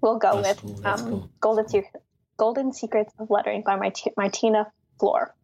we'll 0.00 0.18
go 0.18 0.42
That's 0.42 0.62
with 0.62 0.82
cool. 0.82 0.86
Um, 0.86 1.08
cool. 1.08 1.30
golden, 1.40 1.68
Se- 1.68 1.90
golden 2.36 2.72
secrets 2.72 3.12
of 3.18 3.30
lettering 3.30 3.62
by 3.62 3.76
my 3.76 3.92
Martina 4.16 4.72
Flor 4.98 5.34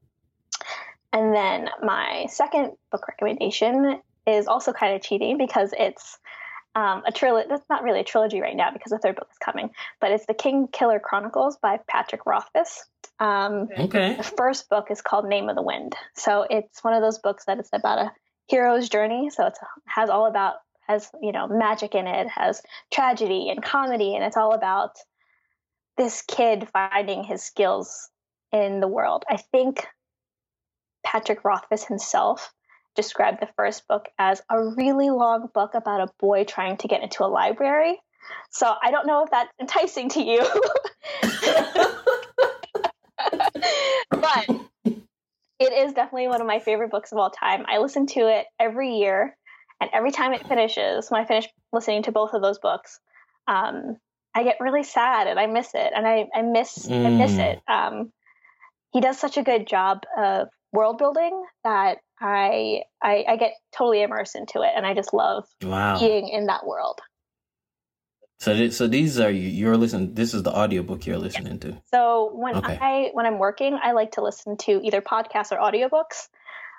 and 1.13 1.35
then 1.35 1.69
my 1.83 2.27
second 2.31 2.73
book 2.91 3.09
recommendation 3.09 4.01
is 4.27 4.47
also 4.47 4.73
kind 4.73 4.95
of 4.95 5.03
cheating 5.03 5.39
because 5.39 5.73
it's 5.79 6.19
um, 6.75 7.03
a 7.07 7.13
trilogy. 7.13 7.49
That's 7.49 7.69
not 7.71 7.83
really 7.83 8.01
a 8.01 8.05
trilogy 8.05 8.41
right 8.41 8.57
now 8.57 8.71
because 8.71 8.91
the 8.91 8.99
third 8.99 9.17
book 9.17 9.29
is 9.31 9.39
coming, 9.39 9.71
but 10.01 10.11
it's 10.11 10.27
the 10.27 10.35
Kingkiller 10.35 11.01
Chronicles 11.01 11.57
by 11.57 11.81
Patrick 11.89 12.27
Rothfuss. 12.27 12.85
Um, 13.19 13.69
okay. 13.77 14.17
The 14.17 14.23
first 14.23 14.69
book 14.69 14.91
is 14.91 15.01
called 15.01 15.27
Name 15.27 15.49
of 15.49 15.57
the 15.57 15.63
Wind. 15.63 15.97
So 16.15 16.47
it's 16.49 16.85
one 16.85 16.95
of 16.95 17.03
those 17.03 17.19
books 17.19 17.47
that 17.47 17.59
it's 17.59 17.71
about 17.73 17.99
a 17.99 18.13
hero's 18.47 18.89
journey. 18.89 19.31
So 19.31 19.47
it 19.47 19.59
has 19.87 20.11
all 20.11 20.27
about 20.27 20.57
has 20.87 21.11
you 21.21 21.33
know 21.33 21.49
magic 21.49 21.95
in 21.95 22.07
it, 22.07 22.29
has 22.29 22.63
tragedy 22.93 23.49
and 23.51 23.63
comedy, 23.63 24.15
and 24.15 24.25
it's 24.25 24.37
all 24.37 24.53
about 24.53 24.97
this 25.97 26.23
kid 26.23 26.69
finding 26.73 27.25
his 27.25 27.43
skills 27.43 28.09
in 28.53 28.81
the 28.81 28.89
world. 28.89 29.25
I 29.29 29.37
think 29.37 29.87
Patrick 31.11 31.43
Rothfuss 31.43 31.85
himself 31.85 32.53
described 32.95 33.41
the 33.41 33.49
first 33.57 33.89
book 33.89 34.11
as 34.19 34.43
a 34.51 34.63
really 34.63 35.09
long 35.09 35.49
book 35.55 35.75
about 35.75 36.03
a 36.03 36.13
boy 36.21 36.45
trying 36.45 36.77
to 36.77 36.87
get 36.87 37.03
into 37.03 37.25
a 37.25 37.27
library. 37.27 37.99
So 38.51 38.75
I 38.83 38.91
don't 38.91 39.07
know 39.07 39.25
if 39.25 39.31
that's 39.31 39.51
enticing 39.59 40.11
to 40.11 40.23
you. 40.23 40.41
but 44.11 44.51
it 45.59 45.73
is 45.73 45.95
definitely 45.95 46.29
one 46.29 46.43
of 46.43 46.47
my 46.47 46.59
favorite 46.59 46.91
books 46.91 47.11
of 47.11 47.17
all 47.17 47.31
time. 47.31 47.65
I 47.67 47.79
listen 47.79 48.05
to 48.09 48.29
it 48.29 48.45
every 48.61 48.97
year, 48.97 49.35
and 49.81 49.89
every 49.95 50.11
time 50.11 50.35
it 50.35 50.47
finishes, 50.47 51.11
when 51.11 51.23
I 51.23 51.25
finish 51.25 51.49
listening 51.73 52.03
to 52.03 52.13
both 52.13 52.35
of 52.35 52.43
those 52.43 52.59
books, 52.59 53.01
um, 53.47 53.97
I 54.35 54.45
get 54.45 54.61
really 54.61 54.83
sad 54.83 55.27
and 55.27 55.41
I 55.41 55.47
miss 55.47 55.71
it, 55.73 55.91
and 55.97 56.07
I, 56.07 56.27
I 56.35 56.43
miss 56.43 56.87
mm. 56.87 57.07
I 57.07 57.09
miss 57.09 57.33
mm. 57.33 57.39
it. 57.39 57.63
Um, 57.67 58.13
he 58.93 59.01
does 59.01 59.19
such 59.19 59.39
a 59.39 59.43
good 59.43 59.67
job 59.67 60.03
of 60.15 60.49
world 60.73 60.99
building 60.99 61.45
that 61.65 61.99
I, 62.21 62.83
I, 63.03 63.25
I 63.29 63.37
get 63.37 63.53
totally 63.77 64.03
immersed 64.03 64.37
into 64.37 64.63
it, 64.63 64.71
and 64.75 64.87
I 64.87 64.95
just 64.95 65.15
love 65.15 65.47
wow. 65.63 65.99
being 65.99 66.29
in 66.29 66.47
that 66.47 66.67
world. 66.67 67.01
So, 68.41 68.71
so 68.71 68.87
these 68.87 69.19
are 69.19 69.31
you. 69.31 69.49
You're 69.49 69.77
listening. 69.77 70.15
This 70.15 70.33
is 70.33 70.45
the 70.45 70.55
audiobook 70.55 71.07
you're 71.07 71.19
listening 71.19 71.59
to. 71.61 71.81
So 71.91 72.31
when 72.35 72.57
okay. 72.57 72.79
I 72.81 73.11
when 73.13 73.27
I'm 73.27 73.39
working, 73.39 73.77
I 73.83 73.93
like 73.93 74.13
to 74.13 74.23
listen 74.23 74.57
to 74.59 74.81
either 74.85 75.01
podcasts 75.01 75.51
or 75.51 75.57
audiobooks. 75.57 76.29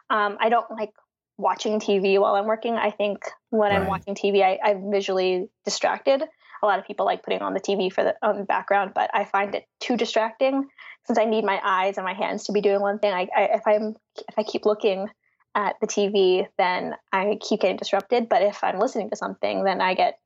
Um, 0.10 0.38
I 0.40 0.48
don't 0.48 0.70
like 0.72 0.92
watching 1.38 1.80
TV 1.80 2.20
while 2.20 2.36
I'm 2.36 2.46
working. 2.46 2.76
I 2.76 2.92
think 2.92 3.30
when 3.50 3.72
right. 3.72 3.82
I'm 3.82 3.88
watching 3.88 4.16
TV, 4.16 4.42
I, 4.42 4.60
I'm 4.64 4.90
visually 4.90 5.50
distracted. 5.66 6.24
A 6.62 6.66
lot 6.66 6.80
of 6.80 6.86
people 6.86 7.06
like 7.06 7.24
putting 7.24 7.42
on 7.42 7.54
the 7.54 7.62
TV 7.62 7.92
for 7.92 8.04
the 8.04 8.16
um, 8.22 8.46
background, 8.46 8.92
but 8.96 9.10
I 9.14 9.26
find 9.26 9.56
it 9.56 9.66
too 9.80 9.98
distracting 9.98 10.68
since 11.10 11.18
I 11.18 11.26
need 11.26 11.44
my 11.44 11.60
eyes 11.64 11.98
and 11.98 12.06
my 12.06 12.14
hands 12.14 12.44
to 12.44 12.52
be 12.52 12.62
doing 12.62 12.82
one 12.82 13.00
thing, 13.00 13.12
I, 13.12 13.28
I, 13.36 13.44
if 13.56 13.64
I'm 13.66 13.96
if 14.16 14.38
I 14.38 14.44
keep 14.44 14.64
looking 14.64 15.08
at 15.56 15.76
the 15.82 15.88
TV, 15.88 16.48
then 16.60 16.94
I 17.12 17.40
keep 17.42 17.62
getting 17.62 17.78
disrupted. 17.78 18.30
But 18.30 18.44
if 18.44 18.64
I'm 18.64 18.78
listening 18.78 19.10
to 19.10 19.16
something, 19.16 19.64
then 19.64 19.82
I 19.82 19.96
get, 19.96 20.20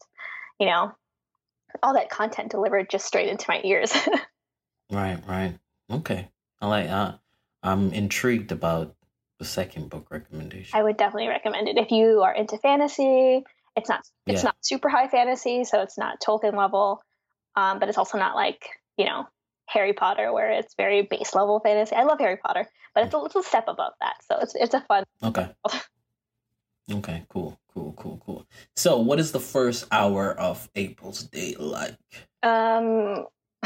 you 0.60 0.66
know, 0.66 0.92
all 1.82 1.94
that 1.94 2.10
content 2.10 2.52
delivered 2.52 2.90
just 2.90 3.06
straight 3.06 3.30
into 3.30 3.46
my 3.48 3.62
ears. 3.64 3.94
right, 4.92 5.18
right. 5.26 5.58
Okay. 5.90 6.28
I 6.60 6.68
like 6.68 6.90
uh, 6.90 7.14
I'm 7.64 7.94
intrigued 7.94 8.52
about 8.52 8.94
the 9.40 9.46
second 9.46 9.90
book 9.90 10.08
recommendation. 10.12 10.78
I 10.78 10.84
would 10.84 10.98
definitely 10.98 11.30
recommend 11.30 11.70
it 11.70 11.78
if 11.78 11.92
you 11.92 12.24
are 12.24 12.36
into 12.36 12.58
fantasy. 12.58 13.46
It's 13.78 13.88
not 13.88 14.02
it's 14.28 14.44
yeah. 14.44 14.48
not 14.50 14.58
super 14.60 14.90
high 14.90 15.08
fantasy, 15.08 15.64
so 15.64 15.82
it's 15.82 15.98
not 15.98 16.20
Tolkien 16.20 16.58
level, 16.58 17.02
um, 17.56 17.80
but 17.80 17.88
it's 17.88 17.98
also 17.98 18.18
not 18.18 18.36
like 18.36 18.68
you 18.98 19.06
know 19.06 19.28
Harry 19.74 19.94
Potter, 19.94 20.32
where 20.32 20.52
it's 20.52 20.76
very 20.76 21.02
base 21.02 21.34
level 21.34 21.60
fantasy. 21.60 21.96
I 21.96 22.04
love 22.04 22.20
Harry 22.20 22.38
Potter, 22.38 22.68
but 22.94 23.06
it's 23.06 23.14
a 23.14 23.18
little 23.18 23.42
step 23.42 23.66
above 23.68 23.94
that. 24.00 24.16
So 24.24 24.38
it's 24.40 24.56
it's 24.56 24.74
a 24.74 24.82
fun. 24.82 25.04
Okay. 25.24 25.50
okay. 26.92 27.24
Cool. 27.30 27.60
Cool. 27.74 27.94
Cool. 27.98 28.22
Cool. 28.24 28.48
So, 28.76 29.00
what 29.00 29.20
is 29.20 29.32
the 29.32 29.40
first 29.40 29.88
hour 29.92 30.40
of 30.40 30.70
April's 30.76 31.24
day 31.24 31.56
like? 31.58 31.98
Um, 32.44 33.26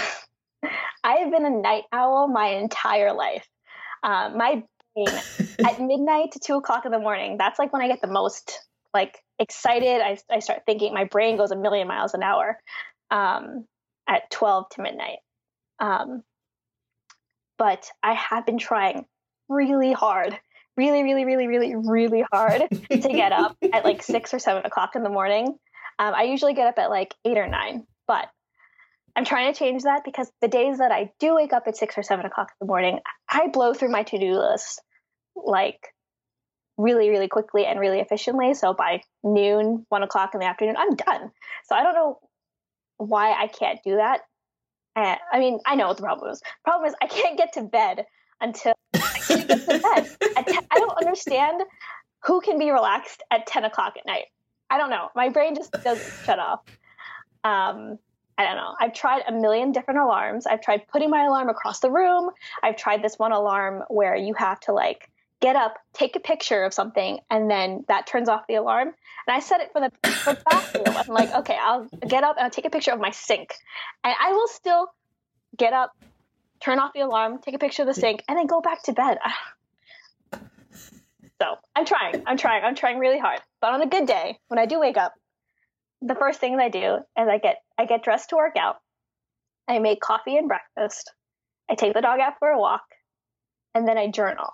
I 1.04 1.16
have 1.20 1.32
been 1.32 1.46
a 1.46 1.50
night 1.50 1.84
owl 1.92 2.28
my 2.30 2.48
entire 2.48 3.14
life. 3.14 3.48
Uh, 4.02 4.32
my 4.36 4.64
brain 4.96 5.20
at 5.66 5.82
midnight 5.82 6.32
to 6.32 6.40
two 6.40 6.56
o'clock 6.56 6.86
in 6.86 6.92
the 6.92 7.00
morning. 7.00 7.38
That's 7.38 7.60
like 7.60 7.74
when 7.74 7.82
I 7.82 7.88
get 7.88 8.02
the 8.02 8.08
most 8.08 8.60
like 8.94 9.18
excited. 9.40 10.02
I 10.02 10.18
I 10.32 10.40
start 10.40 10.62
thinking. 10.66 10.94
My 10.94 11.04
brain 11.04 11.36
goes 11.36 11.52
a 11.52 11.58
million 11.58 11.88
miles 11.88 12.14
an 12.14 12.24
hour. 12.24 12.58
Um, 13.12 13.66
at 14.08 14.32
twelve 14.32 14.70
to 14.70 14.82
midnight. 14.82 15.18
Um, 15.80 16.24
but 17.58 17.90
I 18.04 18.14
have 18.14 18.46
been 18.46 18.58
trying 18.58 19.06
really 19.50 19.94
hard, 19.94 20.38
really, 20.76 21.04
really, 21.04 21.26
really, 21.26 21.48
really, 21.48 21.76
really 21.76 22.24
hard 22.32 22.64
to 22.70 23.00
get 23.00 23.32
up 23.32 23.58
at 23.74 23.84
like 23.84 24.04
six 24.04 24.34
or 24.34 24.40
seven 24.40 24.66
o'clock 24.66 24.96
in 24.96 25.04
the 25.04 25.10
morning. 25.10 25.58
Um, 26.00 26.14
I 26.14 26.24
usually 26.24 26.54
get 26.54 26.68
up 26.68 26.78
at 26.78 26.90
like 26.90 27.16
eight 27.26 27.38
or 27.38 27.48
nine, 27.48 27.86
but 28.08 28.28
I'm 29.16 29.26
trying 29.26 29.52
to 29.52 29.58
change 29.58 29.84
that 29.84 30.04
because 30.06 30.32
the 30.42 30.48
days 30.48 30.78
that 30.78 30.92
I 30.92 31.12
do 31.20 31.36
wake 31.36 31.54
up 31.54 31.64
at 31.68 31.76
six 31.76 31.98
or 31.98 32.04
seven 32.04 32.26
o'clock 32.26 32.52
in 32.52 32.66
the 32.66 32.70
morning, 32.70 33.00
I 33.30 33.48
blow 33.48 33.74
through 33.74 33.90
my 33.90 34.04
to 34.04 34.20
do 34.20 34.38
list 34.38 34.82
like 35.36 35.80
really, 36.78 37.10
really 37.10 37.28
quickly 37.28 37.66
and 37.66 37.80
really 37.80 38.00
efficiently. 38.00 38.54
So 38.54 38.74
by 38.74 39.02
noon, 39.24 39.86
one 39.90 40.04
o'clock 40.04 40.36
in 40.36 40.40
the 40.40 40.46
afternoon, 40.46 40.76
I'm 40.78 40.96
done. 40.96 41.32
So 41.66 41.76
I 41.76 41.82
don't 41.82 41.96
know 41.96 42.20
why 42.98 43.32
I 43.32 43.48
can't 43.48 43.80
do 43.84 43.96
that. 43.96 44.22
I 44.98 45.40
mean, 45.40 45.60
I 45.66 45.76
know 45.76 45.88
what 45.88 45.98
the 45.98 46.04
problem 46.04 46.32
is. 46.32 46.40
The 46.40 46.46
problem 46.64 46.88
is 46.88 46.96
I 47.02 47.08
can't 47.08 47.38
get 47.38 47.54
to 47.54 47.64
bed 47.64 48.06
until 48.42 48.74
I 48.96 49.20
can't 49.28 49.48
get 49.48 49.60
to 49.62 49.80
bed. 49.80 50.18
I 50.72 50.80
don't 50.80 50.98
understand 50.98 51.62
who 52.24 52.42
can 52.42 52.58
be 52.58 52.72
relaxed 52.72 53.24
at 53.32 53.48
10 53.48 53.66
o'clock 53.66 53.96
at 53.98 54.06
night. 54.06 54.26
I 54.70 54.78
don't 54.78 54.90
know. 54.90 55.10
My 55.16 55.30
brain 55.30 55.56
just 55.56 55.72
doesn't 55.72 56.26
shut 56.26 56.40
off. 56.40 56.62
Um, 57.44 57.98
I 58.38 58.44
don't 58.44 58.56
know. 58.56 58.76
I've 58.80 58.94
tried 58.94 59.24
a 59.28 59.32
million 59.32 59.72
different 59.72 60.00
alarms. 60.00 60.46
I've 60.46 60.62
tried 60.62 60.88
putting 60.88 61.10
my 61.10 61.26
alarm 61.26 61.50
across 61.50 61.80
the 61.80 61.90
room. 61.90 62.30
I've 62.62 62.76
tried 62.76 63.02
this 63.02 63.18
one 63.18 63.32
alarm 63.32 63.84
where 63.88 64.16
you 64.16 64.34
have 64.36 64.60
to 64.62 64.74
like 64.74 65.10
get 65.40 65.56
up, 65.56 65.76
take 65.94 66.16
a 66.16 66.20
picture 66.20 66.64
of 66.64 66.74
something, 66.74 67.20
and 67.30 67.50
then 67.50 67.86
that 67.88 68.08
turns 68.08 68.30
off 68.30 68.48
the 68.48 68.56
alarm. 68.56 68.88
And 68.88 69.36
I 69.36 69.40
set 69.40 69.62
it 69.62 69.72
for 69.72 69.82
the, 69.82 70.10
for 70.10 70.38
bathroom. 70.50 70.96
I'm 70.98 71.08
like, 71.08 71.34
okay, 71.34 71.58
I'll 71.60 71.88
get 72.08 72.24
up 72.24 72.38
and 72.38 72.46
I'll 72.46 72.52
take 72.52 72.66
a 72.66 72.70
picture 72.70 72.92
of 72.92 73.00
my 73.00 73.12
sink. 73.12 73.54
And 74.04 74.14
I 74.20 74.32
will 74.32 74.48
still 74.48 74.88
get 75.56 75.74
up, 75.74 75.92
turn 76.60 76.80
off 76.80 76.94
the 76.94 77.02
alarm, 77.02 77.40
take 77.42 77.56
a 77.56 77.60
picture 77.60 77.84
of 77.84 77.88
the 77.88 77.94
sink, 77.94 78.24
and 78.28 78.38
then 78.38 78.48
go 78.48 78.62
back 78.62 78.84
to 78.84 78.94
bed. 78.94 79.18
So 81.40 81.46
I'm 81.76 81.86
trying. 81.86 82.24
I'm 82.26 82.36
trying. 82.36 82.64
I'm 82.64 82.74
trying 82.74 82.98
really 82.98 83.20
hard. 83.20 83.40
But 83.62 83.72
on 83.72 83.84
a 83.84 83.88
good 83.88 84.08
day, 84.08 84.40
when 84.48 84.58
I 84.58 84.66
do 84.66 84.80
wake 84.80 84.98
up, 84.98 85.14
the 86.02 86.16
first 86.16 86.40
thing 86.40 86.60
I 86.60 86.70
do 86.70 86.96
is 86.96 87.28
I 87.28 87.38
get 87.38 87.58
I 87.78 87.86
get 87.86 88.04
dressed 88.04 88.30
to 88.30 88.38
work 88.38 88.56
out. 88.58 88.78
I 89.68 89.78
make 89.78 90.02
coffee 90.02 90.36
and 90.36 90.48
breakfast. 90.48 91.12
I 91.70 91.76
take 91.76 91.94
the 91.94 92.02
dog 92.02 92.20
out 92.20 92.40
for 92.40 92.48
a 92.48 92.60
walk, 92.60 92.82
and 93.76 93.88
then 93.88 94.00
I 94.00 94.08
journal. 94.08 94.48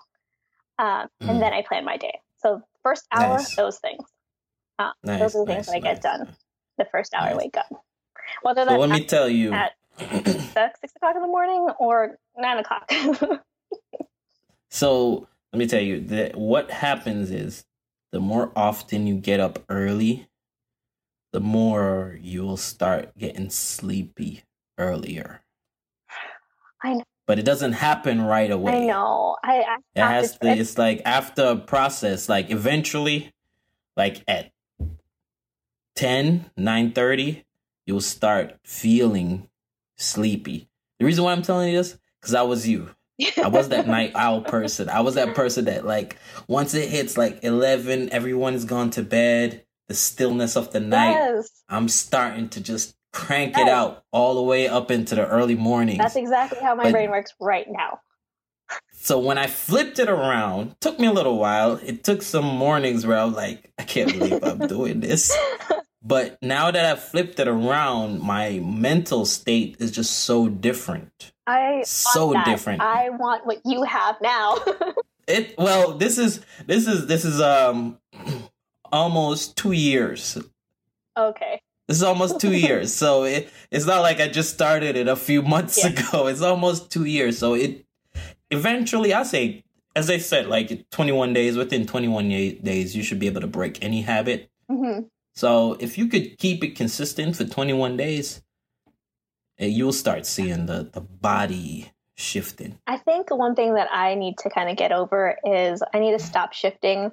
Um, 0.78 1.08
mm. 1.22 1.30
And 1.30 1.42
then 1.42 1.52
I 1.52 1.62
plan 1.62 1.84
my 1.84 1.96
day. 1.96 2.18
So 2.38 2.62
first 2.82 3.06
hour, 3.12 3.38
nice. 3.38 3.56
those 3.56 3.78
things. 3.78 4.04
Uh, 4.78 4.90
nice, 5.04 5.20
those 5.20 5.36
are 5.36 5.44
the 5.44 5.52
things 5.52 5.68
nice, 5.68 5.82
that 5.82 5.88
I 5.88 5.94
get 5.94 6.02
done 6.02 6.36
the 6.78 6.84
first 6.90 7.14
hour 7.14 7.28
I 7.28 7.34
wake 7.34 7.56
up. 7.56 7.66
Whether 8.42 8.64
that's 8.64 8.78
let 8.78 8.90
me 8.90 9.04
tell 9.04 9.28
you 9.28 9.52
at 9.52 9.72
six 9.98 10.92
o'clock 10.96 11.14
in 11.14 11.22
the 11.22 11.28
morning 11.28 11.68
or 11.78 12.18
nine 12.36 12.58
o'clock. 12.58 12.90
so 14.70 15.28
let 15.52 15.58
me 15.58 15.66
tell 15.66 15.80
you 15.80 16.00
that 16.00 16.36
what 16.36 16.70
happens 16.70 17.30
is 17.30 17.64
the 18.12 18.20
more 18.20 18.52
often 18.56 19.06
you 19.06 19.14
get 19.14 19.40
up 19.40 19.62
early, 19.68 20.28
the 21.32 21.40
more 21.40 22.18
you'll 22.20 22.56
start 22.56 23.16
getting 23.16 23.50
sleepy 23.50 24.44
earlier. 24.78 25.42
I 26.82 26.94
know. 26.94 27.04
But 27.26 27.38
it 27.38 27.44
doesn't 27.44 27.72
happen 27.72 28.20
right 28.20 28.50
away. 28.50 28.84
I 28.84 28.86
know. 28.86 29.36
I, 29.42 29.62
I 29.62 29.76
it 29.94 30.00
has 30.02 30.36
to, 30.38 30.48
it's 30.48 30.76
like 30.76 31.00
after 31.04 31.42
a 31.42 31.56
process, 31.56 32.28
like 32.28 32.50
eventually, 32.50 33.32
like 33.96 34.22
at 34.28 34.50
10, 35.96 36.50
9 36.56 36.92
30, 36.92 37.44
you'll 37.86 38.00
start 38.00 38.58
feeling 38.64 39.48
sleepy. 39.96 40.68
The 40.98 41.06
reason 41.06 41.24
why 41.24 41.32
I'm 41.32 41.42
telling 41.42 41.70
you 41.70 41.78
this, 41.78 41.98
because 42.20 42.34
I 42.34 42.42
was 42.42 42.68
you. 42.68 42.90
I 43.42 43.48
was 43.48 43.68
that 43.68 43.86
night 43.86 44.12
owl 44.14 44.42
person. 44.42 44.88
I 44.88 45.00
was 45.00 45.14
that 45.14 45.34
person 45.34 45.66
that 45.66 45.86
like 45.86 46.16
once 46.48 46.74
it 46.74 46.88
hits 46.88 47.16
like 47.16 47.44
eleven, 47.44 48.10
everyone's 48.12 48.64
gone 48.64 48.90
to 48.90 49.02
bed. 49.02 49.64
The 49.88 49.94
stillness 49.94 50.56
of 50.56 50.72
the 50.72 50.80
night. 50.80 51.12
Yes. 51.12 51.62
I'm 51.68 51.88
starting 51.88 52.48
to 52.50 52.60
just 52.60 52.96
crank 53.14 53.56
yes. 53.56 53.66
it 53.66 53.70
out 53.70 54.04
all 54.10 54.34
the 54.34 54.42
way 54.42 54.68
up 54.68 54.90
into 54.90 55.14
the 55.14 55.26
early 55.26 55.54
morning. 55.54 55.96
That's 55.96 56.16
exactly 56.16 56.58
how 56.60 56.74
my 56.74 56.84
but, 56.84 56.92
brain 56.92 57.10
works 57.10 57.32
right 57.40 57.66
now. 57.70 58.00
so 58.92 59.18
when 59.18 59.38
I 59.38 59.46
flipped 59.46 59.98
it 59.98 60.10
around, 60.10 60.76
took 60.80 60.98
me 60.98 61.06
a 61.06 61.12
little 61.12 61.38
while. 61.38 61.78
It 61.82 62.04
took 62.04 62.22
some 62.22 62.44
mornings 62.44 63.06
where 63.06 63.16
I 63.16 63.24
was 63.24 63.34
like, 63.34 63.72
I 63.78 63.84
can't 63.84 64.12
believe 64.12 64.42
I'm 64.42 64.58
doing 64.66 65.00
this. 65.00 65.34
But 66.02 66.36
now 66.42 66.70
that 66.70 66.84
I've 66.84 67.02
flipped 67.02 67.40
it 67.40 67.48
around, 67.48 68.20
my 68.20 68.58
mental 68.62 69.24
state 69.24 69.76
is 69.78 69.90
just 69.90 70.24
so 70.24 70.48
different. 70.48 71.32
I 71.46 71.82
so 71.86 72.34
different. 72.44 72.82
I 72.82 73.10
want 73.10 73.46
what 73.46 73.60
you 73.64 73.84
have 73.84 74.16
now. 74.20 74.58
it 75.28 75.54
well, 75.56 75.96
this 75.96 76.18
is 76.18 76.44
this 76.66 76.86
is 76.86 77.06
this 77.06 77.24
is 77.24 77.40
um 77.40 77.98
almost 78.92 79.56
two 79.56 79.72
years. 79.72 80.36
Okay. 81.16 81.60
This 81.88 81.98
is 81.98 82.02
almost 82.02 82.40
two 82.40 82.52
years. 82.52 82.94
So 82.94 83.24
it 83.24 83.50
it's 83.70 83.86
not 83.86 84.00
like 84.00 84.20
I 84.20 84.28
just 84.28 84.54
started 84.54 84.96
it 84.96 85.08
a 85.08 85.16
few 85.16 85.42
months 85.42 85.78
yeah. 85.82 85.90
ago. 85.90 86.26
It's 86.26 86.42
almost 86.42 86.90
two 86.90 87.04
years. 87.04 87.38
So 87.38 87.54
it 87.54 87.84
eventually 88.50 89.12
I 89.12 89.22
say 89.24 89.64
as 89.96 90.10
I 90.10 90.18
said, 90.18 90.48
like 90.48 90.90
21 90.90 91.32
days, 91.32 91.56
within 91.56 91.86
21 91.86 92.28
days, 92.28 92.96
you 92.96 93.02
should 93.02 93.18
be 93.20 93.26
able 93.26 93.40
to 93.40 93.46
break 93.46 93.82
any 93.82 94.02
habit. 94.02 94.50
Mm-hmm. 94.70 95.06
So 95.34 95.76
if 95.80 95.98
you 95.98 96.08
could 96.08 96.38
keep 96.38 96.64
it 96.64 96.76
consistent 96.76 97.36
for 97.36 97.44
21 97.44 97.96
days, 97.96 98.42
eh, 99.58 99.66
you'll 99.66 99.92
start 99.92 100.26
seeing 100.26 100.66
the, 100.66 100.90
the 100.92 101.00
body 101.00 101.92
shifting. 102.16 102.78
I 102.86 102.98
think 102.98 103.30
one 103.30 103.54
thing 103.54 103.74
that 103.74 103.88
I 103.92 104.14
need 104.14 104.38
to 104.38 104.50
kind 104.50 104.68
of 104.68 104.76
get 104.76 104.92
over 104.92 105.36
is 105.44 105.82
I 105.92 105.98
need 105.98 106.12
to 106.12 106.24
stop 106.24 106.52
shifting. 106.52 107.10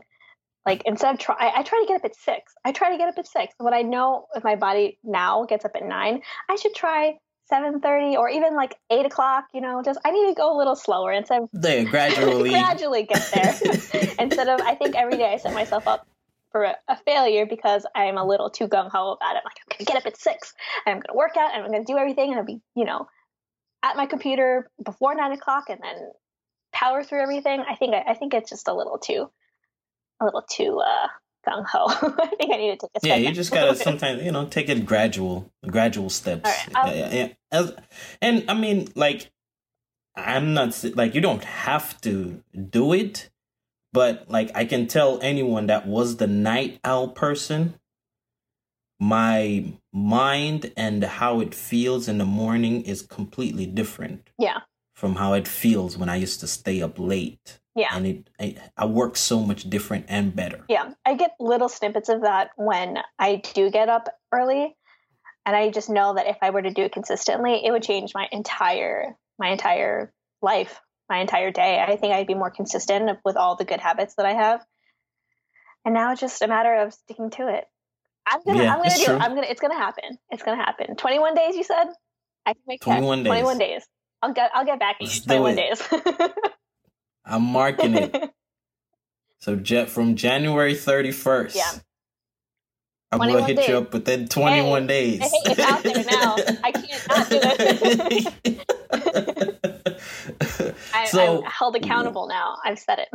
Like 0.66 0.84
instead 0.86 1.14
of 1.14 1.20
try, 1.20 1.36
I, 1.40 1.64
try 1.64 1.82
to 1.82 1.88
get 1.88 1.96
up 1.96 2.06
at 2.06 2.16
six. 2.16 2.54
I 2.64 2.72
try 2.72 2.92
to 2.92 2.98
get 2.98 3.10
up 3.10 3.18
at 3.18 3.28
six. 3.28 3.54
But 3.58 3.74
I 3.74 3.82
know 3.82 4.28
if 4.36 4.44
my 4.44 4.56
body 4.56 5.00
now 5.04 5.46
gets 5.46 5.66
up 5.66 5.72
at 5.76 5.84
nine, 5.84 6.22
I 6.50 6.56
should 6.56 6.76
try 6.76 7.18
seven 7.50 7.82
thirty 7.82 8.16
or 8.16 8.30
even 8.30 8.56
like 8.56 8.76
eight 8.92 9.06
o'clock. 9.06 9.46
You 9.54 9.62
know, 9.62 9.82
just 9.84 10.00
I 10.06 10.12
need 10.12 10.28
to 10.30 10.36
go 10.36 10.56
a 10.56 10.58
little 10.58 10.76
slower 10.76 11.12
instead 11.12 11.44
of 11.44 11.50
there 11.52 11.84
gradually 11.90 12.50
gradually 12.50 13.04
get 13.04 13.28
there 13.34 13.56
instead 14.20 14.48
of 14.48 14.62
I 14.62 14.76
think 14.76 14.96
every 14.96 15.18
day 15.18 15.34
I 15.34 15.38
set 15.38 15.54
myself 15.54 15.88
up 15.88 16.06
for 16.52 16.64
a, 16.64 16.76
a, 16.88 16.98
failure 16.98 17.46
because 17.46 17.86
I'm 17.96 18.18
a 18.18 18.26
little 18.26 18.50
too 18.50 18.68
gung 18.68 18.90
ho 18.90 19.14
about 19.14 19.38
it. 19.38 19.44
Like, 19.46 19.56
I'm 19.62 19.78
gonna 19.78 19.86
get 19.86 19.96
up 19.96 20.06
at 20.06 20.18
six, 20.18 20.54
and 20.86 20.96
I'm 20.96 21.02
gonna 21.02 21.18
work 21.18 21.38
out, 21.38 21.54
and 21.54 21.64
I'm 21.64 21.72
gonna 21.72 21.86
do 21.86 21.98
everything, 21.98 22.32
and 22.32 22.40
I'll 22.40 22.46
be, 22.46 22.60
you 22.76 22.86
know, 22.86 23.08
at 23.84 23.96
my 23.96 24.06
computer 24.06 24.70
before 24.84 25.16
nine 25.16 25.32
o'clock, 25.32 25.70
and 25.70 25.80
then 25.82 26.12
power 26.74 27.04
through 27.04 27.22
everything. 27.22 27.64
I 27.68 27.76
think 27.76 27.94
I, 27.94 28.12
I 28.12 28.14
think 28.14 28.34
it's 28.34 28.50
just 28.50 28.68
a 28.68 28.74
little 28.74 28.98
too, 28.98 29.32
a 30.22 30.26
little 30.26 30.44
too 30.50 30.80
uh, 30.80 31.08
gung 31.48 31.66
ho. 31.66 31.86
I 31.88 32.28
think 32.38 32.54
I 32.54 32.58
need 32.58 32.80
to 32.80 32.88
take 32.88 33.04
a 33.04 33.08
Yeah, 33.08 33.16
you 33.16 33.32
just 33.32 33.52
gotta 33.52 33.76
sometimes, 33.90 34.24
you 34.24 34.32
know, 34.32 34.46
take 34.46 34.70
it 34.70 34.86
gradual, 34.86 35.52
gradual 35.68 36.10
steps. 36.10 36.50
Right, 36.76 36.96
yeah, 36.96 37.34
yeah. 37.52 37.72
And 38.22 38.46
I 38.48 38.54
mean, 38.54 38.88
like, 38.96 39.32
I'm 40.16 40.54
not 40.54 40.84
like 40.96 41.16
you 41.16 41.22
don't 41.22 41.44
have 41.44 42.00
to 42.02 42.44
do 42.70 42.94
it 42.94 43.30
but 43.94 44.30
like 44.30 44.52
I 44.56 44.66
can 44.66 44.88
tell 44.88 45.20
anyone 45.22 45.68
that 45.68 45.88
was 45.88 46.18
the 46.18 46.28
night 46.28 46.80
owl 46.84 47.10
person, 47.10 47.76
my 49.00 49.74
mind 49.92 50.72
and 50.78 51.04
how 51.04 51.40
it 51.40 51.54
feels 51.54 52.08
in 52.08 52.18
the 52.18 52.26
morning 52.26 52.84
is 52.84 53.02
completely 53.02 53.66
different. 53.66 54.30
Yeah. 54.38 54.60
From 54.96 55.16
how 55.16 55.34
it 55.34 55.48
feels 55.48 55.98
when 55.98 56.10
I 56.10 56.18
used 56.18 56.40
to 56.42 56.48
stay 56.48 56.82
up 56.82 57.00
late. 57.00 57.60
Yeah. 57.76 57.90
And 57.94 58.06
it 58.08 58.30
I, 58.40 58.56
I 58.78 58.86
work 58.86 59.16
so 59.16 59.40
much 59.40 59.70
different 59.70 60.06
and 60.10 60.36
better. 60.36 60.66
Yeah. 60.68 60.94
I 61.06 61.16
get 61.16 61.32
little 61.40 61.70
snippets 61.70 62.10
of 62.10 62.22
that 62.22 62.50
when 62.58 62.98
I 63.18 63.42
do 63.54 63.70
get 63.72 63.90
up 63.90 64.10
early. 64.32 64.76
And 65.46 65.56
I 65.56 65.72
just 65.72 65.90
know 65.90 66.14
that 66.16 66.28
if 66.28 66.38
I 66.42 66.52
were 66.52 66.62
to 66.62 66.72
do 66.72 66.84
it 66.84 66.92
consistently, 66.92 67.62
it 67.66 67.72
would 67.72 67.84
change 67.84 68.12
my 68.14 68.28
entire 68.32 69.16
my 69.40 69.50
entire 69.50 70.14
life 70.42 70.80
my 71.12 71.20
entire 71.20 71.52
day. 71.52 71.84
I 71.86 71.98
think 71.98 72.14
I'd 72.14 72.26
be 72.26 72.36
more 72.36 72.50
consistent 72.50 73.20
with 73.26 73.36
all 73.36 73.58
the 73.58 73.66
good 73.66 73.82
habits 73.82 74.16
that 74.16 74.26
I 74.26 74.34
have. 74.34 74.66
And 75.84 75.94
now 75.94 76.12
it's 76.14 76.22
just 76.22 76.42
a 76.42 76.48
matter 76.48 76.74
of 76.74 76.94
sticking 76.94 77.30
to 77.32 77.48
it. 77.54 77.66
I'm 78.26 78.40
gonna, 78.46 78.64
yeah, 78.64 78.74
I'm 78.74 78.82
gonna 78.82 78.96
do 78.96 79.04
true. 79.04 79.16
it. 79.16 79.22
I'm 79.22 79.36
gonna, 79.36 79.48
it's 79.50 79.60
gonna 79.60 79.78
happen. 79.78 80.18
It's 80.30 80.42
gonna 80.42 80.64
happen. 80.64 80.96
21 80.96 81.36
days, 81.36 81.56
you 81.56 81.64
said? 81.64 81.88
I 82.46 82.54
can 82.54 82.62
make 82.66 82.82
21 82.82 83.24
days. 83.24 83.28
21 83.28 83.58
days. 83.58 83.84
I'll 84.22 84.34
get, 84.34 84.52
I'll 84.54 84.66
get 84.66 84.80
back 84.80 84.98
in 85.02 85.08
21 85.10 85.56
days. 85.56 85.82
I'm 87.26 87.44
marking 87.44 87.96
it. 87.96 88.16
So 89.40 89.56
jet 89.56 89.90
from 89.90 90.16
January 90.16 90.76
31st. 90.76 91.56
Yeah. 91.56 91.72
I'm 93.12 93.18
gonna 93.18 93.44
hit 93.44 93.58
days. 93.58 93.70
you 93.70 93.78
up 93.78 93.92
within 93.92 94.28
21 94.28 94.84
hey, 94.84 94.88
days. 94.88 95.20
Hey, 95.20 95.30
it's 95.46 95.60
out 95.60 95.82
there 95.82 96.04
now. 96.04 96.36
I 96.64 96.72
can't 96.72 97.08
not 97.10 97.30
do 97.30 97.40
it. 97.42 98.68
I, 100.94 101.06
so, 101.06 101.40
I'm 101.40 101.44
held 101.44 101.76
accountable 101.76 102.28
now. 102.28 102.58
I've 102.64 102.78
said 102.78 103.00
it. 103.00 103.10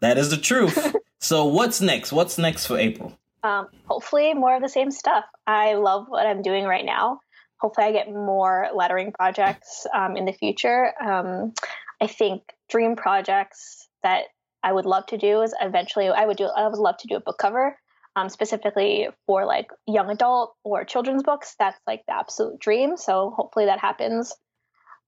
That 0.00 0.16
is 0.16 0.30
the 0.30 0.36
truth. 0.36 0.94
so 1.20 1.46
what's 1.46 1.80
next? 1.80 2.12
What's 2.12 2.38
next 2.38 2.66
for 2.66 2.78
April? 2.78 3.18
Um, 3.42 3.66
hopefully 3.86 4.32
more 4.34 4.54
of 4.54 4.62
the 4.62 4.68
same 4.68 4.90
stuff. 4.90 5.24
I 5.46 5.74
love 5.74 6.06
what 6.08 6.26
I'm 6.26 6.42
doing 6.42 6.64
right 6.64 6.84
now. 6.84 7.20
Hopefully 7.60 7.88
I 7.88 7.92
get 7.92 8.08
more 8.12 8.68
lettering 8.74 9.12
projects 9.12 9.86
um, 9.92 10.16
in 10.16 10.24
the 10.24 10.32
future. 10.32 10.92
Um, 11.00 11.52
I 12.00 12.06
think 12.06 12.42
dream 12.68 12.96
projects 12.96 13.88
that 14.02 14.24
I 14.62 14.72
would 14.72 14.86
love 14.86 15.06
to 15.06 15.18
do 15.18 15.42
is 15.42 15.54
eventually 15.60 16.08
I 16.08 16.26
would 16.26 16.36
do 16.36 16.44
I 16.44 16.66
would 16.68 16.78
love 16.78 16.96
to 16.98 17.08
do 17.08 17.16
a 17.16 17.20
book 17.20 17.38
cover. 17.38 17.76
Um, 18.16 18.28
specifically 18.30 19.06
for 19.26 19.44
like 19.44 19.70
young 19.86 20.10
adult 20.10 20.56
or 20.64 20.84
children's 20.84 21.22
books. 21.22 21.54
That's 21.56 21.78
like 21.86 22.02
the 22.08 22.14
absolute 22.14 22.58
dream. 22.58 22.96
So 22.96 23.32
hopefully 23.36 23.66
that 23.66 23.78
happens 23.78 24.34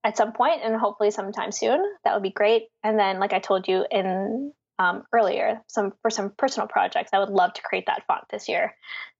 at 0.03 0.17
some 0.17 0.33
point 0.33 0.61
and 0.63 0.75
hopefully 0.75 1.11
sometime 1.11 1.51
soon. 1.51 1.83
That 2.03 2.13
would 2.13 2.23
be 2.23 2.31
great. 2.31 2.63
And 2.83 2.97
then, 2.97 3.19
like 3.19 3.33
I 3.33 3.39
told 3.39 3.67
you 3.67 3.85
in 3.89 4.53
um, 4.79 5.03
earlier, 5.13 5.61
some 5.67 5.93
for 6.01 6.09
some 6.09 6.31
personal 6.37 6.67
projects, 6.67 7.11
I 7.13 7.19
would 7.19 7.29
love 7.29 7.53
to 7.53 7.61
create 7.61 7.85
that 7.87 8.03
font 8.07 8.23
this 8.31 8.47
year. 8.47 8.73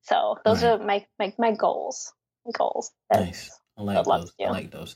So 0.04 0.38
those 0.46 0.64
right. 0.64 0.80
are 0.80 0.84
my, 0.84 1.06
my 1.20 1.34
my 1.38 1.52
goals. 1.52 2.14
Goals. 2.58 2.92
Nice. 3.14 3.52
I 3.78 3.84
like 3.84 4.06
those. 4.06 4.32
I 4.40 4.50
like 4.50 4.72
those. 4.72 4.96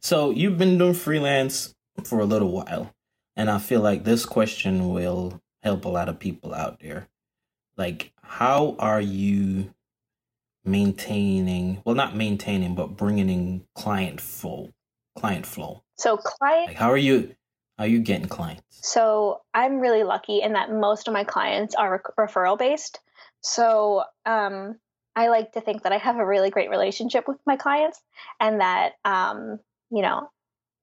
So 0.00 0.30
you've 0.30 0.56
been 0.56 0.78
doing 0.78 0.94
freelance 0.94 1.74
for 2.04 2.20
a 2.20 2.24
little 2.24 2.50
while, 2.50 2.94
and 3.36 3.50
I 3.50 3.58
feel 3.58 3.80
like 3.80 4.04
this 4.04 4.26
question 4.26 4.90
will 4.90 5.40
help 5.62 5.84
a 5.84 5.88
lot 5.88 6.08
of 6.08 6.18
people 6.18 6.54
out 6.54 6.80
there. 6.80 7.08
Like, 7.76 8.12
how 8.22 8.76
are 8.78 9.00
you 9.00 9.72
maintaining? 10.64 11.82
Well, 11.84 11.94
not 11.94 12.16
maintaining, 12.16 12.74
but 12.74 12.96
bringing 12.96 13.30
in 13.30 13.64
client 13.74 14.20
flow 14.20 14.72
client 15.16 15.46
flow? 15.46 15.82
So 15.96 16.16
client 16.16 16.68
like 16.68 16.76
how 16.76 16.90
are 16.90 16.96
you 16.96 17.34
how 17.78 17.84
are 17.84 17.88
you 17.88 18.00
getting 18.00 18.28
clients? 18.28 18.62
So 18.70 19.40
I'm 19.54 19.80
really 19.80 20.04
lucky 20.04 20.40
in 20.42 20.54
that 20.54 20.70
most 20.70 21.08
of 21.08 21.14
my 21.14 21.24
clients 21.24 21.74
are 21.74 22.02
re- 22.18 22.26
referral 22.26 22.58
based. 22.58 23.00
So 23.40 24.04
um, 24.26 24.76
I 25.16 25.28
like 25.28 25.52
to 25.52 25.60
think 25.60 25.82
that 25.82 25.92
I 25.92 25.98
have 25.98 26.16
a 26.16 26.26
really 26.26 26.50
great 26.50 26.70
relationship 26.70 27.26
with 27.26 27.38
my 27.46 27.56
clients, 27.56 28.00
and 28.40 28.60
that 28.60 28.92
um, 29.04 29.58
you 29.90 30.02
know, 30.02 30.30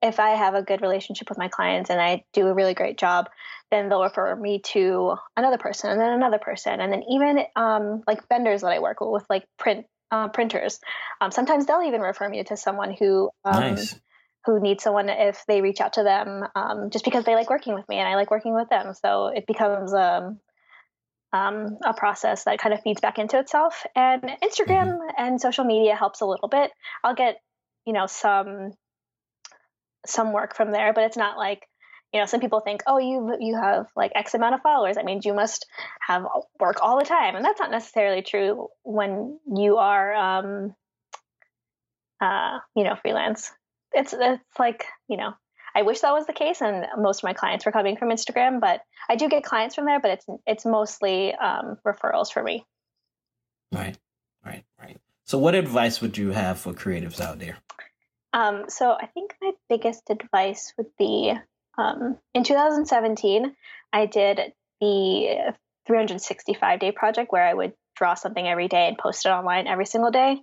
if 0.01 0.19
I 0.19 0.31
have 0.31 0.55
a 0.55 0.61
good 0.61 0.81
relationship 0.81 1.29
with 1.29 1.37
my 1.37 1.47
clients 1.47 1.89
and 1.89 1.99
I 1.99 2.23
do 2.33 2.47
a 2.47 2.53
really 2.53 2.73
great 2.73 2.97
job, 2.97 3.29
then 3.71 3.89
they'll 3.89 4.03
refer 4.03 4.35
me 4.35 4.61
to 4.73 5.15
another 5.35 5.57
person, 5.57 5.91
and 5.91 5.99
then 5.99 6.13
another 6.13 6.39
person, 6.39 6.79
and 6.79 6.91
then 6.91 7.03
even 7.09 7.39
um, 7.55 8.03
like 8.07 8.27
vendors 8.29 8.61
that 8.61 8.71
I 8.71 8.79
work 8.79 8.97
with, 9.01 9.25
like 9.29 9.45
print 9.57 9.85
uh, 10.11 10.29
printers. 10.29 10.79
Um, 11.21 11.31
sometimes 11.31 11.65
they'll 11.65 11.83
even 11.83 12.01
refer 12.01 12.27
me 12.27 12.43
to 12.43 12.57
someone 12.57 12.95
who 12.97 13.29
um, 13.45 13.75
nice 13.75 13.99
who 14.45 14.59
need 14.59 14.81
someone 14.81 15.09
if 15.09 15.43
they 15.47 15.61
reach 15.61 15.81
out 15.81 15.93
to 15.93 16.03
them 16.03 16.43
um, 16.55 16.89
just 16.89 17.05
because 17.05 17.25
they 17.25 17.35
like 17.35 17.49
working 17.49 17.73
with 17.73 17.87
me 17.89 17.97
and 17.97 18.07
I 18.07 18.15
like 18.15 18.31
working 18.31 18.55
with 18.55 18.69
them. 18.69 18.93
So 18.93 19.27
it 19.27 19.45
becomes 19.45 19.93
um, 19.93 20.39
um, 21.33 21.77
a 21.85 21.93
process 21.93 22.45
that 22.45 22.59
kind 22.59 22.73
of 22.73 22.81
feeds 22.81 23.01
back 23.01 23.19
into 23.19 23.37
itself. 23.37 23.85
And 23.95 24.23
Instagram 24.23 24.97
mm-hmm. 24.97 25.09
and 25.17 25.41
social 25.41 25.65
media 25.65 25.95
helps 25.95 26.21
a 26.21 26.25
little 26.25 26.47
bit. 26.47 26.71
I'll 27.03 27.15
get, 27.15 27.35
you 27.85 27.93
know, 27.93 28.05
some 28.07 28.71
some 30.05 30.33
work 30.33 30.55
from 30.55 30.71
there, 30.71 30.93
but 30.93 31.03
it's 31.03 31.17
not 31.17 31.37
like, 31.37 31.67
you 32.13 32.19
know, 32.19 32.25
some 32.25 32.39
people 32.39 32.59
think, 32.59 32.81
oh, 32.87 32.97
you 32.97 33.37
you 33.39 33.55
have 33.55 33.87
like 33.95 34.11
X 34.15 34.33
amount 34.33 34.55
of 34.55 34.61
followers. 34.61 34.95
That 34.95 35.05
means 35.05 35.25
you 35.25 35.33
must 35.33 35.67
have 36.01 36.25
work 36.59 36.77
all 36.81 36.97
the 36.97 37.05
time, 37.05 37.35
and 37.35 37.45
that's 37.45 37.59
not 37.59 37.71
necessarily 37.71 38.23
true 38.23 38.67
when 38.83 39.39
you 39.55 39.77
are, 39.77 40.15
um, 40.15 40.75
uh, 42.19 42.59
you 42.75 42.83
know, 42.83 42.95
freelance. 42.95 43.51
It's 43.93 44.13
it's 44.13 44.59
like 44.59 44.85
you 45.07 45.17
know, 45.17 45.33
I 45.75 45.83
wish 45.83 45.99
that 45.99 46.13
was 46.13 46.25
the 46.25 46.33
case, 46.33 46.61
and 46.61 46.87
most 46.97 47.19
of 47.19 47.23
my 47.25 47.33
clients 47.33 47.65
were 47.65 47.71
coming 47.71 47.95
from 47.95 48.09
Instagram, 48.09 48.59
but 48.59 48.81
I 49.07 49.15
do 49.15 49.29
get 49.29 49.43
clients 49.43 49.75
from 49.75 49.85
there, 49.85 49.99
but 49.99 50.11
it's 50.11 50.25
it's 50.47 50.65
mostly 50.65 51.33
um, 51.35 51.77
referrals 51.85 52.31
for 52.31 52.41
me. 52.41 52.65
Right, 53.71 53.97
right, 54.43 54.63
right. 54.81 54.97
So, 55.25 55.37
what 55.37 55.53
advice 55.53 56.01
would 56.01 56.17
you 56.17 56.31
have 56.31 56.59
for 56.59 56.73
creatives 56.73 57.21
out 57.21 57.37
there? 57.37 57.57
Um, 58.33 58.65
so, 58.67 58.91
I 58.91 59.07
think 59.07 59.35
my 59.41 59.51
biggest 59.69 60.09
advice 60.09 60.73
would 60.77 60.95
be 60.97 61.33
um, 61.77 62.17
in 62.33 62.43
2017, 62.43 63.55
I 63.93 64.05
did 64.05 64.53
the 64.81 65.53
365 65.87 66.79
day 66.79 66.91
project 66.91 67.31
where 67.31 67.45
I 67.45 67.53
would 67.53 67.73
draw 67.95 68.13
something 68.13 68.47
every 68.47 68.67
day 68.67 68.87
and 68.87 68.97
post 68.97 69.25
it 69.25 69.29
online 69.29 69.67
every 69.67 69.85
single 69.85 70.11
day. 70.11 70.41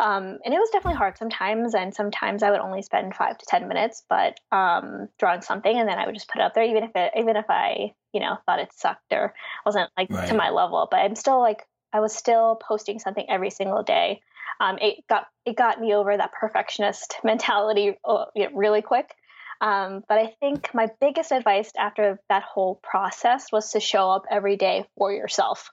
Um, 0.00 0.38
and 0.44 0.54
it 0.54 0.58
was 0.58 0.70
definitely 0.70 0.96
hard 0.96 1.18
sometimes, 1.18 1.74
and 1.74 1.92
sometimes 1.92 2.44
I 2.44 2.50
would 2.50 2.60
only 2.60 2.82
spend 2.82 3.16
five 3.16 3.36
to 3.36 3.46
ten 3.46 3.66
minutes, 3.66 4.04
but 4.08 4.38
um, 4.52 5.08
drawing 5.18 5.42
something, 5.42 5.76
and 5.76 5.88
then 5.88 5.98
I 5.98 6.06
would 6.06 6.14
just 6.14 6.28
put 6.28 6.40
it 6.40 6.44
up 6.44 6.54
there, 6.54 6.62
even 6.62 6.84
if 6.84 6.90
it, 6.94 7.12
even 7.16 7.36
if 7.36 7.46
I, 7.48 7.94
you 8.12 8.20
know, 8.20 8.36
thought 8.46 8.60
it 8.60 8.72
sucked 8.72 9.12
or 9.12 9.34
wasn't 9.66 9.90
like 9.96 10.08
right. 10.10 10.28
to 10.28 10.36
my 10.36 10.50
level. 10.50 10.86
But 10.88 10.98
I'm 10.98 11.16
still 11.16 11.40
like, 11.40 11.66
I 11.92 11.98
was 11.98 12.14
still 12.14 12.60
posting 12.62 13.00
something 13.00 13.26
every 13.28 13.50
single 13.50 13.82
day. 13.82 14.20
Um, 14.60 14.78
it 14.80 15.04
got 15.08 15.26
it 15.44 15.56
got 15.56 15.80
me 15.80 15.94
over 15.94 16.16
that 16.16 16.32
perfectionist 16.32 17.16
mentality 17.24 17.96
uh, 18.04 18.26
really 18.52 18.82
quick. 18.82 19.14
Um, 19.60 20.04
but 20.08 20.18
I 20.18 20.34
think 20.40 20.72
my 20.72 20.88
biggest 21.00 21.32
advice 21.32 21.72
after 21.76 22.20
that 22.28 22.44
whole 22.44 22.80
process 22.82 23.50
was 23.50 23.72
to 23.72 23.80
show 23.80 24.10
up 24.10 24.24
every 24.30 24.56
day 24.56 24.84
for 24.96 25.12
yourself. 25.12 25.70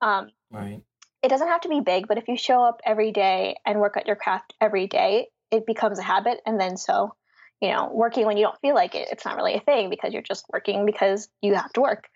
Um, 0.00 0.30
right. 0.50 0.82
It 1.22 1.28
doesn't 1.28 1.48
have 1.48 1.62
to 1.62 1.68
be 1.68 1.80
big, 1.80 2.08
but 2.08 2.18
if 2.18 2.28
you 2.28 2.36
show 2.36 2.62
up 2.62 2.80
every 2.84 3.12
day 3.12 3.56
and 3.64 3.80
work 3.80 3.96
at 3.96 4.06
your 4.06 4.16
craft 4.16 4.54
every 4.60 4.86
day, 4.86 5.28
it 5.50 5.66
becomes 5.66 5.98
a 5.98 6.02
habit. 6.02 6.40
And 6.44 6.60
then 6.60 6.76
so, 6.76 7.14
you 7.60 7.70
know, 7.70 7.90
working 7.92 8.26
when 8.26 8.36
you 8.36 8.44
don't 8.44 8.60
feel 8.60 8.74
like 8.74 8.96
it, 8.96 9.08
it's 9.12 9.24
not 9.24 9.36
really 9.36 9.54
a 9.54 9.60
thing 9.60 9.88
because 9.88 10.12
you're 10.12 10.22
just 10.22 10.44
working 10.52 10.84
because 10.84 11.28
you 11.40 11.54
have 11.54 11.72
to 11.74 11.80
work. 11.80 12.08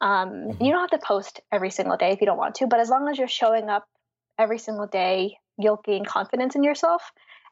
Um, 0.00 0.30
mm-hmm. 0.30 0.64
You 0.64 0.72
don't 0.72 0.80
have 0.80 0.98
to 0.98 1.06
post 1.06 1.40
every 1.52 1.70
single 1.70 1.98
day 1.98 2.10
if 2.12 2.20
you 2.20 2.26
don't 2.26 2.38
want 2.38 2.56
to, 2.56 2.66
but 2.66 2.80
as 2.80 2.88
long 2.88 3.08
as 3.08 3.18
you're 3.18 3.28
showing 3.28 3.68
up 3.68 3.86
every 4.38 4.58
single 4.58 4.86
day, 4.86 5.36
you'll 5.58 5.80
gain 5.84 6.04
confidence 6.04 6.54
in 6.54 6.62
yourself 6.62 7.02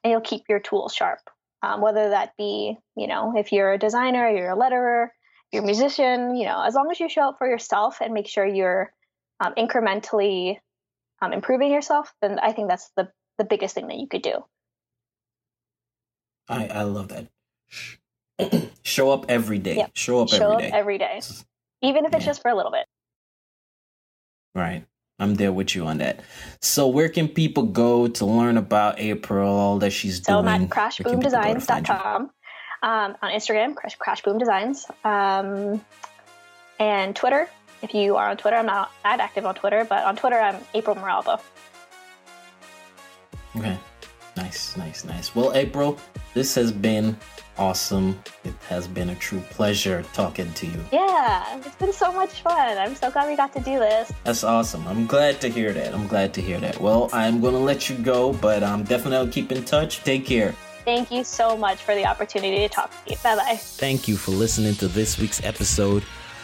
and 0.03 0.11
you'll 0.11 0.21
keep 0.21 0.43
your 0.49 0.61
tools 0.61 0.95
sharp 0.95 1.21
um, 1.63 1.81
whether 1.81 2.11
that 2.11 2.37
be, 2.37 2.77
you 2.97 3.07
know, 3.07 3.35
if 3.37 3.53
you're 3.53 3.73
a 3.73 3.79
designer, 3.79 4.29
you're 4.29 4.51
a 4.51 4.57
letterer, 4.57 5.09
you're 5.53 5.63
a 5.63 5.67
musician, 5.67 6.35
you 6.35 6.45
know, 6.45 6.63
as 6.63 6.75
long 6.75 6.91
as 6.91 6.99
you 6.99 7.09
show 7.09 7.29
up 7.29 7.39
for 7.39 7.47
yourself 7.47 7.99
and 8.01 8.13
make 8.13 8.27
sure 8.27 8.45
you're 8.45 8.93
um, 9.39 9.55
incrementally 9.57 10.59
um, 11.21 11.33
improving 11.33 11.71
yourself, 11.71 12.13
then 12.21 12.39
I 12.41 12.53
think 12.53 12.69
that's 12.69 12.91
the, 12.97 13.09
the 13.39 13.45
biggest 13.45 13.75
thing 13.75 13.87
that 13.89 13.99
you 13.99 14.09
could 14.09 14.23
do. 14.23 14.45
I, 16.49 16.67
I 16.67 16.83
love 16.83 17.11
that. 17.11 17.29
show 18.83 19.11
up 19.11 19.27
every 19.29 19.59
day. 19.59 19.77
Yep. 19.77 19.91
Show 19.95 20.21
up 20.23 20.33
every 20.33 20.39
day. 20.39 20.39
show 20.39 20.53
every 20.53 20.67
up 20.67 20.73
day. 20.73 20.77
every 20.77 20.99
day. 20.99 21.21
Even 21.83 22.07
if 22.07 22.15
it's 22.15 22.25
yeah. 22.25 22.31
just 22.31 22.43
for 22.43 22.51
a 22.51 22.57
little 22.57 22.73
bit. 22.73 22.87
Right. 24.55 24.85
I'm 25.19 25.35
there 25.35 25.53
with 25.53 25.75
you 25.75 25.87
on 25.87 25.99
that. 25.99 26.21
So 26.61 26.89
where 26.89 27.09
can 27.09 27.29
people 27.29 27.65
go 27.65 28.09
to 28.09 28.27
learn 28.27 28.57
about 28.57 28.99
April, 28.99 29.53
all 29.53 29.79
that 29.79 29.91
she's 29.91 30.25
so 30.25 30.43
doing? 30.43 30.45
So 30.45 30.51
I'm 30.51 30.63
at 30.65 30.71
crashboomdesigns.com. 30.71 32.31
Um, 32.85 33.17
on 33.23 33.31
Instagram, 33.31 33.77
Crash, 33.77 33.97
crashboomdesigns. 33.97 34.91
Um, 35.07 35.85
and 36.81 37.15
Twitter. 37.15 37.49
If 37.81 37.95
you 37.95 38.17
are 38.17 38.31
on 38.31 38.37
Twitter, 38.37 38.57
I'm 38.57 38.67
not 38.67 38.93
that 39.03 39.21
active 39.21 39.47
on 39.47 39.55
Twitter, 39.55 39.85
but 39.85 40.05
on 40.05 40.17
Twitter, 40.17 40.39
I'm 40.39 40.57
April 40.75 40.97
Moralba. 40.97 41.41
Okay. 43.57 43.79
Nice, 44.37 44.77
nice, 44.77 45.05
nice. 45.05 45.35
Well, 45.35 45.53
April, 45.55 45.99
this 46.35 46.55
has 46.55 46.73
been 46.73 47.17
awesome. 47.59 48.19
It 48.45 48.55
has 48.69 48.87
been 48.89 49.11
a 49.11 49.15
true 49.15 49.41
pleasure 49.51 50.05
talking 50.13 50.53
to 50.55 50.67
you. 50.67 50.85
Yeah, 50.93 51.59
it's 51.59 51.77
been 51.77 51.93
so 51.93 52.13
much 52.13 52.43
fun. 52.43 52.79
I'm 52.79 52.95
so 52.95 53.11
glad 53.11 53.29
we 53.29 53.37
got 53.37 53.53
to 53.55 53.61
do 53.61 53.79
this. 53.79 54.13
That's 54.25 54.45
awesome. 54.45 54.87
I'm 54.87 55.07
glad 55.07 55.41
to 55.43 55.49
hear 55.49 55.73
that. 55.73 55.95
I'm 55.95 56.07
glad 56.07 56.35
to 56.35 56.41
hear 56.41 56.59
that. 56.61 56.81
Well, 56.81 57.09
I'm 57.13 57.41
going 57.41 57.55
to 57.55 57.61
let 57.61 57.89
you 57.89 57.97
go, 57.97 58.33
but 58.33 58.63
I'm 58.63 58.85
definitely 58.85 59.31
keep 59.31 59.53
in 59.53 59.65
touch. 59.65 60.03
Take 60.05 60.27
care. 60.27 60.55
Thank 60.85 61.13
you 61.13 61.23
so 61.23 61.57
much 61.57 61.79
for 61.79 61.95
the 61.95 62.07
opportunity 62.07 62.59
to 62.59 62.69
talk 62.69 62.91
to 62.91 63.11
you. 63.13 63.17
Bye 63.23 63.37
bye. 63.37 63.57
Thank 63.57 64.09
you 64.09 64.17
for 64.17 64.33
listening 64.33 64.75
to 64.77 64.89
this 64.89 65.19
week's 65.19 65.45
episode. 65.45 66.03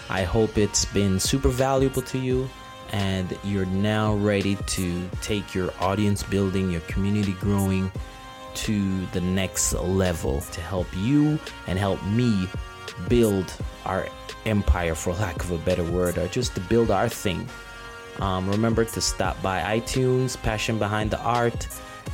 I 0.09 0.23
hope 0.23 0.57
it's 0.57 0.85
been 0.85 1.19
super 1.19 1.49
valuable 1.49 2.03
to 2.03 2.19
you 2.19 2.49
and 2.93 3.37
you're 3.45 3.67
now 3.67 4.15
ready 4.15 4.57
to 4.57 5.11
take 5.21 5.55
your 5.55 5.71
audience 5.81 6.23
building, 6.23 6.71
your 6.71 6.81
community 6.83 7.33
growing 7.33 7.91
to 8.55 9.07
the 9.07 9.21
next 9.21 9.73
level 9.75 10.41
to 10.41 10.61
help 10.61 10.87
you 10.97 11.39
and 11.67 11.79
help 11.79 12.03
me 12.05 12.49
build 13.09 13.53
our 13.85 14.09
empire, 14.47 14.95
for 14.95 15.13
lack 15.15 15.43
of 15.43 15.51
a 15.51 15.59
better 15.59 15.85
word, 15.85 16.19
or 16.19 16.29
just 16.29 16.55
to 16.55 16.61
build 16.63 16.91
our 16.91 17.09
thing. 17.09 17.49
Um, 18.21 18.49
remember 18.49 18.85
to 18.85 19.01
stop 19.01 19.41
by 19.43 19.79
iTunes, 19.79 20.41
Passion 20.43 20.79
Behind 20.79 21.11
the 21.11 21.21
Art, 21.21 21.69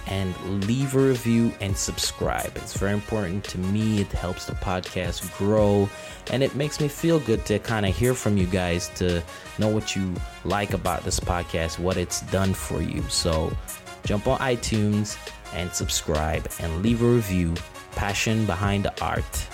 and 0.06 0.34
leave 0.66 0.94
a 0.94 0.98
review 0.98 1.52
and 1.60 1.76
subscribe. 1.76 2.52
It's 2.56 2.76
very 2.76 2.92
important 2.92 3.44
to 3.44 3.58
me. 3.58 4.00
It 4.00 4.12
helps 4.12 4.46
the 4.46 4.52
podcast 4.54 5.36
grow 5.38 5.88
and 6.30 6.42
it 6.42 6.54
makes 6.54 6.80
me 6.80 6.88
feel 6.88 7.20
good 7.20 7.46
to 7.46 7.58
kind 7.58 7.86
of 7.86 7.96
hear 7.96 8.14
from 8.14 8.36
you 8.36 8.46
guys 8.46 8.90
to 8.96 9.22
know 9.58 9.68
what 9.68 9.94
you 9.96 10.14
like 10.44 10.74
about 10.74 11.04
this 11.04 11.20
podcast, 11.20 11.78
what 11.78 11.96
it's 11.96 12.20
done 12.22 12.54
for 12.54 12.82
you. 12.82 13.02
So 13.08 13.56
jump 14.04 14.26
on 14.26 14.38
iTunes 14.40 15.16
and 15.54 15.72
subscribe 15.72 16.48
and 16.60 16.82
leave 16.82 17.02
a 17.02 17.06
review. 17.06 17.54
Passion 17.92 18.44
behind 18.46 18.84
the 18.84 19.02
art. 19.02 19.48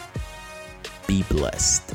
Be 1.06 1.22
blessed. 1.24 1.94